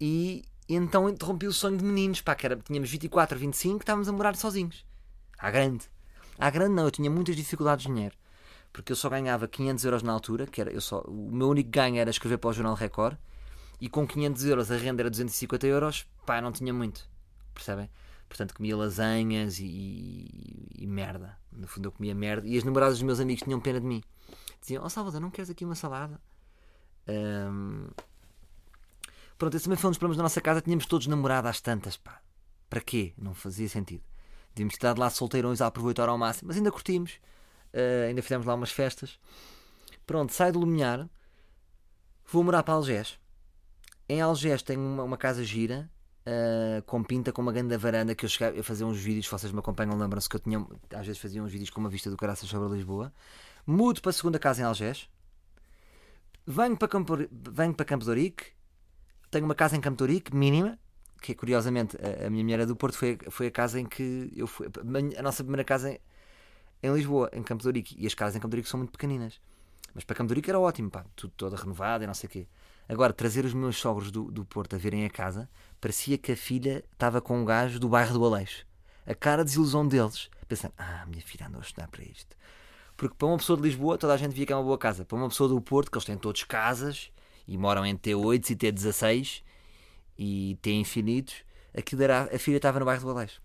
E 0.00 0.44
então 0.68 1.08
interrompi 1.08 1.46
o 1.46 1.52
sonho 1.52 1.78
de 1.78 1.84
meninos. 1.84 2.20
Pá, 2.20 2.34
que 2.34 2.46
era, 2.46 2.56
tínhamos 2.56 2.90
24, 2.90 3.38
25, 3.38 3.80
estávamos 3.80 4.08
a 4.08 4.12
morar 4.12 4.36
sozinhos. 4.36 4.84
À 5.38 5.50
grande. 5.50 5.88
À 6.38 6.50
grande 6.50 6.74
não, 6.74 6.84
eu 6.84 6.90
tinha 6.90 7.10
muitas 7.10 7.34
dificuldades 7.34 7.86
de 7.86 7.92
dinheiro 7.92 8.14
porque 8.76 8.92
eu 8.92 8.96
só 8.96 9.08
ganhava 9.08 9.48
500 9.48 9.84
euros 9.86 10.02
na 10.02 10.12
altura, 10.12 10.46
que 10.46 10.60
era 10.60 10.70
eu 10.70 10.82
só, 10.82 11.00
o 11.06 11.30
meu 11.32 11.48
único 11.48 11.70
ganho 11.70 11.96
era 11.96 12.10
escrever 12.10 12.36
para 12.36 12.50
o 12.50 12.52
Jornal 12.52 12.74
Record, 12.74 13.16
e 13.80 13.88
com 13.88 14.06
500 14.06 14.44
euros 14.44 14.70
a 14.70 14.76
renda 14.76 15.00
era 15.00 15.08
250 15.08 15.66
euros, 15.66 16.06
pá, 16.26 16.42
não 16.42 16.52
tinha 16.52 16.74
muito, 16.74 17.08
percebem? 17.54 17.88
Portanto, 18.28 18.54
comia 18.54 18.76
lasanhas 18.76 19.58
e, 19.60 19.64
e- 19.66 20.68
e 20.82 20.86
merda. 20.86 21.38
No 21.52 21.66
fundo, 21.68 21.86
eu 21.88 21.92
comia 21.92 22.14
merda. 22.14 22.46
E 22.46 22.56
as 22.56 22.64
namoradas 22.64 22.96
dos 22.98 23.02
meus 23.02 23.20
amigos 23.20 23.42
tinham 23.42 23.60
pena 23.60 23.80
de 23.80 23.86
mim. 23.86 24.02
Diziam: 24.60 24.84
Ó 24.84 24.88
Salvador, 24.88 25.20
não 25.20 25.30
queres 25.30 25.50
aqui 25.50 25.64
uma 25.64 25.74
salada? 25.74 26.20
Ahm, 27.08 27.88
Pronto, 29.38 29.54
esse 29.54 29.64
também 29.64 29.76
foi 29.78 29.88
um 29.88 29.90
dos 29.92 29.98
problemas 29.98 30.16
da 30.16 30.22
nossa 30.22 30.40
casa. 30.40 30.60
Tínhamos 30.62 30.86
todos 30.86 31.06
namorado 31.06 31.48
às 31.48 31.60
tantas, 31.60 31.96
pá. 31.96 32.20
Para 32.70 32.80
quê? 32.80 33.12
Não 33.18 33.34
fazia 33.34 33.68
sentido. 33.68 34.02
Devíamos 34.54 34.74
estar 34.74 34.96
lá 34.98 35.10
solteirões 35.10 35.60
a 35.60 35.66
aproveitar 35.66 36.08
ao 36.08 36.16
máximo, 36.16 36.48
mas 36.48 36.56
ainda 36.56 36.72
curtimos. 36.72 37.12
Uh, 37.74 38.08
ainda 38.08 38.22
fizemos 38.22 38.46
lá 38.46 38.54
umas 38.54 38.70
festas. 38.70 39.18
Pronto, 40.06 40.32
saio 40.32 40.52
do 40.54 40.60
Lumiar, 40.60 41.08
vou 42.26 42.42
morar 42.42 42.62
para 42.62 42.74
Algés. 42.74 43.18
Em 44.08 44.20
Algés 44.20 44.62
tenho 44.62 44.80
uma, 44.80 45.02
uma 45.02 45.16
casa 45.18 45.44
gira, 45.44 45.90
uh, 46.26 46.82
com 46.82 47.02
pinta, 47.02 47.32
com 47.32 47.40
uma 47.40 47.52
grande 47.52 47.76
varanda, 47.76 48.14
que 48.14 48.24
eu 48.24 48.28
chegava 48.28 48.58
a 48.58 48.62
fazer 48.62 48.84
uns 48.84 48.98
vídeos, 48.98 49.26
vocês 49.28 49.52
me 49.52 49.58
acompanham, 49.58 49.96
lembram-se 49.96 50.28
que 50.28 50.36
eu 50.36 50.40
tinha, 50.40 50.66
às 50.92 51.06
vezes 51.06 51.20
fazia 51.20 51.42
uns 51.42 51.50
vídeos 51.50 51.70
com 51.70 51.80
uma 51.80 51.88
vista 51.88 52.10
do 52.10 52.16
caraças 52.16 52.48
sobre 52.48 52.76
Lisboa. 52.76 53.12
Mudo 53.66 54.00
para 54.00 54.10
a 54.10 54.12
segunda 54.12 54.38
casa 54.38 54.62
em 54.62 54.64
Algés. 54.64 55.08
Venho 56.46 56.76
para 56.76 56.88
Campo, 56.88 57.16
venho 57.30 57.74
para 57.74 57.84
Campo 57.84 58.04
de 58.04 58.10
Ourique. 58.10 58.44
Tenho 59.30 59.44
uma 59.44 59.54
casa 59.54 59.76
em 59.76 59.80
Campo 59.80 59.96
de 59.96 60.02
Ourique, 60.04 60.34
mínima, 60.34 60.78
que 61.20 61.34
curiosamente 61.34 61.96
a, 61.96 62.26
a 62.26 62.30
minha 62.30 62.44
mulher 62.44 62.60
é 62.60 62.66
do 62.66 62.76
Porto, 62.76 62.96
foi, 62.96 63.18
foi 63.28 63.48
a 63.48 63.50
casa 63.50 63.80
em 63.80 63.86
que 63.86 64.32
eu 64.36 64.46
fui, 64.46 64.68
a 65.18 65.22
nossa 65.22 65.42
primeira 65.42 65.64
casa 65.64 65.90
em, 65.90 65.98
em 66.82 66.94
Lisboa, 66.94 67.28
em 67.32 67.42
Campo 67.42 67.62
de 67.62 67.68
Ourique. 67.68 67.96
E 67.98 68.06
as 68.06 68.14
casas 68.14 68.36
em 68.36 68.38
Campo 68.38 68.50
de 68.50 68.56
Ourique 68.56 68.68
são 68.68 68.78
muito 68.78 68.92
pequeninas. 68.92 69.40
Mas 69.92 70.04
para 70.04 70.14
Campo 70.14 70.28
de 70.28 70.34
Ourique 70.34 70.48
era 70.48 70.60
ótimo, 70.60 70.90
pá, 70.90 71.04
tudo 71.16 71.32
toda 71.36 71.56
renovada 71.56 72.04
e 72.04 72.06
não 72.06 72.14
sei 72.14 72.28
o 72.28 72.30
quê. 72.30 72.46
Agora, 72.88 73.12
trazer 73.12 73.44
os 73.44 73.52
meus 73.52 73.76
sogros 73.76 74.10
do, 74.12 74.30
do 74.30 74.44
Porto 74.44 74.76
a 74.76 74.78
verem 74.78 75.04
a 75.04 75.10
casa, 75.10 75.48
parecia 75.80 76.18
que 76.18 76.32
a 76.32 76.36
filha 76.36 76.84
estava 76.92 77.20
com 77.20 77.40
um 77.40 77.44
gajo 77.44 77.78
do 77.78 77.88
bairro 77.88 78.14
do 78.14 78.24
Aleixo. 78.24 78.66
A 79.06 79.14
cara 79.14 79.42
de 79.42 79.50
desilusão 79.50 79.86
deles, 79.86 80.28
pensando, 80.48 80.74
ah, 80.76 81.04
minha 81.06 81.22
filha 81.22 81.46
andou 81.46 81.60
a 81.60 81.64
estudar 81.64 81.88
para 81.88 82.02
isto. 82.02 82.36
Porque 82.96 83.14
para 83.14 83.28
uma 83.28 83.36
pessoa 83.36 83.56
de 83.56 83.62
Lisboa, 83.62 83.98
toda 83.98 84.14
a 84.14 84.16
gente 84.16 84.34
via 84.34 84.46
que 84.46 84.52
é 84.52 84.56
uma 84.56 84.64
boa 84.64 84.78
casa. 84.78 85.04
Para 85.04 85.16
uma 85.16 85.28
pessoa 85.28 85.48
do 85.48 85.60
Porto, 85.60 85.90
que 85.90 85.96
eles 85.96 86.04
têm 86.04 86.16
todos 86.16 86.42
casas 86.44 87.10
e 87.46 87.56
moram 87.58 87.84
em 87.84 87.96
T8 87.96 88.50
e 88.50 88.56
T16 88.56 89.42
e 90.18 90.58
T 90.62 90.72
infinitos, 90.72 91.44
aquilo 91.76 92.02
era, 92.02 92.34
a 92.34 92.38
filha 92.38 92.56
estava 92.56 92.80
no 92.80 92.86
bairro 92.86 93.02
do 93.02 93.10
Aleixo. 93.10 93.40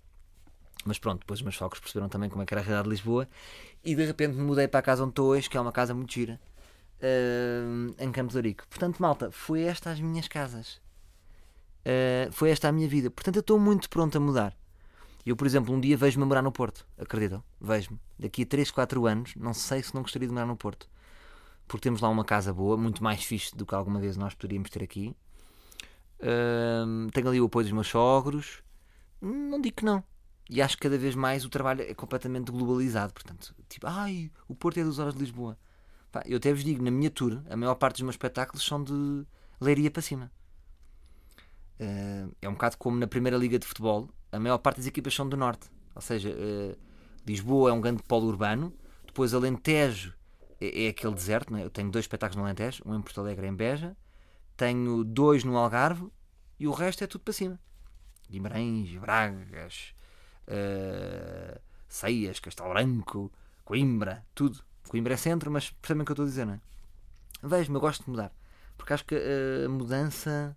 Mas 0.86 0.98
pronto, 0.98 1.20
depois 1.20 1.40
os 1.40 1.44
meus 1.44 1.56
sogros 1.56 1.80
perceberam 1.80 2.10
também 2.10 2.30
como 2.30 2.42
é 2.42 2.46
que 2.46 2.54
era 2.54 2.62
a 2.62 2.64
realidade 2.64 2.86
de 2.86 2.96
Lisboa 2.96 3.28
e 3.84 3.94
de 3.94 4.06
repente 4.06 4.36
me 4.36 4.42
mudei 4.42 4.68
para 4.68 4.80
a 4.80 4.84
casa 4.84 5.04
onde 5.04 5.12
estou 5.12 5.28
hoje, 5.28 5.50
que 5.50 5.58
é 5.58 5.62
uma 5.62 5.72
casa 5.72 5.94
muito 5.94 6.12
gira, 6.12 6.40
uh, 7.02 7.94
em 8.00 8.12
Campos 8.12 8.36
Ourique. 8.36 8.66
Portanto, 8.68 9.00
malta, 9.00 9.30
foi 9.32 9.62
esta 9.62 9.92
as 9.92 10.00
minhas 10.00 10.28
casas. 10.28 10.82
Uh, 11.82 12.32
foi 12.32 12.50
esta 12.50 12.68
a 12.68 12.72
minha 12.72 12.88
vida. 12.88 13.10
Portanto, 13.10 13.38
eu 13.38 13.42
estou 13.42 13.60
muito 13.60 13.90
pronto 13.90 14.18
a 14.18 14.22
mudar. 14.22 14.56
Eu, 15.26 15.36
por 15.36 15.46
exemplo, 15.46 15.74
um 15.74 15.80
dia 15.80 15.96
vejo-me 15.98 16.26
morar 16.26 16.42
no 16.42 16.52
Porto. 16.52 16.86
Acreditam? 16.98 17.44
Vejo-me. 17.60 18.00
Daqui 18.18 18.44
a 18.44 18.46
3, 18.46 18.72
4 18.72 19.06
anos, 19.06 19.34
não 19.36 19.54
sei 19.54 19.84
se 19.84 19.94
não 19.94 20.02
gostaria 20.02 20.28
de 20.28 20.34
morar 20.34 20.46
no 20.46 20.56
Porto. 20.56 20.90
Porque 21.68 21.84
temos 21.84 22.02
lá 22.02 22.10
uma 22.10 22.26
casa 22.26 22.54
boa, 22.54 22.76
muito 22.76 23.04
mais 23.04 23.24
fixe 23.24 23.56
do 23.56 23.66
que 23.66 23.76
alguma 23.76 24.00
vez 24.00 24.18
nós 24.18 24.34
poderíamos 24.34 24.70
ter 24.70 24.84
aqui. 24.84 25.16
Uh, 26.20 27.10
tenho 27.12 27.28
ali 27.28 27.42
o 27.42 27.46
apoio 27.46 27.66
dos 27.66 27.74
meus 27.74 27.88
sogros. 27.88 28.64
Não 29.22 29.62
digo 29.62 29.78
que 29.78 29.86
não. 29.86 30.04
E 30.50 30.62
acho 30.62 30.76
que 30.76 30.84
cada 30.84 30.98
vez 30.98 31.16
mais 31.16 31.46
o 31.46 31.50
trabalho 31.50 31.82
é 31.82 31.94
completamente 31.94 32.52
globalizado. 32.52 33.14
Portanto, 33.14 33.56
tipo, 33.70 33.88
ai, 33.88 34.32
o 34.48 34.56
Porto 34.56 34.80
é 34.80 34.84
2 34.84 35.00
horas 35.00 35.14
de 35.14 35.20
Lisboa. 35.20 35.58
Pá, 36.12 36.24
eu 36.26 36.38
até 36.38 36.52
vos 36.52 36.64
digo, 36.64 36.84
na 36.84 36.92
minha 36.92 37.10
tour, 37.10 37.42
a 37.50 37.56
maior 37.56 37.76
parte 37.76 37.96
dos 37.96 38.02
meus 38.02 38.16
espetáculos 38.16 38.66
são 38.66 38.84
de 38.84 39.26
Leiria 39.62 39.90
para 39.90 40.02
cima. 40.02 40.32
Uh, 41.82 42.32
é 42.40 42.48
um 42.48 42.54
bocado 42.54 42.78
como 42.78 43.00
na 43.00 43.08
primeira 43.08 43.36
liga 43.36 43.58
de 43.58 43.66
futebol. 43.66 44.08
a 44.32 44.40
maior 44.40 44.60
parte 44.60 44.78
das 44.78 44.86
equipas 44.86 45.14
são 45.14 45.28
do 45.28 45.36
norte. 45.36 45.68
Ou 45.96 46.02
seja, 46.02 46.30
eh, 46.30 46.78
Lisboa 47.28 47.72
é 47.72 47.74
um 47.74 47.82
grande 47.82 48.02
polo 48.04 48.28
urbano, 48.28 48.74
depois 49.06 49.34
Alentejo 49.34 50.14
é, 50.62 50.86
é 50.86 50.88
aquele 50.90 51.14
deserto. 51.14 51.52
Né? 51.52 51.66
Eu 51.66 51.70
tenho 51.70 51.92
dois 51.92 52.04
espetáculos 52.06 52.38
no 52.38 52.44
Alentejo, 52.44 52.82
um 52.86 52.96
em 52.96 53.02
Porto 53.02 53.20
Alegre 53.20 53.46
e 53.46 53.50
em 53.50 53.56
Beja, 53.56 53.98
tenho 54.56 55.04
dois 55.04 55.44
no 55.44 55.58
Algarve 55.58 56.08
e 56.60 56.68
o 56.68 56.72
resto 56.72 57.04
é 57.04 57.08
tudo 57.08 57.24
para 57.24 57.34
cima. 57.34 57.60
Guimarães, 58.30 58.96
Bragas, 58.98 59.94
Ceias, 61.90 62.40
Castelo 62.40 62.70
Branco, 62.70 63.32
Coimbra, 63.66 64.26
tudo. 64.34 64.64
Coimbra 64.88 65.16
é 65.16 65.18
centro, 65.18 65.52
mas 65.52 65.72
percebem 65.72 66.04
o 66.04 66.06
que 66.06 66.12
eu 66.12 66.14
estou 66.14 66.26
a 66.26 66.30
dizer, 66.30 66.46
não 66.46 66.54
é? 66.54 66.62
Vejo-me, 67.44 67.78
eu 67.78 67.82
gosto 67.82 68.04
de 68.04 68.10
mudar. 68.10 68.32
Porque 68.78 68.94
acho 68.94 69.06
que 69.06 69.16
a 69.16 69.70
mudança. 69.70 70.56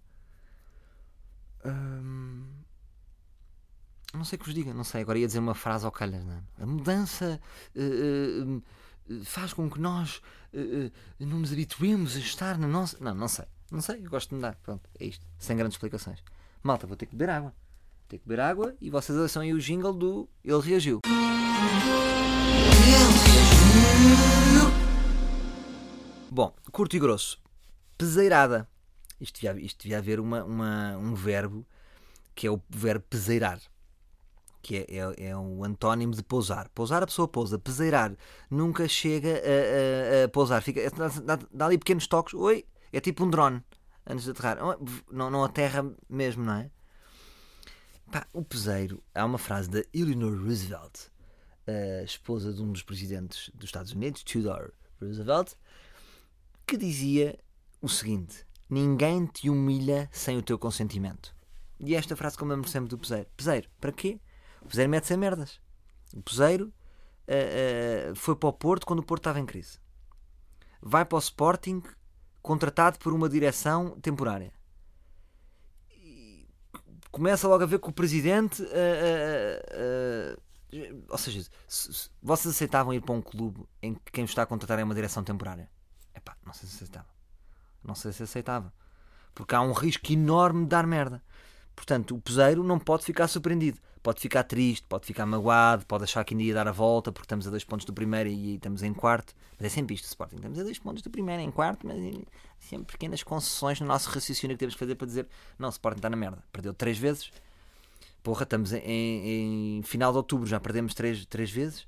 Hum, 1.64 2.44
não 4.14 4.24
sei 4.24 4.38
que 4.38 4.44
vos 4.44 4.54
diga, 4.54 4.72
não 4.72 4.84
sei. 4.84 5.02
Agora 5.02 5.18
ia 5.18 5.26
dizer 5.26 5.40
uma 5.40 5.54
frase 5.54 5.84
ao 5.84 5.90
calhas, 5.90 6.24
não 6.24 6.34
é? 6.34 6.42
A 6.62 6.66
mudança 6.66 7.40
uh, 7.74 8.62
uh, 9.10 9.24
faz 9.24 9.52
com 9.52 9.68
que 9.68 9.80
nós 9.80 10.22
uh, 10.52 10.92
não 11.18 11.40
nos 11.40 11.52
habituemos 11.52 12.16
a 12.16 12.20
estar 12.20 12.56
na 12.56 12.68
nossa. 12.68 12.96
Não, 13.00 13.14
não 13.14 13.28
sei. 13.28 13.46
Não 13.70 13.80
sei, 13.80 14.04
eu 14.04 14.10
gosto 14.10 14.28
de 14.28 14.36
mudar. 14.36 14.56
Pronto, 14.62 14.88
é 15.00 15.06
isto. 15.06 15.26
Sem 15.38 15.56
grandes 15.56 15.74
explicações. 15.74 16.22
Malta, 16.62 16.86
vou 16.86 16.96
ter 16.96 17.06
que 17.06 17.16
beber 17.16 17.30
água. 17.30 17.50
Vou 17.50 18.08
ter 18.08 18.18
que 18.18 18.28
beber 18.28 18.40
água 18.40 18.76
e 18.80 18.88
vocês 18.88 19.18
ouçam 19.18 19.42
aí 19.42 19.52
o 19.52 19.58
jingle 19.58 19.92
do 19.92 20.28
Ele 20.44 20.60
Reagiu. 20.60 21.00
Bom, 26.30 26.54
curto 26.70 26.96
e 26.96 26.98
grosso. 27.00 27.38
Peseirada. 27.96 28.68
Isto 29.24 29.40
devia, 29.40 29.64
isto 29.64 29.82
devia 29.82 29.98
haver 29.98 30.20
uma, 30.20 30.44
uma, 30.44 30.96
um 30.98 31.14
verbo 31.14 31.66
que 32.34 32.46
é 32.46 32.50
o 32.50 32.60
verbo 32.68 33.04
peseirar. 33.08 33.60
Que 34.62 34.76
é, 34.76 34.98
é, 34.98 35.28
é 35.28 35.36
o 35.36 35.64
antónimo 35.64 36.14
de 36.14 36.22
pousar. 36.22 36.68
Pousar 36.70 37.02
a 37.02 37.06
pessoa 37.06 37.26
pousa. 37.26 37.58
Peseirar 37.58 38.14
nunca 38.50 38.86
chega 38.86 39.30
a, 39.30 40.22
a, 40.22 40.24
a 40.24 40.28
pousar. 40.28 40.62
Fica, 40.62 40.80
dá, 41.24 41.38
dá, 41.52 41.66
ali 41.66 41.78
pequenos 41.78 42.06
toques. 42.06 42.34
Oi, 42.34 42.66
é 42.92 43.00
tipo 43.00 43.24
um 43.24 43.30
drone 43.30 43.62
antes 44.06 44.24
de 44.24 44.30
aterrar. 44.30 44.58
Não, 45.10 45.30
não 45.30 45.44
aterra 45.44 45.90
mesmo, 46.08 46.44
não 46.44 46.54
é? 46.54 46.70
Pá, 48.10 48.26
o 48.32 48.44
peseiro. 48.44 49.02
Há 49.14 49.24
uma 49.24 49.38
frase 49.38 49.70
da 49.70 49.82
Eleanor 49.92 50.36
Roosevelt, 50.38 51.08
esposa 52.04 52.52
de 52.52 52.62
um 52.62 52.72
dos 52.72 52.82
presidentes 52.82 53.50
dos 53.54 53.66
Estados 53.66 53.92
Unidos, 53.92 54.22
Theodore 54.22 54.72
Roosevelt, 55.00 55.54
que 56.66 56.76
dizia 56.76 57.38
o 57.82 57.88
seguinte: 57.88 58.46
Ninguém 58.74 59.24
te 59.26 59.48
humilha 59.48 60.08
sem 60.10 60.36
o 60.36 60.42
teu 60.42 60.58
consentimento. 60.58 61.32
E 61.78 61.94
esta 61.94 62.16
frase 62.16 62.36
como 62.36 62.50
lembro 62.50 62.68
sempre 62.68 62.88
do 62.88 62.98
peseiro. 62.98 63.28
Peseiro, 63.36 63.70
para 63.80 63.92
quê? 63.92 64.20
O 64.60 64.66
peseiro 64.66 64.90
mete 64.90 65.06
sem 65.06 65.16
merdas. 65.16 65.60
O 66.12 66.20
peseiro 66.20 66.72
uh, 67.28 68.10
uh, 68.10 68.16
foi 68.16 68.34
para 68.34 68.48
o 68.48 68.52
Porto 68.52 68.84
quando 68.84 68.98
o 68.98 69.04
Porto 69.04 69.20
estava 69.20 69.38
em 69.38 69.46
crise. 69.46 69.78
Vai 70.82 71.04
para 71.04 71.14
o 71.14 71.20
Sporting 71.20 71.84
contratado 72.42 72.98
por 72.98 73.12
uma 73.12 73.28
direção 73.28 73.90
temporária. 74.00 74.52
E 75.92 76.48
começa 77.12 77.46
logo 77.46 77.62
a 77.62 77.66
ver 77.66 77.78
que 77.78 77.88
o 77.88 77.92
presidente. 77.92 78.60
Uh, 78.60 80.36
ou 81.08 81.18
seja, 81.18 81.48
se, 81.68 81.94
se, 81.94 82.10
vocês 82.20 82.52
aceitavam 82.52 82.92
ir 82.92 83.00
para 83.00 83.14
um 83.14 83.22
clube 83.22 83.68
em 83.80 83.94
que 83.94 84.10
quem 84.10 84.24
está 84.24 84.42
a 84.42 84.46
contratar 84.46 84.80
é 84.80 84.82
uma 84.82 84.96
direção 84.96 85.22
temporária? 85.22 85.70
Epá, 86.12 86.36
não 86.44 86.52
sei 86.52 86.68
se 86.68 86.74
aceitava. 86.74 87.13
Não 87.84 87.94
sei 87.94 88.12
se 88.12 88.22
aceitava. 88.22 88.72
Porque 89.34 89.54
há 89.54 89.60
um 89.60 89.72
risco 89.72 90.12
enorme 90.12 90.62
de 90.62 90.68
dar 90.68 90.86
merda. 90.86 91.22
Portanto, 91.74 92.14
o 92.14 92.20
peseiro 92.20 92.62
não 92.62 92.78
pode 92.78 93.04
ficar 93.04 93.26
surpreendido. 93.28 93.78
Pode 94.02 94.20
ficar 94.20 94.44
triste, 94.44 94.86
pode 94.86 95.06
ficar 95.06 95.24
magoado, 95.24 95.86
pode 95.86 96.04
achar 96.04 96.22
que 96.24 96.34
ainda 96.34 96.44
ia 96.44 96.54
dar 96.54 96.68
a 96.68 96.72
volta 96.72 97.10
porque 97.10 97.24
estamos 97.24 97.46
a 97.46 97.50
dois 97.50 97.64
pontos 97.64 97.86
do 97.86 97.92
primeiro 97.92 98.28
e 98.28 98.56
estamos 98.56 98.82
em 98.82 98.92
quarto. 98.92 99.34
Mas 99.58 99.72
é 99.72 99.74
sempre 99.74 99.94
isto, 99.94 100.04
Sporting. 100.04 100.36
Estamos 100.36 100.58
a 100.58 100.62
dois 100.62 100.78
pontos 100.78 101.02
do 101.02 101.08
primeiro 101.08 101.42
em 101.42 101.50
quarto, 101.50 101.86
mas 101.86 101.96
sempre 102.58 102.92
pequenas 102.92 103.22
concessões 103.22 103.80
no 103.80 103.86
nosso 103.86 104.10
raciocínio 104.10 104.56
que 104.56 104.60
temos 104.60 104.74
que 104.74 104.78
fazer 104.78 104.94
para 104.94 105.06
dizer: 105.06 105.26
não, 105.58 105.70
Sporting 105.70 105.98
está 105.98 106.10
na 106.10 106.16
merda. 106.16 106.44
Perdeu 106.52 106.74
três 106.74 106.98
vezes. 106.98 107.30
Porra, 108.22 108.42
estamos 108.44 108.72
em, 108.74 109.78
em 109.78 109.82
final 109.82 110.12
de 110.12 110.18
outubro, 110.18 110.46
já 110.46 110.60
perdemos 110.60 110.92
três, 110.92 111.24
três 111.26 111.50
vezes. 111.50 111.86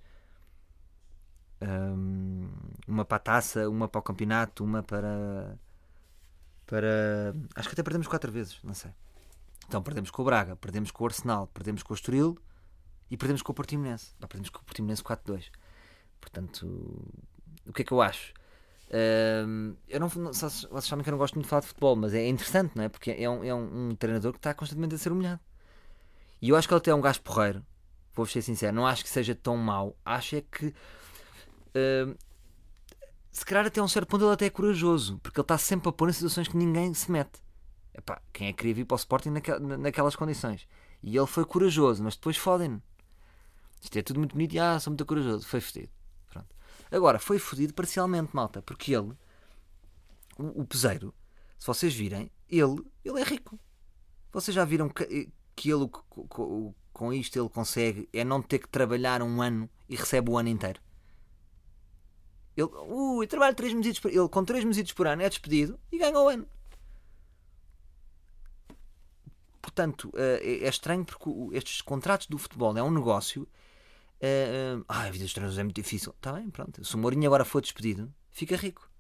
Um, 1.61 2.49
uma 2.87 3.05
para 3.05 3.17
a 3.17 3.21
taça, 3.21 3.69
uma 3.69 3.89
para 3.89 3.99
o 3.99 4.03
campeonato, 4.03 4.65
uma 4.65 4.83
para 4.83 5.59
para. 6.67 7.35
Acho 7.55 7.69
que 7.69 7.75
até 7.75 7.83
perdemos 7.83 8.07
quatro 8.07 8.31
vezes, 8.31 8.59
não 8.63 8.75
sei. 8.75 8.91
Então 9.67 9.83
perdemos 9.83 10.11
com 10.11 10.23
o 10.23 10.25
Braga, 10.25 10.57
perdemos 10.57 10.91
com 10.91 11.05
o 11.05 11.07
Arsenal, 11.07 11.47
perdemos 11.49 11.83
com 11.83 11.93
o 11.93 11.97
Estoril 11.97 12.39
e 13.11 13.17
perdemos 13.17 13.43
com 13.43 13.53
o 13.53 13.55
Portimonense. 13.55 14.13
Não, 14.21 14.29
perdemos 14.29 14.51
com 14.51 14.61
o 14.61 14.65
Portimonense 14.65 15.03
4-2. 15.03 15.51
Portanto, 16.21 16.67
o 17.67 17.73
que 17.73 17.83
é 17.83 17.85
que 17.85 17.93
eu 17.93 18.01
acho? 18.01 18.33
Uh, 18.89 19.77
eu 19.89 19.99
não, 19.99 20.09
vocês 20.09 20.69
sabem 20.83 21.03
que 21.03 21.09
eu 21.09 21.13
não 21.13 21.19
gosto 21.19 21.35
muito 21.35 21.47
de 21.47 21.51
falar 21.51 21.61
de 21.61 21.67
futebol, 21.67 21.97
mas 21.97 22.15
é 22.15 22.29
interessante, 22.29 22.77
não 22.77 22.85
é? 22.85 22.89
Porque 22.89 23.11
é 23.11 23.29
um, 23.29 23.45
é 23.45 23.55
um, 23.55 23.89
um 23.89 23.95
treinador 23.97 24.33
que 24.33 24.39
está 24.39 24.55
constantemente 24.55 24.95
a 24.95 24.99
ser 24.99 25.11
humilhado. 25.11 25.41
E 26.41 26.51
eu 26.51 26.57
acho 26.57 26.69
que 26.69 26.75
ele 26.75 26.79
até 26.79 26.91
é 26.91 26.95
um 26.95 27.01
gajo 27.01 27.21
porreiro. 27.23 27.65
Vou 28.15 28.25
ser 28.27 28.43
sincero, 28.43 28.75
não 28.75 28.87
acho 28.87 29.03
que 29.03 29.11
seja 29.11 29.35
tão 29.35 29.57
mau. 29.57 29.97
Acho 30.05 30.37
é 30.37 30.41
que 30.41 30.73
se 33.37 33.45
calhar 33.45 33.67
até 33.67 33.83
um 33.83 33.89
certo 33.89 34.09
ponto 34.09 34.25
ele 34.25 34.33
até 34.33 34.47
é 34.47 34.51
corajoso, 34.51 35.19
porque 35.19 35.39
ele 35.39 35.45
está 35.45 35.59
sempre 35.59 35.91
a 35.91 35.93
pôr 35.93 36.09
em 36.09 36.13
situações 36.13 36.49
que 36.49 36.57
ninguém 36.57 36.95
se 36.95 37.13
mete. 37.13 37.39
Epá, 37.93 38.19
quem 38.33 38.49
é 38.49 38.51
que 38.51 38.57
queria 38.57 38.75
vir 38.77 38.87
para 38.87 38.95
o 38.95 38.97
Sporting 38.97 39.29
naquelas 39.79 40.17
condições? 40.17 40.67
E 41.03 41.15
ele 41.15 41.27
foi 41.27 41.45
corajoso, 41.45 42.03
mas 42.03 42.17
depois 42.17 42.39
fodem-no. 42.39 42.83
Isto 43.83 43.99
é 43.99 44.03
tudo 44.03 44.21
muito 44.21 44.33
bonito 44.33 44.55
e 44.55 44.59
ah, 44.59 44.81
sou 44.81 44.91
muito 44.91 45.05
corajoso. 45.05 45.47
Foi 45.47 45.61
fodido. 45.61 45.91
Pronto. 46.31 46.47
Agora, 46.91 47.19
foi 47.19 47.39
fodido 47.39 47.75
parcialmente, 47.75 48.35
malta, 48.35 48.63
porque 48.63 48.97
ele, 48.97 49.13
o, 50.39 50.63
o 50.63 50.67
peseiro, 50.67 51.15
se 51.59 51.67
vocês 51.67 51.95
virem, 51.95 52.31
ele, 52.49 52.83
ele 53.05 53.21
é 53.21 53.23
rico. 53.23 53.61
Vocês 54.33 54.55
já 54.55 54.65
viram 54.65 54.89
que, 54.89 55.31
que 55.55 55.71
ele, 55.71 55.87
com, 55.91 56.75
com 56.91 57.13
isto, 57.13 57.39
ele 57.39 57.51
consegue 57.51 58.09
é 58.15 58.25
não 58.25 58.41
ter 58.41 58.61
que 58.61 58.69
trabalhar 58.71 59.21
um 59.21 59.43
ano 59.43 59.69
e 59.91 59.95
recebe 59.95 60.31
o 60.31 60.39
ano 60.39 60.49
inteiro. 60.49 60.81
Ele, 62.57 62.69
ui, 62.69 63.27
trabalha 63.27 63.55
3 63.55 63.75
meses 63.75 63.99
por 63.99 64.11
Ele, 64.11 64.29
com 64.29 64.45
3 64.45 64.65
meses 64.65 64.93
por 64.93 65.07
ano, 65.07 65.23
é 65.23 65.29
despedido 65.29 65.79
e 65.93 65.99
ganha 65.99 66.19
o 66.19 66.29
ano. 66.29 66.49
Portanto, 69.61 70.11
eh, 70.17 70.61
é 70.63 70.69
estranho 70.69 71.05
porque 71.05 71.29
estes 71.53 71.83
contratos 71.83 72.29
do 72.29 72.39
futebol 72.39 72.77
é 72.79 72.83
um 72.83 72.91
negócio. 72.91 73.43
Uh, 74.19 74.83
ah, 74.89 75.03
a 75.03 75.11
vida 75.11 75.25
dos 75.25 75.35
treinadores 75.35 75.59
é 75.59 75.63
muito 75.63 75.77
difícil. 75.77 76.15
Está 76.17 76.33
bem, 76.33 76.49
pronto. 76.49 76.83
Se 76.83 76.95
o 76.95 76.99
Mourinho 76.99 77.27
agora 77.27 77.45
for 77.45 77.61
despedido, 77.61 78.11
fica 78.31 78.57
rico. 78.57 78.91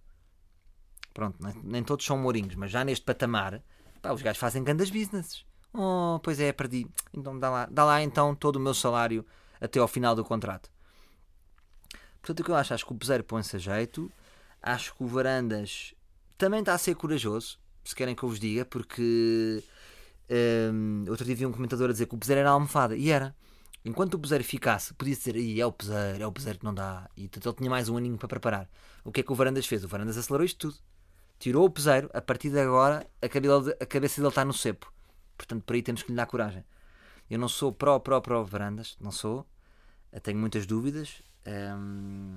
Pronto, 1.14 1.38
nem 1.64 1.82
todos 1.82 2.04
são 2.04 2.18
Mourinhos, 2.18 2.54
mas 2.56 2.70
já 2.70 2.84
neste 2.84 3.02
patamar, 3.02 3.62
pá, 4.02 4.12
os 4.12 4.20
gajos 4.20 4.38
fazem 4.38 4.62
grandes 4.62 4.90
businesses. 4.90 5.46
Oh, 5.72 6.20
pois 6.22 6.38
é, 6.40 6.52
perdi. 6.52 6.86
Então 7.14 7.38
dá 7.38 7.48
lá, 7.48 7.68
dá 7.70 7.84
lá 7.84 8.02
então 8.02 8.34
todo 8.34 8.56
o 8.56 8.60
meu 8.60 8.74
salário 8.74 9.24
até 9.58 9.78
ao 9.78 9.88
final 9.88 10.14
do 10.14 10.24
contrato. 10.24 10.70
Portanto, 12.26 12.40
o 12.40 12.44
que 12.44 12.50
eu 12.50 12.56
acho? 12.56 12.74
Acho 12.74 12.84
que 12.84 12.92
o 12.92 12.96
Peseiro 12.96 13.22
põe-se 13.22 13.54
a 13.54 13.58
jeito. 13.60 14.10
Acho 14.60 14.92
que 14.96 15.04
o 15.04 15.06
Varandas 15.06 15.94
também 16.36 16.58
está 16.58 16.74
a 16.74 16.78
ser 16.78 16.96
corajoso, 16.96 17.56
se 17.84 17.94
querem 17.94 18.16
que 18.16 18.22
eu 18.24 18.28
vos 18.28 18.40
diga, 18.40 18.64
porque 18.64 19.62
um, 20.74 21.04
outro 21.08 21.24
dia 21.24 21.36
vi 21.36 21.46
um 21.46 21.52
comentador 21.52 21.88
a 21.88 21.92
dizer 21.92 22.06
que 22.06 22.16
o 22.16 22.18
Peseiro 22.18 22.40
era 22.40 22.50
almofada. 22.50 22.96
E 22.96 23.10
era. 23.10 23.32
Enquanto 23.84 24.14
o 24.14 24.18
Peseiro 24.18 24.42
ficasse, 24.42 24.92
podia 24.94 25.14
dizer, 25.14 25.36
é 25.36 25.64
o 25.64 25.70
Peseiro, 25.70 26.24
é 26.24 26.26
o 26.26 26.32
Peseiro 26.32 26.58
que 26.58 26.64
não 26.64 26.74
dá. 26.74 27.08
E 27.16 27.30
ele 27.32 27.54
tinha 27.54 27.70
mais 27.70 27.88
um 27.88 27.96
aninho 27.96 28.18
para 28.18 28.26
preparar. 28.26 28.68
O 29.04 29.12
que 29.12 29.20
é 29.20 29.22
que 29.22 29.30
o 29.30 29.34
Varandas 29.36 29.64
fez? 29.64 29.84
O 29.84 29.88
Varandas 29.88 30.18
acelerou 30.18 30.44
isto 30.44 30.58
tudo. 30.58 30.82
Tirou 31.38 31.64
o 31.64 31.70
Peseiro, 31.70 32.10
a 32.12 32.20
partir 32.20 32.50
de 32.50 32.58
agora 32.58 33.06
a 33.22 33.86
cabeça 33.86 34.20
dele 34.20 34.28
está 34.30 34.44
no 34.44 34.52
cepo. 34.52 34.92
Portanto, 35.38 35.62
por 35.62 35.76
aí 35.76 35.82
temos 35.82 36.02
que 36.02 36.10
lhe 36.10 36.16
dar 36.16 36.26
coragem. 36.26 36.64
Eu 37.30 37.38
não 37.38 37.46
sou 37.46 37.70
pró, 37.72 38.00
pró, 38.00 38.20
pró 38.20 38.42
Varandas, 38.42 38.96
não 39.00 39.12
sou. 39.12 39.46
Eu 40.10 40.20
tenho 40.20 40.40
muitas 40.40 40.66
dúvidas. 40.66 41.22
Um, 41.46 42.36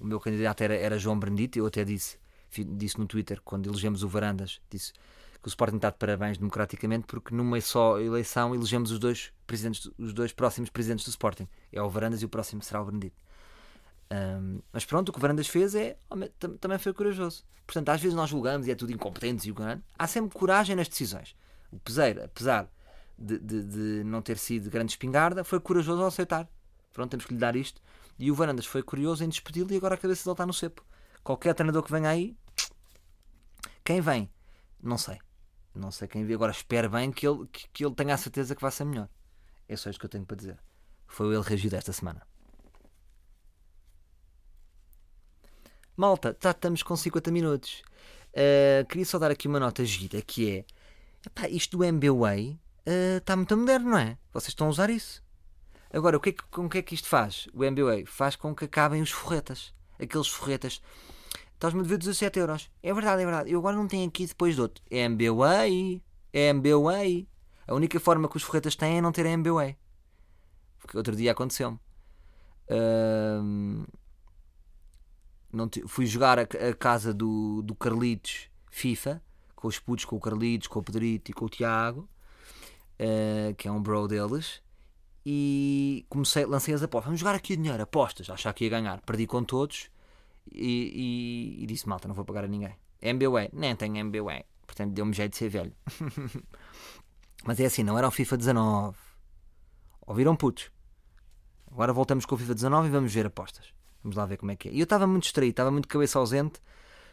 o 0.00 0.04
meu 0.04 0.20
candidato 0.20 0.62
era, 0.62 0.74
era 0.74 0.98
João 0.98 1.18
Benedito, 1.18 1.58
eu 1.58 1.66
até 1.66 1.84
disse, 1.84 2.18
disse 2.50 2.98
no 2.98 3.06
Twitter, 3.06 3.40
quando 3.44 3.68
elegemos 3.68 4.02
o 4.02 4.08
Varandas, 4.08 4.60
disse 4.70 4.92
que 4.92 5.46
o 5.46 5.48
Sporting 5.48 5.76
está 5.76 5.90
de 5.90 5.96
parabéns 5.96 6.38
democraticamente 6.38 7.06
porque 7.06 7.34
numa 7.34 7.60
só 7.60 8.00
eleição 8.00 8.54
elegemos 8.54 8.90
os 8.90 8.98
dois 8.98 9.32
presidentes, 9.46 9.90
os 9.98 10.12
dois 10.12 10.32
próximos 10.32 10.70
presidentes 10.70 11.04
do 11.04 11.10
Sporting. 11.10 11.48
É 11.72 11.80
o 11.80 11.88
Varandas 11.88 12.22
e 12.22 12.24
o 12.24 12.28
próximo 12.28 12.62
será 12.62 12.82
o 12.82 12.86
Benedito. 12.86 13.16
Um, 14.10 14.60
mas 14.72 14.84
pronto, 14.84 15.10
o 15.10 15.12
que 15.12 15.18
o 15.18 15.22
Varandas 15.22 15.46
fez 15.46 15.74
é 15.74 15.96
também 16.60 16.78
foi 16.78 16.92
corajoso. 16.92 17.44
Portanto, 17.66 17.90
às 17.90 18.00
vezes 18.00 18.16
nós 18.16 18.30
julgamos 18.30 18.66
e 18.66 18.70
é 18.70 18.74
tudo 18.74 18.92
incompetente 18.92 19.46
e 19.46 19.50
o 19.50 19.54
grande. 19.54 19.82
Há 19.98 20.06
sempre 20.06 20.36
coragem 20.36 20.74
nas 20.74 20.88
decisões. 20.88 21.36
O 21.70 21.78
Peseiro, 21.78 22.24
apesar 22.24 22.68
de, 23.18 23.38
de, 23.38 23.62
de, 23.62 24.04
não 24.04 24.22
ter 24.22 24.38
sido 24.38 24.70
grande 24.70 24.92
espingarda, 24.92 25.44
foi 25.44 25.60
corajoso 25.60 26.00
ao 26.00 26.08
aceitar. 26.08 26.48
Pronto, 26.92 27.10
temos 27.10 27.26
que 27.26 27.34
lhe 27.34 27.38
dar 27.38 27.54
isto. 27.54 27.80
E 28.18 28.30
o 28.30 28.34
Varandas 28.34 28.66
foi 28.66 28.82
curioso 28.82 29.22
em 29.22 29.28
despedi-lo 29.28 29.72
e 29.72 29.76
agora 29.76 29.94
a 29.94 29.98
cabeça 29.98 30.24
dele 30.24 30.34
está 30.34 30.44
no 30.44 30.52
cepo. 30.52 30.84
Qualquer 31.22 31.54
treinador 31.54 31.82
que 31.82 31.92
venha 31.92 32.08
aí, 32.08 32.36
quem 33.84 34.00
vem? 34.00 34.30
Não 34.82 34.98
sei. 34.98 35.18
Não 35.74 35.90
sei 35.90 36.08
quem 36.08 36.24
vem. 36.24 36.34
Agora 36.34 36.52
espero 36.52 36.90
bem 36.90 37.10
que 37.12 37.26
ele, 37.26 37.46
que, 37.46 37.68
que 37.68 37.84
ele 37.84 37.94
tenha 37.94 38.14
a 38.14 38.18
certeza 38.18 38.54
que 38.54 38.60
vai 38.60 38.70
ser 38.70 38.84
melhor. 38.84 39.08
É 39.68 39.76
só 39.76 39.88
isto 39.88 40.00
que 40.00 40.06
eu 40.06 40.10
tenho 40.10 40.26
para 40.26 40.36
dizer. 40.36 40.58
Foi 41.06 41.26
o 41.26 41.32
ele 41.32 41.42
reagido 41.42 41.76
esta 41.76 41.92
semana. 41.92 42.26
Malta, 45.96 46.36
já 46.40 46.50
estamos 46.50 46.82
com 46.82 46.96
50 46.96 47.30
minutos. 47.30 47.82
Uh, 48.32 48.86
queria 48.88 49.04
só 49.04 49.18
dar 49.18 49.30
aqui 49.30 49.48
uma 49.48 49.58
nota 49.58 49.84
gira 49.84 50.20
que 50.22 50.50
é 50.50 50.64
epá, 51.26 51.48
isto 51.48 51.76
do 51.76 51.84
MBWay 51.84 52.60
uh, 52.86 53.16
está 53.16 53.34
muito 53.34 53.56
moderno, 53.56 53.90
não 53.90 53.98
é? 53.98 54.18
Vocês 54.32 54.48
estão 54.48 54.66
a 54.66 54.70
usar 54.70 54.90
isso. 54.90 55.22
Agora, 55.92 56.16
o 56.16 56.20
que 56.20 56.30
é 56.30 56.32
que, 56.32 56.42
com 56.50 56.68
que 56.68 56.78
é 56.78 56.82
que 56.82 56.94
isto 56.94 57.08
faz? 57.08 57.48
O 57.54 57.64
MBWay 57.64 58.04
faz 58.04 58.36
com 58.36 58.54
que 58.54 58.64
acabem 58.64 59.00
os 59.00 59.10
forretas. 59.10 59.72
Aqueles 60.00 60.28
forretas. 60.28 60.82
Estás-me 61.54 61.80
a 61.80 61.82
dever 61.82 61.98
17 61.98 62.38
euros. 62.38 62.70
É 62.82 62.92
verdade, 62.92 63.22
é 63.22 63.24
verdade. 63.24 63.50
Eu 63.50 63.58
agora 63.58 63.76
não 63.76 63.88
tenho 63.88 64.06
aqui 64.06 64.26
depois 64.26 64.54
de 64.54 64.60
outro. 64.60 64.82
É 64.90 64.98
MBWay. 65.00 66.02
É 66.32 66.48
MBWay. 66.50 67.28
A 67.66 67.74
única 67.74 67.98
forma 67.98 68.28
que 68.28 68.36
os 68.36 68.42
forretas 68.42 68.76
têm 68.76 68.98
é 68.98 69.00
não 69.00 69.12
ter 69.12 69.26
MBWay. 69.26 69.76
Porque 70.78 70.96
outro 70.96 71.16
dia 71.16 71.32
aconteceu-me. 71.32 71.78
Uh, 72.70 73.86
não 75.52 75.68
fui 75.86 76.06
jogar 76.06 76.38
a, 76.38 76.42
a, 76.42 76.74
casa 76.74 77.12
do, 77.12 77.62
do 77.62 77.74
Carlitos 77.74 78.50
FIFA, 78.70 79.22
com 79.56 79.68
os 79.68 79.78
putos, 79.78 80.04
com 80.04 80.16
o 80.16 80.20
Carlitos, 80.20 80.68
com 80.68 80.78
o 80.78 80.82
Pedrito 80.82 81.30
e 81.30 81.34
com 81.34 81.46
o 81.46 81.48
Tiago, 81.48 82.08
uh, 83.00 83.54
que 83.56 83.66
é 83.66 83.72
um 83.72 83.82
bro 83.82 84.06
deles. 84.06 84.62
E 85.24 86.06
comecei, 86.08 86.46
lancei 86.46 86.74
as 86.74 86.82
apostas. 86.82 87.06
Vamos 87.06 87.20
jogar 87.20 87.34
aqui 87.34 87.54
o 87.54 87.56
dinheiro, 87.56 87.82
apostas, 87.82 88.30
achar 88.30 88.52
que 88.52 88.64
ia 88.64 88.70
ganhar. 88.70 89.00
Perdi 89.02 89.26
com 89.26 89.44
todos 89.44 89.90
e, 90.50 91.56
e, 91.58 91.62
e 91.62 91.66
disse: 91.66 91.88
Malta, 91.88 92.08
não 92.08 92.14
vou 92.14 92.24
pagar 92.24 92.44
a 92.44 92.48
ninguém. 92.48 92.74
MBWay, 93.00 93.50
nem 93.52 93.76
tenho 93.76 93.96
MBWay. 93.96 94.44
Portanto, 94.66 94.92
deu-me 94.92 95.12
jeito 95.12 95.32
de 95.32 95.38
ser 95.38 95.48
velho. 95.48 95.72
Mas 97.44 97.60
é 97.60 97.66
assim, 97.66 97.82
não 97.82 97.96
era 97.96 98.08
o 98.08 98.10
FIFA 98.10 98.36
19. 98.36 98.96
Ouviram 100.06 100.36
putos? 100.36 100.70
Agora 101.70 101.92
voltamos 101.92 102.26
com 102.26 102.34
o 102.34 102.38
FIFA 102.38 102.54
19 102.54 102.88
e 102.88 102.90
vamos 102.90 103.12
ver 103.12 103.26
apostas. 103.26 103.72
Vamos 104.02 104.16
lá 104.16 104.26
ver 104.26 104.36
como 104.36 104.50
é 104.50 104.56
que 104.56 104.68
é. 104.68 104.72
E 104.72 104.80
eu 104.80 104.84
estava 104.84 105.06
muito 105.06 105.24
distraído, 105.24 105.50
estava 105.50 105.70
muito 105.70 105.88
cabeça 105.88 106.18
ausente. 106.18 106.60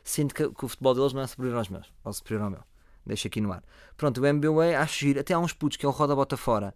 Sinto 0.03 0.33
que, 0.35 0.49
que, 0.49 0.65
o 0.65 0.67
futebol 0.67 0.93
deles 0.93 1.13
não 1.13 1.21
é 1.21 1.27
superior 1.27 1.57
aos 1.57 1.69
meus, 1.69 1.91
ou 2.03 2.13
superior 2.13 2.43
ao 2.43 2.49
meu. 2.49 2.63
Deixa 3.05 3.27
aqui 3.27 3.41
no 3.41 3.51
ar. 3.51 3.63
Pronto, 3.97 4.21
o 4.21 4.33
MBA 4.33 4.77
acho 4.79 4.99
giro. 4.99 5.19
Até 5.19 5.33
há 5.33 5.39
uns 5.39 5.53
putos 5.53 5.77
que 5.77 5.85
é 5.85 5.89
o 5.89 5.91
Roda 5.91 6.15
Bota 6.15 6.37
Fora. 6.37 6.75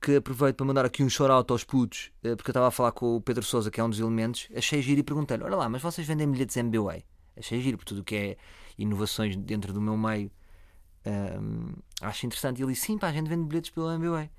Que 0.00 0.16
aproveito 0.16 0.56
para 0.56 0.66
mandar 0.66 0.84
aqui 0.84 1.02
um 1.02 1.08
shout-out 1.08 1.50
aos 1.50 1.64
putos, 1.64 2.10
eh, 2.22 2.36
porque 2.36 2.50
eu 2.50 2.52
estava 2.52 2.68
a 2.68 2.70
falar 2.70 2.92
com 2.92 3.16
o 3.16 3.20
Pedro 3.20 3.42
Souza, 3.42 3.70
que 3.70 3.80
é 3.80 3.84
um 3.84 3.88
dos 3.90 3.98
elementos. 3.98 4.48
Achei 4.54 4.82
giro 4.82 5.00
e 5.00 5.02
perguntei-lhe: 5.02 5.42
Olha 5.42 5.56
lá, 5.56 5.68
mas 5.68 5.82
vocês 5.82 6.06
vendem 6.06 6.30
bilhetes 6.30 6.56
MBA? 6.56 7.02
Achei 7.36 7.60
giro, 7.60 7.78
por 7.78 7.84
tudo 7.84 8.00
o 8.00 8.04
que 8.04 8.14
é 8.14 8.36
inovações 8.78 9.36
dentro 9.36 9.72
do 9.72 9.80
meu 9.80 9.96
meio. 9.96 10.30
Um, 11.06 11.72
acho 12.00 12.26
interessante. 12.26 12.60
E 12.60 12.62
ele 12.62 12.72
disse: 12.72 12.86
Sim, 12.86 12.98
pá, 12.98 13.08
a 13.08 13.12
gente 13.12 13.28
vende 13.28 13.46
bilhetes 13.46 13.70
pelo 13.70 13.90
MBA. 13.98 14.30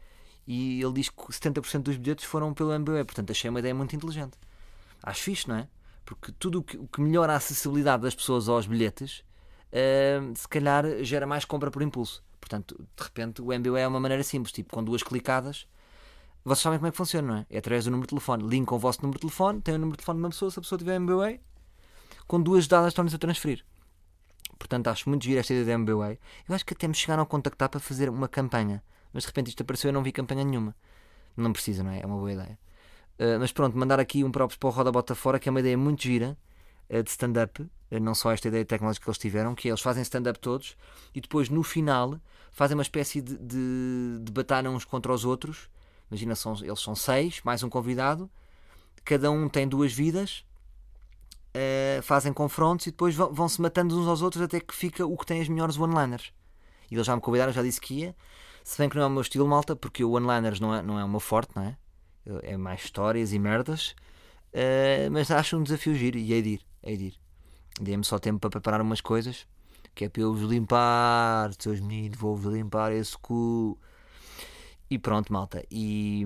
E 0.47 0.81
ele 0.81 0.93
diz 0.93 1.09
que 1.09 1.15
70% 1.15 1.81
dos 1.81 1.97
bilhetes 1.97 2.25
foram 2.25 2.53
pelo 2.53 2.77
MBA. 2.77 3.03
Portanto, 3.05 3.31
achei 3.31 3.49
uma 3.49 3.59
ideia 3.59 3.75
muito 3.75 3.95
inteligente. 3.95 4.37
Acho 5.03 5.23
fixe, 5.23 5.47
não 5.47 5.57
é? 5.57 5.67
Porque 6.05 6.31
tudo 6.33 6.59
o 6.59 6.63
que, 6.63 6.77
o 6.77 6.87
que 6.87 7.01
melhora 7.01 7.33
a 7.33 7.35
acessibilidade 7.35 8.03
das 8.03 8.15
pessoas 8.15 8.47
aos 8.47 8.65
bilhetes, 8.65 9.25
uh, 9.73 10.33
se 10.35 10.47
calhar 10.47 10.85
gera 11.03 11.27
mais 11.27 11.43
compra 11.43 11.69
por 11.69 11.81
impulso. 11.81 12.23
Portanto, 12.47 12.87
de 12.95 13.03
repente, 13.03 13.41
o 13.41 13.47
MBA 13.47 13.79
é 13.79 13.87
uma 13.87 13.99
maneira 13.99 14.23
simples, 14.23 14.53
tipo, 14.53 14.73
com 14.73 14.81
duas 14.81 15.03
clicadas, 15.03 15.67
vocês 16.45 16.59
sabem 16.59 16.79
como 16.79 16.87
é 16.87 16.91
que 16.91 16.97
funciona, 16.97 17.27
não 17.27 17.35
é? 17.39 17.45
É 17.49 17.57
através 17.57 17.83
do 17.83 17.91
número 17.91 18.07
de 18.07 18.11
telefone. 18.11 18.47
Linkam 18.47 18.77
o 18.77 18.79
vosso 18.79 19.01
número 19.01 19.19
de 19.19 19.27
telefone, 19.27 19.59
tem 19.59 19.75
o 19.75 19.77
número 19.77 19.97
de 19.97 19.97
telefone 19.97 20.19
de 20.19 20.23
uma 20.23 20.29
pessoa, 20.29 20.49
se 20.49 20.57
a 20.57 20.61
pessoa 20.61 20.79
tiver 20.79 20.97
MBA, 20.97 21.39
com 22.25 22.41
duas 22.41 22.65
dadas 22.65 22.89
estão-nos 22.89 23.13
a 23.13 23.17
transferir. 23.17 23.65
Portanto, 24.57 24.87
acho 24.87 25.09
muito 25.09 25.25
giro 25.25 25.41
esta 25.41 25.53
ideia 25.53 25.65
de 25.65 25.83
MBA. 25.83 26.17
Eu 26.47 26.55
acho 26.55 26.65
que 26.65 26.73
até 26.73 26.87
me 26.87 26.93
chegaram 26.93 27.21
a 27.21 27.25
contactar 27.25 27.67
para 27.67 27.81
fazer 27.81 28.09
uma 28.09 28.29
campanha, 28.29 28.81
mas 29.11 29.23
de 29.23 29.27
repente 29.27 29.49
isto 29.49 29.61
apareceu 29.61 29.89
e 29.89 29.91
eu 29.91 29.93
não 29.93 30.01
vi 30.01 30.13
campanha 30.13 30.45
nenhuma. 30.45 30.73
Não 31.35 31.51
precisa, 31.51 31.83
não 31.83 31.91
é? 31.91 31.99
É 31.99 32.05
uma 32.05 32.15
boa 32.15 32.31
ideia. 32.31 32.57
Uh, 33.19 33.39
mas 33.41 33.51
pronto, 33.51 33.77
mandar 33.77 33.99
aqui 33.99 34.23
um 34.23 34.31
próprio 34.31 34.57
para 34.57 34.67
o 34.67 34.71
Roda 34.71 34.91
Bota 34.91 35.15
Fora, 35.15 35.37
que 35.37 35.49
é 35.49 35.51
uma 35.51 35.59
ideia 35.59 35.77
muito 35.77 36.01
gira 36.01 36.37
de 36.89 37.09
stand-up, 37.09 37.61
uh, 37.61 37.69
não 37.99 38.15
só 38.15 38.31
esta 38.31 38.47
ideia 38.47 38.65
tecnológica 38.65 39.03
que 39.03 39.09
eles 39.09 39.17
tiveram, 39.17 39.55
que 39.55 39.67
é, 39.67 39.71
eles 39.71 39.81
fazem 39.81 40.01
stand-up 40.03 40.39
todos 40.39 40.75
e 41.13 41.21
depois 41.21 41.49
no 41.49 41.63
final 41.63 42.19
fazem 42.51 42.75
uma 42.75 42.83
espécie 42.83 43.21
de, 43.21 43.38
de, 43.38 44.19
de 44.21 44.31
batalha 44.31 44.69
uns 44.69 44.85
contra 44.85 45.11
os 45.13 45.25
outros. 45.25 45.69
Imagina, 46.09 46.35
são, 46.35 46.53
eles 46.61 46.79
são 46.79 46.95
seis, 46.95 47.41
mais 47.43 47.63
um 47.63 47.69
convidado, 47.69 48.29
cada 49.03 49.29
um 49.29 49.49
tem 49.49 49.67
duas 49.67 49.91
vidas, 49.91 50.45
fazem 52.03 52.31
confrontos 52.31 52.88
e 52.88 52.91
depois 52.91 53.15
vão, 53.15 53.33
vão, 53.33 53.49
se 53.49 53.61
matando 53.61 53.99
uns 53.99 54.07
aos 54.07 54.21
outros 54.21 54.41
até 54.41 54.59
que 54.59 54.73
fica 54.73 55.05
o 55.05 55.17
que 55.17 55.25
tem 55.25 55.41
as 55.41 55.49
melhores 55.49 55.77
one-liners. 55.77 56.31
E 56.89 56.95
eles 56.95 57.05
já 57.05 57.15
me 57.15 57.21
convidaram, 57.21 57.51
já 57.51 57.61
disse 57.61 57.81
que 57.81 58.01
ia. 58.01 58.15
Se 58.63 58.77
bem 58.77 58.89
que 58.89 58.95
não 58.95 59.03
é 59.03 59.05
o 59.07 59.09
meu 59.09 59.21
estilo, 59.21 59.47
malta, 59.47 59.75
porque 59.75 60.03
o 60.03 60.11
one-liners 60.11 60.59
não 60.59 60.73
é, 60.73 60.81
não 60.81 60.99
é 60.99 61.03
o 61.03 61.09
meu 61.09 61.19
forte, 61.19 61.51
não 61.55 61.63
é? 61.63 61.77
é 62.43 62.57
mais 62.57 62.83
histórias 62.83 63.33
e 63.33 63.39
merdas, 63.39 63.95
uh, 64.53 65.11
mas 65.11 65.31
acho 65.31 65.57
um 65.57 65.63
desafio 65.63 65.95
giro 65.95 66.17
e 66.17 66.33
é 66.33 66.41
de 66.41 66.49
ir, 66.49 66.61
é 66.91 66.95
de 66.95 67.05
ir. 67.05 67.19
Dê-me 67.79 68.03
só 68.03 68.17
tempo 68.17 68.39
para 68.39 68.49
preparar 68.49 68.81
umas 68.81 69.01
coisas, 69.01 69.47
que 69.93 70.05
é 70.05 70.09
para 70.09 70.21
eu 70.21 70.33
vos 70.33 70.49
limpar, 70.49 71.51
seus 71.59 71.79
meninos, 71.79 72.17
vou-vos 72.17 72.51
limpar 72.51 72.91
esse 72.91 73.17
cu. 73.17 73.77
E 74.89 74.97
pronto, 74.97 75.31
malta. 75.31 75.63
E, 75.69 76.25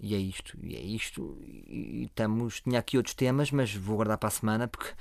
e 0.00 0.14
é 0.14 0.18
isto. 0.18 0.56
E 0.62 0.76
é 0.76 0.80
isto. 0.80 1.36
E 1.42 2.04
estamos. 2.04 2.60
Tinha 2.60 2.78
aqui 2.78 2.96
outros 2.96 3.14
temas, 3.14 3.50
mas 3.50 3.74
vou 3.74 3.96
guardar 3.96 4.18
para 4.18 4.28
a 4.28 4.32
semana 4.32 4.68
porque, 4.68 4.94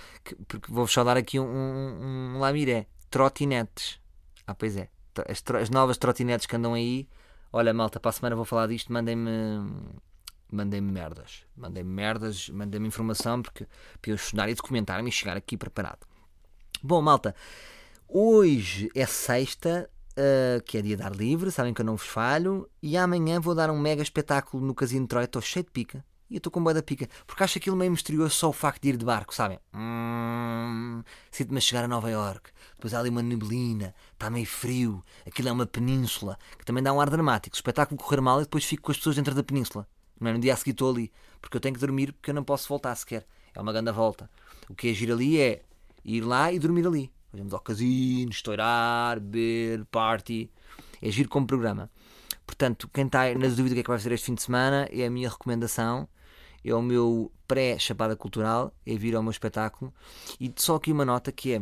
porque 0.48 0.72
vou-vos 0.72 0.92
só 0.92 1.04
dar 1.04 1.18
aqui 1.18 1.40
um, 1.40 1.46
um, 1.46 2.36
um 2.36 2.40
lamiré. 2.40 2.88
Trotinetes. 3.10 4.00
Ah, 4.48 4.56
pois 4.56 4.78
é. 4.78 4.90
As, 5.28 5.44
as 5.62 5.70
novas 5.70 5.98
trotinetes 5.98 6.46
que 6.46 6.56
andam 6.56 6.74
aí 6.74 7.08
Olha, 7.52 7.74
malta, 7.74 8.00
para 8.00 8.10
a 8.10 8.12
semana 8.12 8.36
vou 8.36 8.46
falar 8.46 8.68
disto, 8.68 8.94
mandem-me 8.94 9.32
mandem-me 10.52 10.92
merdas. 10.92 11.44
Mandem-me 11.56 11.92
merdas, 11.92 12.50
mandem-me 12.50 12.88
informação 12.88 13.42
porque, 13.42 13.68
para 14.02 14.12
eu 14.12 14.16
estudar 14.16 14.50
e 14.50 14.56
documentar-me 14.56 15.10
e 15.10 15.12
chegar 15.12 15.38
aqui 15.38 15.58
preparado. 15.58 16.08
Bom, 16.82 17.02
malta, 17.02 17.36
hoje 18.08 18.90
é 18.96 19.06
sexta, 19.06 19.90
uh, 20.12 20.64
que 20.64 20.78
é 20.78 20.82
dia 20.82 20.98
de 20.98 21.04
ar 21.04 21.12
livre, 21.12 21.52
sabem 21.52 21.74
que 21.74 21.82
eu 21.82 21.86
não 21.86 21.96
vos 21.96 22.08
falho, 22.08 22.70
e 22.82 22.98
amanhã 22.98 23.40
vou 23.40 23.54
dar 23.54 23.70
um 23.70 23.78
mega 23.78 24.02
espetáculo 24.02 24.66
no 24.66 24.74
Casino 24.74 25.02
de 25.02 25.10
Troia, 25.10 25.26
estou 25.26 25.42
cheio 25.42 25.66
de 25.66 25.72
pica. 25.72 26.04
E 26.30 26.36
eu 26.36 26.38
estou 26.38 26.52
com 26.52 26.62
boa 26.62 26.76
da 26.76 26.84
pica, 26.84 27.10
porque 27.26 27.44
acho 27.44 27.58
aquilo 27.58 27.76
meio 27.76 27.90
misterioso 27.90 28.36
só 28.36 28.50
o 28.50 28.54
facto 28.54 28.84
de 28.84 28.90
ir 28.90 28.98
de 28.98 29.04
barco, 29.04 29.34
sabem? 29.34 29.60
Hum, 29.74 31.02
Sinto-me 31.32 31.58
a 31.58 31.62
chegar 31.62 31.84
a 31.84 31.88
Nova 31.88 32.10
York, 32.10 32.52
depois 32.76 32.94
há 32.94 33.00
ali 33.00 33.10
uma 33.10 33.24
neblina, 33.24 33.96
está 34.14 34.30
meio 34.30 34.46
frio, 34.46 35.04
aquilo 35.26 35.50
é 35.50 35.52
uma 35.52 35.66
península, 35.66 36.38
que 36.58 36.66
também 36.66 36.84
dá 36.84 36.94
um 36.94 37.02
ar 37.02 37.10
dramático. 37.10 37.56
O 37.56 37.58
espetáculo 37.58 38.00
correr 38.00 38.22
mal 38.22 38.40
e 38.40 38.44
depois 38.44 38.64
fico 38.64 38.84
com 38.84 38.92
as 38.92 38.98
pessoas 38.98 39.16
dentro 39.16 39.34
da 39.34 39.44
península. 39.44 39.88
É? 40.22 40.34
No 40.34 40.40
dia 40.40 40.54
a 40.54 40.58
seguir 40.58 40.72
estou 40.72 40.92
ali, 40.92 41.12
porque 41.42 41.58
eu 41.58 41.62
tenho 41.62 41.74
que 41.74 41.82
dormir 41.82 42.12
porque 42.14 42.32
eu 42.32 42.36
não 42.36 42.44
posso 42.44 42.68
voltar 42.68 42.96
sequer. 42.96 43.26
É 43.54 43.62
uma 43.62 43.72
grande 43.72 43.92
volta. 43.92 44.30
O 44.70 44.76
que 44.76 44.88
é 44.88 44.92
agir 44.92 45.12
ali 45.12 45.40
é 45.40 45.62
ir 46.04 46.22
lá 46.22 46.52
e 46.52 46.60
dormir 46.60 46.86
ali. 46.86 47.12
Vamos 47.34 47.54
ao 47.54 47.60
casino, 47.60 48.32
estourar, 48.32 49.20
beber, 49.20 49.86
party. 49.86 50.50
É 51.02 51.10
giro 51.12 51.30
como 51.30 51.46
programa. 51.46 51.90
Portanto, 52.46 52.90
quem 52.92 53.06
está 53.06 53.34
na 53.34 53.48
dúvida 53.48 53.70
do 53.70 53.74
que 53.76 53.80
é 53.80 53.84
que 53.84 53.90
vai 53.90 53.98
fazer 53.98 54.12
este 54.14 54.26
fim 54.26 54.36
de 54.36 54.42
semana, 54.42 54.88
é 54.92 55.06
a 55.06 55.10
minha 55.10 55.30
recomendação 55.30 56.08
é 56.64 56.74
o 56.74 56.82
meu 56.82 57.32
pré-chapada 57.48 58.16
cultural, 58.16 58.74
é 58.86 58.96
vir 58.96 59.16
ao 59.16 59.24
meu 59.24 59.32
espetáculo. 59.32 59.94
E 60.40 60.52
só 60.56 60.76
aqui 60.76 60.92
uma 60.92 61.06
nota 61.06 61.32
que 61.32 61.54
é: 61.54 61.62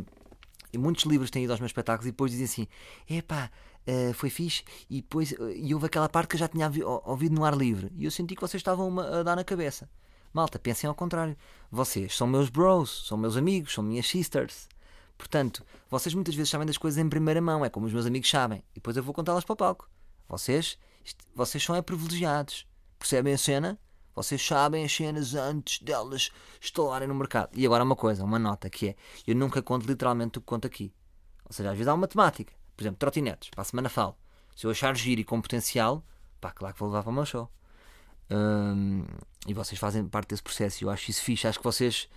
muitos 0.78 1.04
livros 1.04 1.30
têm 1.30 1.44
ido 1.44 1.52
aos 1.52 1.60
meus 1.60 1.70
espetáculos 1.70 2.06
e 2.06 2.10
depois 2.10 2.32
dizem 2.32 2.44
assim: 2.44 2.68
epá, 3.08 3.50
uh, 3.88 4.14
foi 4.14 4.30
fixe. 4.30 4.62
E 4.88 5.00
depois 5.00 5.32
uh, 5.32 5.50
e 5.50 5.72
houve 5.72 5.86
aquela 5.86 6.08
parte 6.08 6.28
que 6.30 6.36
eu 6.36 6.40
já 6.40 6.48
tinha 6.48 6.70
ouvido 7.04 7.34
no 7.34 7.44
ar 7.44 7.56
livre. 7.56 7.90
E 7.96 8.04
eu 8.04 8.10
senti 8.10 8.34
que 8.34 8.40
vocês 8.40 8.60
estavam 8.60 8.98
a 9.00 9.22
dar 9.22 9.36
na 9.36 9.44
cabeça. 9.44 9.88
Malta, 10.32 10.58
pensem 10.58 10.86
ao 10.86 10.94
contrário. 10.94 11.36
Vocês 11.70 12.14
são 12.14 12.26
meus 12.26 12.50
bros, 12.50 13.06
são 13.06 13.16
meus 13.16 13.36
amigos, 13.36 13.72
são 13.72 13.82
minhas 13.82 14.06
sisters. 14.06 14.68
Portanto, 15.16 15.64
vocês 15.90 16.14
muitas 16.14 16.34
vezes 16.34 16.50
sabem 16.50 16.66
das 16.66 16.78
coisas 16.78 17.02
em 17.02 17.08
primeira 17.08 17.40
mão, 17.40 17.64
é 17.64 17.68
como 17.68 17.86
os 17.86 17.92
meus 17.92 18.06
amigos 18.06 18.30
sabem. 18.30 18.62
E 18.70 18.74
depois 18.74 18.96
eu 18.96 19.02
vou 19.02 19.14
contá-las 19.14 19.44
para 19.44 19.54
o 19.54 19.56
palco. 19.56 19.90
Vocês, 20.28 20.78
isto, 21.04 21.24
vocês 21.34 21.64
são 21.64 21.74
é 21.74 21.82
privilegiados. 21.82 22.66
Percebem 22.98 23.34
a 23.34 23.38
cena? 23.38 23.78
Vocês 24.14 24.44
sabem 24.44 24.84
as 24.84 24.94
cenas 24.94 25.34
antes 25.34 25.80
delas 25.80 26.30
estalarem 26.60 27.08
no 27.08 27.14
mercado. 27.14 27.50
E 27.54 27.64
agora 27.64 27.84
uma 27.84 27.96
coisa, 27.96 28.24
uma 28.24 28.38
nota 28.38 28.68
que 28.68 28.88
é: 28.88 28.96
eu 29.26 29.34
nunca 29.34 29.62
conto 29.62 29.86
literalmente 29.86 30.38
o 30.38 30.40
que 30.40 30.46
conto 30.46 30.66
aqui. 30.66 30.92
Ou 31.44 31.52
seja, 31.52 31.70
às 31.70 31.76
vezes 31.76 31.88
há 31.88 31.94
uma 31.94 32.06
temática. 32.06 32.52
Por 32.78 32.84
exemplo, 32.84 32.98
trotinetes. 33.00 33.50
Para 33.50 33.62
a 33.62 33.64
semana 33.64 33.88
falo. 33.88 34.16
Se 34.54 34.64
eu 34.64 34.70
achar 34.70 34.96
giro 34.96 35.20
e 35.20 35.24
com 35.24 35.40
potencial, 35.40 36.04
pá, 36.40 36.52
claro 36.52 36.74
que 36.74 36.78
vou 36.78 36.88
levar 36.88 37.02
para 37.02 37.10
o 37.10 37.12
meu 37.12 37.26
show. 37.26 37.50
Hum, 38.30 39.04
e 39.48 39.52
vocês 39.52 39.80
fazem 39.80 40.06
parte 40.06 40.28
desse 40.28 40.44
processo. 40.44 40.84
E 40.84 40.84
eu 40.84 40.90
acho 40.90 41.10
isso 41.10 41.20
fixe. 41.20 41.48
Acho 41.48 41.58
que 41.58 41.64
vocês 41.64 42.08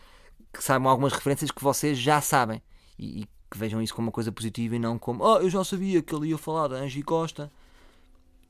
que 0.53 0.64
saibam 0.64 0.91
algumas 0.91 1.14
referências 1.14 1.49
que 1.49 1.64
vocês 1.64 1.97
já 1.97 2.22
sabem. 2.22 2.62
E, 2.99 3.22
e 3.22 3.26
que 3.49 3.57
vejam 3.57 3.82
isso 3.82 3.95
como 3.95 4.05
uma 4.05 4.12
coisa 4.12 4.32
positiva 4.32 4.76
e 4.76 4.80
não 4.80 4.99
como, 4.99 5.24
oh, 5.24 5.38
eu 5.38 5.49
já 5.49 5.64
sabia 5.64 5.99
que 5.99 6.14
ele 6.14 6.28
ia 6.28 6.38
falar 6.38 6.68
da 6.68 6.76
Angie 6.76 7.01
Costa. 7.01 7.51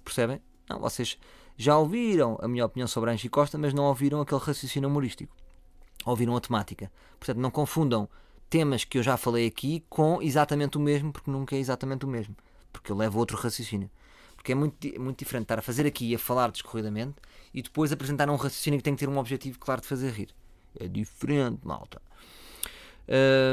Percebem? 0.03 0.41
Não, 0.69 0.81
vocês 0.81 1.17
já 1.55 1.77
ouviram 1.77 2.37
a 2.41 2.47
minha 2.47 2.65
opinião 2.65 2.89
sobre 2.89 3.09
Angie 3.09 3.29
Costa, 3.29 3.57
mas 3.57 3.73
não 3.73 3.85
ouviram 3.85 4.19
aquele 4.19 4.41
raciocínio 4.41 4.89
humorístico. 4.89 5.33
Ouviram 6.05 6.35
a 6.35 6.41
temática. 6.41 6.91
Portanto, 7.17 7.37
não 7.37 7.49
confundam 7.49 8.09
temas 8.51 8.83
que 8.83 8.97
eu 8.97 9.03
já 9.03 9.15
falei 9.15 9.47
aqui 9.47 9.83
com 9.89 10.21
exatamente 10.21 10.77
o 10.77 10.79
mesmo, 10.81 11.11
porque 11.11 11.31
nunca 11.31 11.55
é 11.55 11.59
exatamente 11.59 12.05
o 12.05 12.07
mesmo. 12.07 12.35
Porque 12.71 12.91
eu 12.91 12.95
levo 12.97 13.17
outro 13.17 13.37
raciocínio. 13.37 13.89
Porque 14.35 14.51
é 14.51 14.55
muito, 14.55 15.01
muito 15.01 15.17
diferente 15.17 15.45
estar 15.45 15.57
a 15.57 15.61
fazer 15.61 15.87
aqui 15.87 16.09
e 16.09 16.15
a 16.15 16.19
falar 16.19 16.51
descorridamente 16.51 17.15
e 17.53 17.61
depois 17.61 17.93
apresentar 17.93 18.29
um 18.29 18.35
raciocínio 18.35 18.77
que 18.77 18.83
tem 18.83 18.93
que 18.93 18.99
ter 18.99 19.09
um 19.09 19.17
objetivo 19.17 19.57
claro 19.57 19.79
de 19.79 19.87
fazer 19.87 20.11
rir. 20.11 20.35
É 20.77 20.87
diferente, 20.87 21.65
malta. 21.65 22.01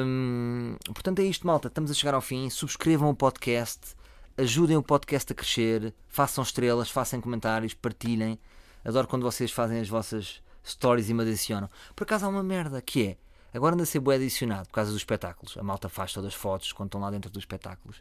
Hum, 0.04 0.76
portanto, 0.86 1.20
é 1.20 1.24
isto, 1.24 1.46
malta. 1.46 1.68
Estamos 1.68 1.92
a 1.92 1.94
chegar 1.94 2.14
ao 2.14 2.20
fim. 2.20 2.50
Subscrevam 2.50 3.08
o 3.08 3.14
podcast, 3.14 3.94
ajudem 4.36 4.76
o 4.76 4.82
podcast 4.82 5.32
a 5.32 5.36
crescer, 5.36 5.94
façam 6.08 6.42
estrelas, 6.42 6.90
façam 6.90 7.20
comentários, 7.20 7.72
partilhem. 7.72 8.36
Adoro 8.84 9.06
quando 9.06 9.22
vocês 9.22 9.52
fazem 9.52 9.78
as 9.78 9.88
vossas 9.88 10.42
stories 10.66 11.08
e 11.08 11.14
me 11.14 11.22
adicionam. 11.22 11.70
Por 11.94 12.02
acaso 12.02 12.26
há 12.26 12.28
uma 12.28 12.42
merda 12.42 12.82
que 12.82 13.06
é. 13.06 13.27
Agora 13.58 13.74
anda 13.74 13.82
a 13.82 13.86
ser 13.86 13.98
bem 13.98 14.14
adicionado 14.14 14.68
por 14.68 14.74
causa 14.74 14.92
dos 14.92 15.00
espetáculos. 15.00 15.58
A 15.58 15.62
malta 15.64 15.88
faz 15.88 16.12
todas 16.12 16.28
as 16.28 16.34
fotos 16.34 16.72
quando 16.72 16.86
estão 16.86 17.00
lá 17.00 17.10
dentro 17.10 17.28
dos 17.28 17.42
espetáculos. 17.42 17.98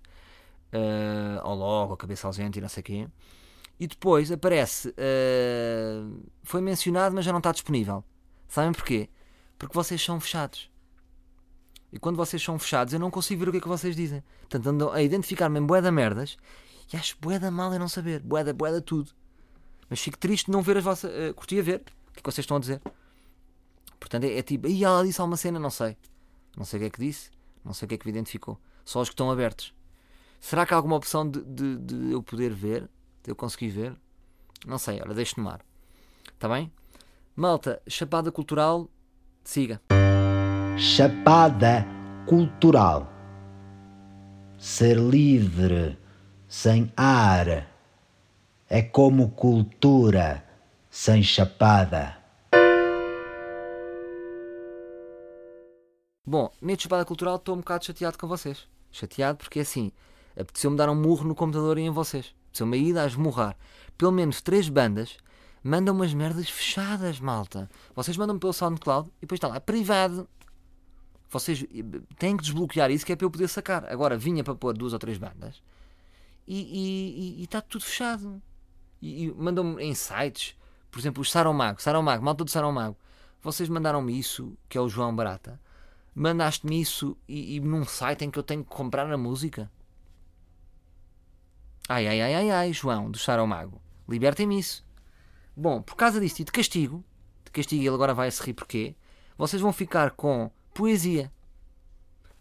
Uh, 0.71 1.41
ao 1.41 1.55
logo, 1.55 1.93
a 1.95 1.97
cabeça 1.97 2.27
ausente 2.27 2.59
e 2.59 2.61
não 2.61 2.69
sei 2.69 2.81
o 2.81 2.83
quê. 2.83 3.07
E 3.79 3.87
depois 3.87 4.31
aparece. 4.31 4.89
uh, 4.89 6.23
foi 6.43 6.61
mencionado, 6.61 7.15
mas 7.15 7.25
já 7.25 7.31
não 7.31 7.39
está 7.39 7.51
disponível. 7.51 8.03
Sabem 8.47 8.71
porquê? 8.71 9.09
Porque 9.57 9.73
vocês 9.73 9.99
são 9.99 10.19
fechados. 10.19 10.69
E 11.91 11.97
quando 11.97 12.17
vocês 12.17 12.43
são 12.43 12.59
fechados, 12.59 12.93
eu 12.93 12.99
não 12.99 13.09
consigo 13.09 13.39
ver 13.39 13.49
o 13.49 13.51
que 13.51 13.57
é 13.57 13.61
que 13.61 13.67
vocês 13.67 13.95
dizem. 13.95 14.23
Portanto, 14.47 14.91
a 14.91 15.01
identificar-me 15.01 15.59
em 15.59 15.65
bué 15.65 15.81
da 15.81 15.91
merdas 15.91 16.37
e 16.93 16.97
acho 16.97 17.17
bué 17.19 17.39
da 17.39 17.49
mal 17.49 17.73
eu 17.73 17.79
não 17.79 17.89
saber. 17.89 18.19
Bué 18.19 18.43
da, 18.43 18.53
bué 18.53 18.71
da 18.71 18.79
tudo. 18.79 19.09
Mas 19.89 19.99
fico 20.01 20.19
triste 20.19 20.45
de 20.45 20.51
não 20.51 20.61
ver 20.61 20.77
as 20.77 20.83
vossas. 20.83 21.09
Uh, 21.09 21.33
curtia 21.33 21.63
ver 21.63 21.81
o 22.09 22.11
que 22.11 22.19
é 22.19 22.21
que 22.21 22.31
vocês 22.31 22.43
estão 22.43 22.57
a 22.57 22.59
dizer. 22.59 22.79
Portanto, 23.99 24.25
é, 24.25 24.37
é 24.37 24.41
tipo, 24.41 24.67
e 24.67 24.83
ela 24.83 25.03
disse 25.03 25.19
alguma 25.19 25.37
cena, 25.37 25.59
não 25.59 25.69
sei. 25.69 25.97
Não 26.55 26.65
sei 26.65 26.77
o 26.77 26.81
que 26.81 26.87
é 26.87 26.89
que 26.89 26.99
disse, 26.99 27.29
não 27.63 27.73
sei 27.73 27.85
o 27.85 27.89
que 27.89 27.95
é 27.95 27.97
que 27.97 28.09
identificou. 28.09 28.59
Só 28.83 29.01
os 29.01 29.09
que 29.09 29.13
estão 29.13 29.29
abertos. 29.29 29.73
Será 30.39 30.65
que 30.65 30.73
há 30.73 30.77
alguma 30.77 30.95
opção 30.95 31.29
de, 31.29 31.41
de, 31.43 31.77
de 31.77 32.11
eu 32.11 32.21
poder 32.23 32.53
ver? 32.53 32.89
De 33.23 33.31
eu 33.31 33.35
conseguir 33.35 33.69
ver? 33.69 33.95
Não 34.65 34.77
sei, 34.77 35.01
olha, 35.01 35.13
deixe 35.13 35.39
no 35.39 35.49
ar. 35.49 35.61
Está 36.33 36.47
bem? 36.47 36.71
Malta, 37.35 37.81
Chapada 37.87 38.31
Cultural, 38.31 38.89
siga. 39.43 39.81
Chapada 40.77 41.85
cultural. 42.25 43.11
Ser 44.57 44.97
livre, 44.97 45.97
sem 46.47 46.91
ar, 46.95 47.67
é 48.69 48.81
como 48.81 49.29
cultura 49.29 50.43
sem 50.89 51.21
chapada. 51.21 52.17
Bom, 56.29 56.51
neste 56.61 56.83
Chapada 56.83 57.05
Cultural 57.05 57.37
estou 57.37 57.55
um 57.55 57.59
bocado 57.59 57.85
chateado 57.85 58.17
com 58.17 58.27
vocês. 58.27 58.67
Chateado 58.91 59.37
porque 59.37 59.61
assim, 59.61 59.93
apeteceu-me 60.37 60.75
dar 60.75 60.89
um 60.89 60.95
murro 60.95 61.25
no 61.25 61.33
computador 61.33 61.77
e 61.77 61.83
em 61.83 61.89
vocês. 61.89 62.35
Apeteceu-me 62.47 62.77
ir 62.77 62.97
a 62.97 63.07
esmurrar. 63.07 63.55
Pelo 63.97 64.11
menos 64.11 64.41
três 64.41 64.67
bandas 64.67 65.15
mandam 65.63 65.95
umas 65.95 66.13
merdas 66.13 66.49
fechadas, 66.49 67.21
malta. 67.21 67.69
Vocês 67.95 68.17
mandam 68.17 68.37
pelo 68.37 68.51
SoundCloud 68.51 69.07
e 69.07 69.21
depois 69.21 69.37
está 69.37 69.47
lá, 69.47 69.61
privado. 69.61 70.27
Vocês 71.29 71.65
têm 72.19 72.35
que 72.35 72.43
desbloquear 72.43 72.91
isso 72.91 73.05
que 73.05 73.13
é 73.13 73.15
para 73.15 73.25
eu 73.25 73.31
poder 73.31 73.47
sacar. 73.47 73.85
Agora 73.89 74.17
vinha 74.17 74.43
para 74.43 74.53
pôr 74.53 74.77
duas 74.77 74.91
ou 74.91 74.99
três 74.99 75.17
bandas 75.17 75.63
e 76.45 77.41
está 77.41 77.61
tudo 77.61 77.85
fechado. 77.85 78.41
E, 79.01 79.27
e 79.27 79.33
mandam-me 79.33 79.81
em 79.81 79.95
sites, 79.95 80.57
por 80.91 80.99
exemplo, 80.99 81.21
os 81.21 81.31
Saromago, 81.31 81.81
Saromago, 81.81 82.25
malta 82.25 82.43
do 82.43 82.51
Saromago. 82.51 82.97
Vocês 83.41 83.69
mandaram-me 83.69 84.19
isso, 84.19 84.57
que 84.67 84.77
é 84.77 84.81
o 84.81 84.89
João 84.89 85.15
Barata. 85.15 85.57
Mandaste-me 86.19 86.81
isso 86.81 87.15
e, 87.27 87.57
e 87.57 87.59
num 87.59 87.85
site 87.85 88.25
em 88.25 88.31
que 88.31 88.39
eu 88.39 88.43
tenho 88.43 88.63
que 88.63 88.71
comprar 88.71 89.11
a 89.11 89.17
música. 89.19 89.71
Ai, 91.87 92.07
ai, 92.07 92.19
ai, 92.19 92.33
ai, 92.33 92.49
ai, 92.49 92.73
João, 92.73 93.11
do 93.11 93.19
Saromago. 93.19 93.79
Libertem-me 94.09 94.57
isso. 94.57 94.83
Bom, 95.55 95.79
por 95.79 95.95
causa 95.95 96.19
disto 96.19 96.39
e 96.39 96.43
de 96.43 96.51
castigo, 96.51 97.05
de 97.45 97.51
castigo 97.51 97.83
ele 97.83 97.93
agora 97.93 98.15
vai 98.15 98.31
se 98.31 98.41
rir 98.41 98.55
porquê, 98.55 98.95
vocês 99.37 99.61
vão 99.61 99.71
ficar 99.71 100.09
com 100.09 100.49
poesia. 100.73 101.31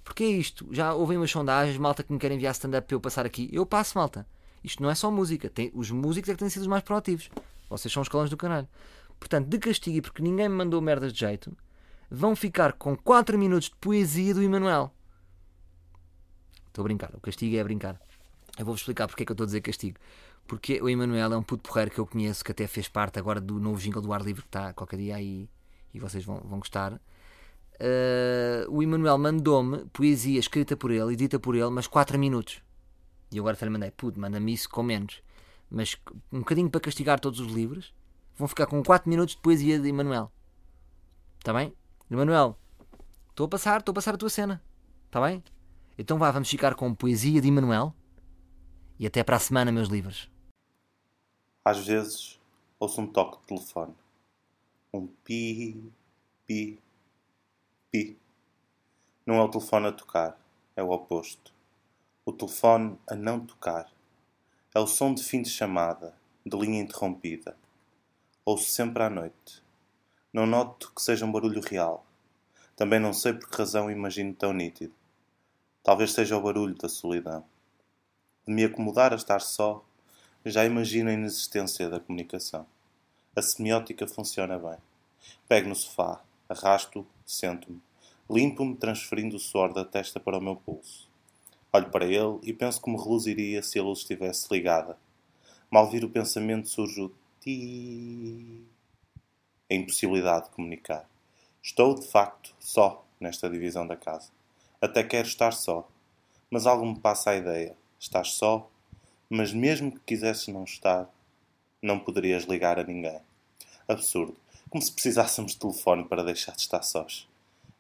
Porque 0.03 0.25
é 0.25 0.29
isto. 0.29 0.67
Já 0.73 0.95
houve 0.95 1.15
umas 1.15 1.31
sondagens, 1.31 1.77
malta 1.77 2.03
que 2.03 2.11
me 2.11 2.19
querem 2.19 2.39
enviar 2.39 2.55
stand-up 2.55 2.89
para 2.89 2.95
eu 2.95 3.01
passar 3.01 3.27
aqui. 3.27 3.51
Eu 3.53 3.67
passo, 3.67 3.99
malta. 3.99 4.27
Isto 4.65 4.83
não 4.83 4.89
é 4.89 4.95
só 4.95 5.11
música. 5.11 5.51
Tem, 5.51 5.71
os 5.75 5.91
músicos 5.91 6.31
é 6.31 6.33
que 6.33 6.39
têm 6.39 6.49
sido 6.49 6.63
os 6.63 6.69
mais 6.69 6.83
proativos. 6.83 7.29
Vocês 7.69 7.93
são 7.93 8.01
os 8.01 8.09
calões 8.09 8.31
do 8.31 8.39
canalho. 8.39 8.69
Portanto, 9.21 9.49
de 9.49 9.59
castigo 9.59 9.99
e 9.99 10.01
porque 10.01 10.23
ninguém 10.23 10.49
me 10.49 10.55
mandou 10.55 10.81
merdas 10.81 11.13
de 11.13 11.21
jeito, 11.21 11.55
vão 12.11 12.37
ficar 12.37 12.73
com 12.73 12.97
4 12.97 13.39
minutos 13.39 13.69
de 13.69 13.77
poesia 13.77 14.35
do 14.35 14.43
Emanuel. 14.43 14.93
Estou 16.69 16.83
a 16.83 16.85
brincar. 16.85 17.11
O 17.15 17.21
castigo 17.21 17.57
é 17.57 17.65
brincar. 17.65 18.01
Eu 18.59 18.65
vou-vos 18.65 18.81
explicar 18.81 19.07
porque 19.07 19.23
é 19.23 19.27
que 19.27 19.33
eu 19.33 19.35
estou 19.35 19.45
a 19.45 19.47
dizer 19.47 19.61
castigo. 19.61 19.99
Porque 20.47 20.81
o 20.81 20.89
Emanuel 20.89 21.33
é 21.33 21.37
um 21.37 21.43
puto 21.43 21.69
porreiro 21.69 21.91
que 21.91 21.99
eu 21.99 22.07
conheço, 22.07 22.45
que 22.45 22.53
até 22.53 22.67
fez 22.67 22.89
parte 22.89 23.19
agora 23.19 23.41
do 23.41 23.59
novo 23.59 23.79
jingle 23.79 24.01
do 24.01 24.13
ar 24.13 24.23
livre 24.23 24.43
que 24.43 24.49
está 24.49 24.73
qualquer 24.73 24.97
dia 24.97 25.17
aí 25.17 25.49
e 25.93 25.99
vocês 25.99 26.25
vão, 26.25 26.41
vão 26.45 26.59
gostar. 26.59 26.93
Uh, 26.95 28.71
o 28.71 28.83
Emanuel 28.83 29.19
mandou-me 29.19 29.85
poesia 29.87 30.39
escrita 30.39 30.77
por 30.77 30.91
ele 30.91 31.13
e 31.13 31.17
dita 31.17 31.39
por 31.39 31.55
ele, 31.55 31.71
mas 31.71 31.87
4 31.87 32.19
minutos. 32.19 32.63
E 33.33 33.39
agora 33.39 33.57
até 33.57 33.67
lhe 33.67 33.73
mandei, 33.73 33.91
puto, 33.91 34.21
manda-me 34.21 34.53
isso 34.53 34.69
com 34.69 34.83
menos. 34.83 35.21
Mas 35.69 35.97
um 36.33 36.39
bocadinho 36.39 36.71
para 36.71 36.81
castigar 36.81 37.19
todos 37.19 37.41
os 37.41 37.53
livros, 37.53 37.93
vão 38.37 38.47
ficar 38.47 38.67
com 38.67 38.83
4 38.83 39.09
minutos 39.09 39.35
de 39.35 39.43
poesia 39.43 39.81
de 39.81 39.89
Emanuel. 39.89 40.31
Está 41.39 41.53
bem? 41.53 41.75
Emanuel, 42.09 42.57
estou 43.31 43.47
a 43.47 43.49
passar, 43.49 43.81
estou 43.81 43.91
a 43.91 43.95
passar 43.97 44.15
a 44.15 44.17
tua 44.17 44.31
cena. 44.31 44.63
Está 45.07 45.21
bem? 45.21 45.43
Então 45.99 46.19
vá, 46.19 46.31
vamos 46.31 46.49
ficar 46.49 46.77
com 46.77 46.95
poesia 46.95 47.41
de 47.41 47.49
Emanuel. 47.49 47.93
E 48.97 49.07
até 49.09 49.25
para 49.25 49.37
a 49.37 49.41
semana, 49.41 49.73
meus 49.73 49.89
livros. 49.89 50.31
Às 51.65 51.85
vezes 51.85 52.39
ouço 52.79 53.01
um 53.01 53.09
toque 53.09 53.41
de 53.41 53.47
telefone. 53.49 53.93
Um 54.95 55.09
pi, 55.25 55.83
pi, 56.47 56.79
pi. 57.91 58.17
Não 59.27 59.35
é 59.35 59.43
o 59.43 59.49
telefone 59.49 59.89
a 59.89 59.93
tocar, 59.93 60.39
é 60.77 60.85
o 60.85 60.91
oposto. 60.91 61.53
O 62.25 62.33
telefone 62.33 62.97
a 63.09 63.17
não 63.17 63.45
tocar. 63.45 63.91
É 64.73 64.79
o 64.79 64.87
som 64.87 65.13
de 65.13 65.25
fim 65.25 65.43
de 65.43 65.51
chamada, 65.51 66.15
de 66.45 66.57
linha 66.57 66.81
interrompida. 66.81 67.57
Ouço 68.45 68.71
sempre 68.71 69.03
à 69.03 69.11
noite. 69.11 69.66
Não 70.37 70.45
noto 70.45 70.93
que 70.95 71.01
seja 71.01 71.25
um 71.25 71.33
barulho 71.33 71.63
real. 71.63 72.05
Também 72.77 73.01
não 73.01 73.15
sei 73.15 73.33
por 73.33 73.49
que 73.49 73.57
razão 73.57 73.91
imagino 73.91 74.35
tão 74.35 74.53
nítido. 74.53 74.93
Talvez 75.83 76.13
seja 76.13 76.37
o 76.37 76.43
barulho 76.43 76.75
da 76.75 76.91
solidão. 76.91 77.43
De 78.47 78.53
me 78.53 78.63
acomodar 78.63 79.15
a 79.15 79.17
estar 79.17 79.41
só, 79.41 79.83
já 80.45 80.67
imagino 80.67 81.09
a 81.09 81.15
inexistência 81.15 81.89
da 81.89 81.99
comunicação. 81.99 82.67
A 83.35 83.41
semiótica 83.41 84.07
funciona 84.07 84.59
bem. 84.59 84.77
Pego 85.49 85.71
no 85.71 85.75
sofá, 85.75 86.23
arrasto, 86.51 87.07
sento-me, 87.25 87.81
limpo-me 88.29 88.77
transferindo 88.77 89.37
o 89.37 89.41
suor 89.41 89.73
da 89.73 89.87
testa 89.87 90.21
para 90.21 90.37
o 90.37 90.43
meu 90.43 90.57
pulso. 90.57 91.09
Olho 91.73 91.91
para 91.91 92.05
ele 92.05 92.41
e 92.43 92.53
penso 92.53 92.79
como 92.83 93.03
reluziria 93.03 93.63
se 93.63 93.79
a 93.79 93.83
luz 93.83 94.01
estivesse 94.01 94.53
ligada. 94.53 94.99
Mal 95.71 95.91
vir 95.91 96.05
o 96.05 96.11
pensamento 96.11 96.69
surge 96.69 97.01
o 97.01 97.13
ti. 97.41 98.76
A 99.71 99.75
impossibilidade 99.75 100.47
de 100.47 100.51
comunicar. 100.53 101.09
Estou, 101.63 101.95
de 101.95 102.07
facto, 102.07 102.55
só 102.61 103.05
nesta 103.21 103.51
divisão 103.51 103.87
da 103.87 103.97
casa. 103.97 104.31
Até 104.81 105.03
quero 105.03 105.27
estar 105.27 105.53
só. 105.53 105.89
Mas 106.51 106.67
algo 106.67 106.87
me 106.87 106.99
passa 107.01 107.31
a 107.31 107.37
ideia. 107.37 107.77
Estás 107.99 108.33
só, 108.33 108.71
mas 109.29 109.53
mesmo 109.53 109.91
que 109.91 110.01
quisesses 110.07 110.47
não 110.49 110.63
estar, 110.63 111.09
não 111.83 111.99
poderias 111.99 112.45
ligar 112.45 112.79
a 112.79 112.85
ninguém. 112.85 113.21
Absurdo. 113.89 114.37
Como 114.71 114.83
se 114.83 114.93
precisássemos 114.93 115.53
de 115.53 115.59
telefone 115.59 116.05
para 116.05 116.23
deixar 116.23 116.53
de 116.53 116.61
estar 116.61 116.83
sós. 116.83 117.29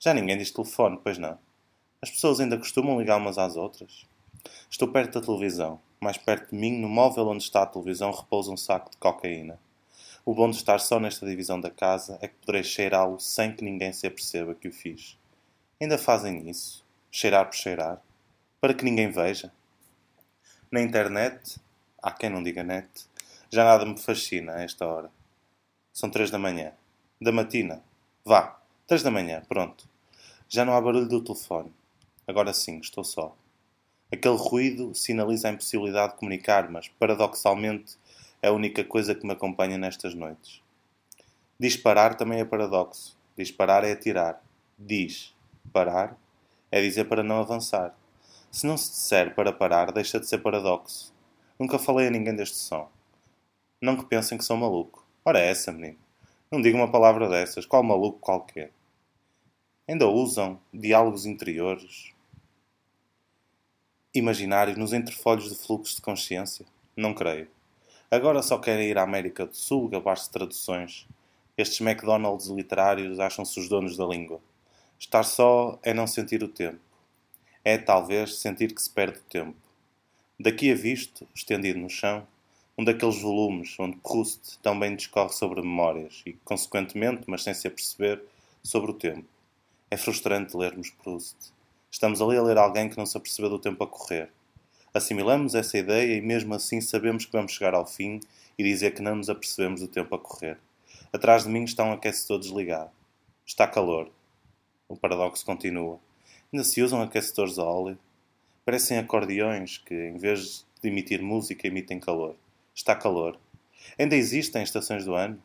Já 0.00 0.12
ninguém 0.12 0.36
diz 0.36 0.50
telefone, 0.50 0.98
pois 1.02 1.18
não? 1.18 1.38
As 2.02 2.10
pessoas 2.10 2.40
ainda 2.40 2.58
costumam 2.58 2.98
ligar 2.98 3.16
umas 3.16 3.38
às 3.38 3.56
outras? 3.56 4.06
Estou 4.70 4.88
perto 4.88 5.20
da 5.20 5.26
televisão. 5.26 5.80
Mais 6.00 6.18
perto 6.18 6.50
de 6.50 6.56
mim, 6.56 6.78
no 6.78 6.88
móvel 6.88 7.28
onde 7.28 7.42
está 7.42 7.62
a 7.62 7.66
televisão, 7.66 8.10
repousa 8.10 8.50
um 8.50 8.56
saco 8.56 8.90
de 8.90 8.96
cocaína. 8.96 9.58
O 10.28 10.34
bom 10.34 10.50
de 10.50 10.56
estar 10.56 10.80
só 10.80 10.98
nesta 10.98 11.24
divisão 11.24 11.60
da 11.60 11.70
casa 11.70 12.18
é 12.20 12.26
que 12.26 12.34
poderei 12.34 12.64
cheirá-lo 12.64 13.20
sem 13.20 13.54
que 13.54 13.62
ninguém 13.62 13.92
se 13.92 14.08
aperceba 14.08 14.56
que 14.56 14.66
o 14.66 14.72
fiz. 14.72 15.16
Ainda 15.80 15.96
fazem 15.96 16.50
isso? 16.50 16.84
Cheirar 17.12 17.46
por 17.46 17.54
cheirar? 17.54 18.02
Para 18.60 18.74
que 18.74 18.84
ninguém 18.84 19.08
veja? 19.08 19.52
Na 20.68 20.80
internet, 20.80 21.60
há 22.02 22.10
quem 22.10 22.28
não 22.28 22.42
diga 22.42 22.64
net, 22.64 22.88
já 23.52 23.62
nada 23.62 23.86
me 23.86 23.96
fascina 23.96 24.56
a 24.56 24.62
esta 24.62 24.84
hora. 24.84 25.12
São 25.92 26.10
três 26.10 26.28
da 26.28 26.40
manhã. 26.40 26.72
Da 27.20 27.30
matina. 27.30 27.80
Vá, 28.24 28.60
três 28.84 29.04
da 29.04 29.12
manhã, 29.12 29.44
pronto. 29.48 29.88
Já 30.48 30.64
não 30.64 30.74
há 30.74 30.80
barulho 30.80 31.06
do 31.06 31.22
telefone. 31.22 31.72
Agora 32.26 32.52
sim, 32.52 32.80
estou 32.80 33.04
só. 33.04 33.36
Aquele 34.10 34.36
ruído 34.36 34.92
sinaliza 34.92 35.46
a 35.46 35.52
impossibilidade 35.52 36.14
de 36.14 36.18
comunicar, 36.18 36.68
mas, 36.68 36.88
paradoxalmente, 36.88 37.96
a 38.48 38.52
única 38.52 38.84
coisa 38.84 39.14
que 39.14 39.26
me 39.26 39.32
acompanha 39.32 39.78
nestas 39.78 40.14
noites. 40.14 40.62
Disparar 41.58 42.16
também 42.16 42.40
é 42.40 42.44
paradoxo. 42.44 43.16
Disparar 43.36 43.84
é 43.84 43.92
atirar. 43.92 44.42
Diz 44.78 45.34
parar 45.72 46.16
é 46.70 46.80
dizer 46.80 47.04
para 47.04 47.22
não 47.22 47.38
avançar. 47.38 47.94
Se 48.50 48.66
não 48.66 48.76
se 48.76 48.90
disser 48.90 49.34
para 49.34 49.52
parar, 49.52 49.92
deixa 49.92 50.18
de 50.18 50.26
ser 50.26 50.38
paradoxo. 50.38 51.12
Nunca 51.58 51.78
falei 51.78 52.08
a 52.08 52.10
ninguém 52.10 52.34
deste 52.34 52.56
som. 52.56 52.88
Não 53.80 53.96
que 53.96 54.04
pensem 54.04 54.38
que 54.38 54.44
sou 54.44 54.56
maluco. 54.56 55.06
Ora 55.24 55.38
é 55.38 55.50
essa, 55.50 55.72
menino. 55.72 55.98
Não 56.50 56.60
diga 56.60 56.76
uma 56.76 56.90
palavra 56.90 57.28
dessas. 57.28 57.66
Qual 57.66 57.82
maluco 57.82 58.18
qualquer. 58.18 58.72
Ainda 59.88 60.06
usam 60.06 60.58
diálogos 60.72 61.26
interiores, 61.26 62.12
imaginários 64.14 64.76
nos 64.76 64.92
entrefolhos 64.92 65.48
de 65.48 65.54
fluxo 65.54 65.96
de 65.96 66.02
consciência? 66.02 66.66
Não 66.96 67.14
creio. 67.14 67.48
Agora 68.08 68.40
só 68.40 68.58
querem 68.58 68.88
ir 68.88 68.98
à 68.98 69.02
América 69.02 69.44
do 69.46 69.56
Sul 69.56 69.88
gabar-se 69.88 70.30
traduções. 70.30 71.08
Estes 71.58 71.80
McDonald's 71.80 72.46
literários 72.46 73.18
acham-se 73.18 73.58
os 73.58 73.68
donos 73.68 73.96
da 73.96 74.06
língua. 74.06 74.40
Estar 74.96 75.24
só 75.24 75.78
é 75.82 75.92
não 75.92 76.06
sentir 76.06 76.42
o 76.44 76.48
tempo. 76.48 76.78
É, 77.64 77.76
talvez, 77.76 78.38
sentir 78.38 78.72
que 78.72 78.80
se 78.80 78.88
perde 78.88 79.18
o 79.18 79.22
tempo. 79.22 79.56
Daqui 80.38 80.70
a 80.70 80.74
visto, 80.76 81.26
estendido 81.34 81.80
no 81.80 81.90
chão, 81.90 82.24
um 82.78 82.84
daqueles 82.84 83.20
volumes 83.20 83.74
onde 83.78 83.96
Proust 83.96 84.58
também 84.62 84.94
discorre 84.94 85.32
sobre 85.32 85.60
memórias 85.60 86.22
e, 86.24 86.34
consequentemente, 86.44 87.24
mas 87.26 87.42
sem 87.42 87.54
se 87.54 87.66
aperceber, 87.66 88.22
sobre 88.62 88.92
o 88.92 88.94
tempo. 88.94 89.26
É 89.90 89.96
frustrante 89.96 90.56
lermos 90.56 90.90
Proust. 90.90 91.36
Estamos 91.90 92.22
ali 92.22 92.36
a 92.36 92.42
ler 92.42 92.56
alguém 92.56 92.88
que 92.88 92.98
não 92.98 93.06
se 93.06 93.16
apercebeu 93.16 93.50
do 93.50 93.58
tempo 93.58 93.82
a 93.82 93.86
correr. 93.86 94.30
Assimilamos 94.96 95.54
essa 95.54 95.76
ideia 95.76 96.16
e 96.16 96.22
mesmo 96.22 96.54
assim 96.54 96.80
sabemos 96.80 97.26
que 97.26 97.32
vamos 97.32 97.52
chegar 97.52 97.74
ao 97.74 97.84
fim 97.84 98.18
e 98.56 98.64
dizer 98.64 98.94
que 98.94 99.02
não 99.02 99.16
nos 99.16 99.28
apercebemos 99.28 99.82
do 99.82 99.88
tempo 99.88 100.14
a 100.14 100.18
correr. 100.18 100.56
Atrás 101.12 101.44
de 101.44 101.50
mim 101.50 101.64
está 101.64 101.84
um 101.84 101.92
aquecedor 101.92 102.40
desligado. 102.40 102.90
Está 103.44 103.66
calor. 103.66 104.10
O 104.88 104.96
paradoxo 104.96 105.44
continua. 105.44 106.00
Ainda 106.50 106.64
se 106.64 106.80
usam 106.80 107.02
aquecedores 107.02 107.58
a 107.58 107.64
óleo? 107.64 107.98
Parecem 108.64 108.96
acordeões 108.96 109.76
que, 109.76 109.92
em 109.94 110.16
vez 110.16 110.64
de 110.80 110.88
emitir 110.88 111.20
música, 111.20 111.66
emitem 111.66 112.00
calor. 112.00 112.34
Está 112.74 112.96
calor. 112.96 113.38
Ainda 113.98 114.16
existem 114.16 114.62
estações 114.62 115.04
do 115.04 115.14
ano? 115.14 115.38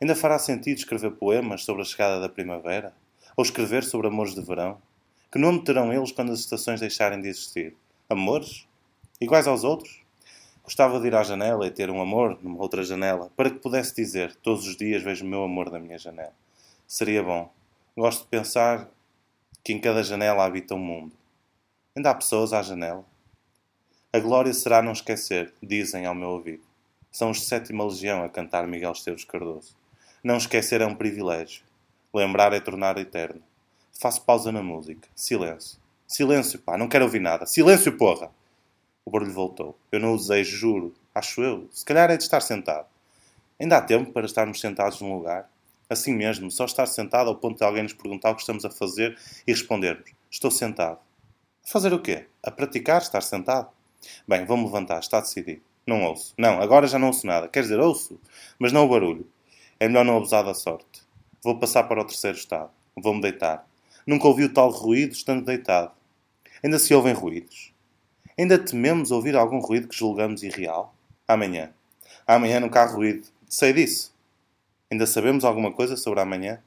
Ainda 0.00 0.16
fará 0.16 0.40
sentido 0.40 0.78
escrever 0.78 1.12
poemas 1.12 1.62
sobre 1.62 1.82
a 1.82 1.84
chegada 1.84 2.20
da 2.20 2.28
primavera? 2.28 2.92
Ou 3.36 3.44
escrever 3.44 3.84
sobre 3.84 4.08
amores 4.08 4.34
de 4.34 4.42
verão? 4.42 4.82
Que 5.30 5.38
nome 5.38 5.62
terão 5.62 5.92
eles 5.92 6.10
quando 6.10 6.32
as 6.32 6.40
estações 6.40 6.80
deixarem 6.80 7.20
de 7.20 7.28
existir? 7.28 7.76
Amores? 8.08 8.68
Iguais 9.20 9.48
aos 9.48 9.64
outros? 9.64 10.00
Gostava 10.62 11.00
de 11.00 11.08
ir 11.08 11.14
à 11.16 11.24
janela 11.24 11.66
e 11.66 11.72
ter 11.72 11.90
um 11.90 12.00
amor 12.00 12.38
numa 12.40 12.62
outra 12.62 12.84
janela, 12.84 13.32
para 13.36 13.50
que 13.50 13.58
pudesse 13.58 13.96
dizer 13.96 14.32
todos 14.36 14.64
os 14.64 14.76
dias 14.76 15.02
vejo 15.02 15.24
o 15.24 15.28
meu 15.28 15.42
amor 15.42 15.72
na 15.72 15.80
minha 15.80 15.98
janela. 15.98 16.32
Seria 16.86 17.20
bom. 17.20 17.52
Gosto 17.96 18.22
de 18.22 18.28
pensar 18.28 18.88
que 19.64 19.72
em 19.72 19.80
cada 19.80 20.04
janela 20.04 20.44
habita 20.44 20.76
um 20.76 20.78
mundo. 20.78 21.12
Ainda 21.96 22.10
há 22.10 22.14
pessoas 22.14 22.52
à 22.52 22.62
janela? 22.62 23.04
A 24.12 24.20
glória 24.20 24.54
será 24.54 24.80
não 24.80 24.92
esquecer, 24.92 25.52
dizem 25.60 26.06
ao 26.06 26.14
meu 26.14 26.28
ouvido. 26.28 26.62
São 27.10 27.30
os 27.30 27.38
de 27.40 27.46
sétima 27.46 27.84
legião 27.84 28.22
a 28.22 28.28
cantar 28.28 28.68
Miguel 28.68 28.92
Esteves 28.92 29.24
Cardoso. 29.24 29.74
Não 30.22 30.36
esquecer 30.36 30.80
é 30.80 30.86
um 30.86 30.94
privilégio. 30.94 31.64
Lembrar 32.14 32.52
é 32.52 32.60
tornar 32.60 32.98
eterno. 32.98 33.42
Faço 33.92 34.22
pausa 34.22 34.52
na 34.52 34.62
música. 34.62 35.08
Silêncio. 35.12 35.84
Silêncio, 36.06 36.58
pá, 36.58 36.78
não 36.78 36.88
quero 36.88 37.04
ouvir 37.04 37.20
nada. 37.20 37.46
Silêncio, 37.46 37.96
porra! 37.96 38.30
O 39.04 39.10
barulho 39.10 39.32
voltou. 39.32 39.78
Eu 39.90 40.00
não 40.00 40.14
usei, 40.14 40.44
juro. 40.44 40.94
Acho 41.14 41.42
eu. 41.42 41.68
Se 41.70 41.84
calhar 41.84 42.10
é 42.10 42.16
de 42.16 42.22
estar 42.22 42.40
sentado. 42.40 42.86
Ainda 43.58 43.78
há 43.78 43.82
tempo 43.82 44.12
para 44.12 44.26
estarmos 44.26 44.60
sentados 44.60 45.00
num 45.00 45.14
lugar? 45.14 45.50
Assim 45.88 46.14
mesmo, 46.14 46.50
só 46.50 46.64
estar 46.64 46.86
sentado 46.86 47.28
ao 47.28 47.36
ponto 47.36 47.58
de 47.58 47.64
alguém 47.64 47.84
nos 47.84 47.92
perguntar 47.92 48.30
o 48.30 48.34
que 48.34 48.40
estamos 48.40 48.64
a 48.64 48.70
fazer 48.70 49.16
e 49.46 49.52
respondermos: 49.52 50.10
Estou 50.30 50.50
sentado. 50.50 50.98
A 51.64 51.68
fazer 51.68 51.92
o 51.92 52.02
quê? 52.02 52.26
A 52.42 52.50
praticar 52.50 53.00
estar 53.00 53.20
sentado? 53.20 53.68
Bem, 54.26 54.44
vou-me 54.44 54.64
levantar, 54.64 54.98
está 54.98 55.20
decidido. 55.20 55.62
Não 55.86 56.02
ouço. 56.02 56.34
Não, 56.36 56.60
agora 56.60 56.88
já 56.88 56.98
não 56.98 57.08
ouço 57.08 57.26
nada. 57.26 57.48
Quer 57.48 57.62
dizer, 57.62 57.78
ouço, 57.78 58.20
mas 58.58 58.72
não 58.72 58.84
o 58.84 58.88
barulho. 58.88 59.26
É 59.78 59.86
melhor 59.86 60.04
não 60.04 60.16
abusar 60.16 60.44
da 60.44 60.54
sorte. 60.54 61.02
Vou 61.42 61.58
passar 61.58 61.84
para 61.84 62.00
o 62.00 62.04
terceiro 62.04 62.36
estado. 62.36 62.70
Vou-me 62.96 63.20
deitar. 63.20 63.64
Nunca 64.06 64.28
ouvi 64.28 64.44
o 64.44 64.52
tal 64.52 64.70
ruído 64.70 65.12
estando 65.12 65.44
deitado. 65.44 65.90
Ainda 66.62 66.78
se 66.78 66.94
ouvem 66.94 67.12
ruídos. 67.12 67.72
Ainda 68.38 68.58
tememos 68.58 69.10
ouvir 69.10 69.34
algum 69.34 69.58
ruído 69.58 69.88
que 69.88 69.96
julgamos 69.96 70.42
irreal? 70.42 70.94
Amanhã. 71.26 71.72
Amanhã 72.26 72.60
nunca 72.60 72.82
há 72.82 72.86
ruído. 72.86 73.26
Sei 73.48 73.72
disso. 73.72 74.14
Ainda 74.90 75.06
sabemos 75.06 75.44
alguma 75.44 75.72
coisa 75.72 75.96
sobre 75.96 76.20
amanhã? 76.20 76.62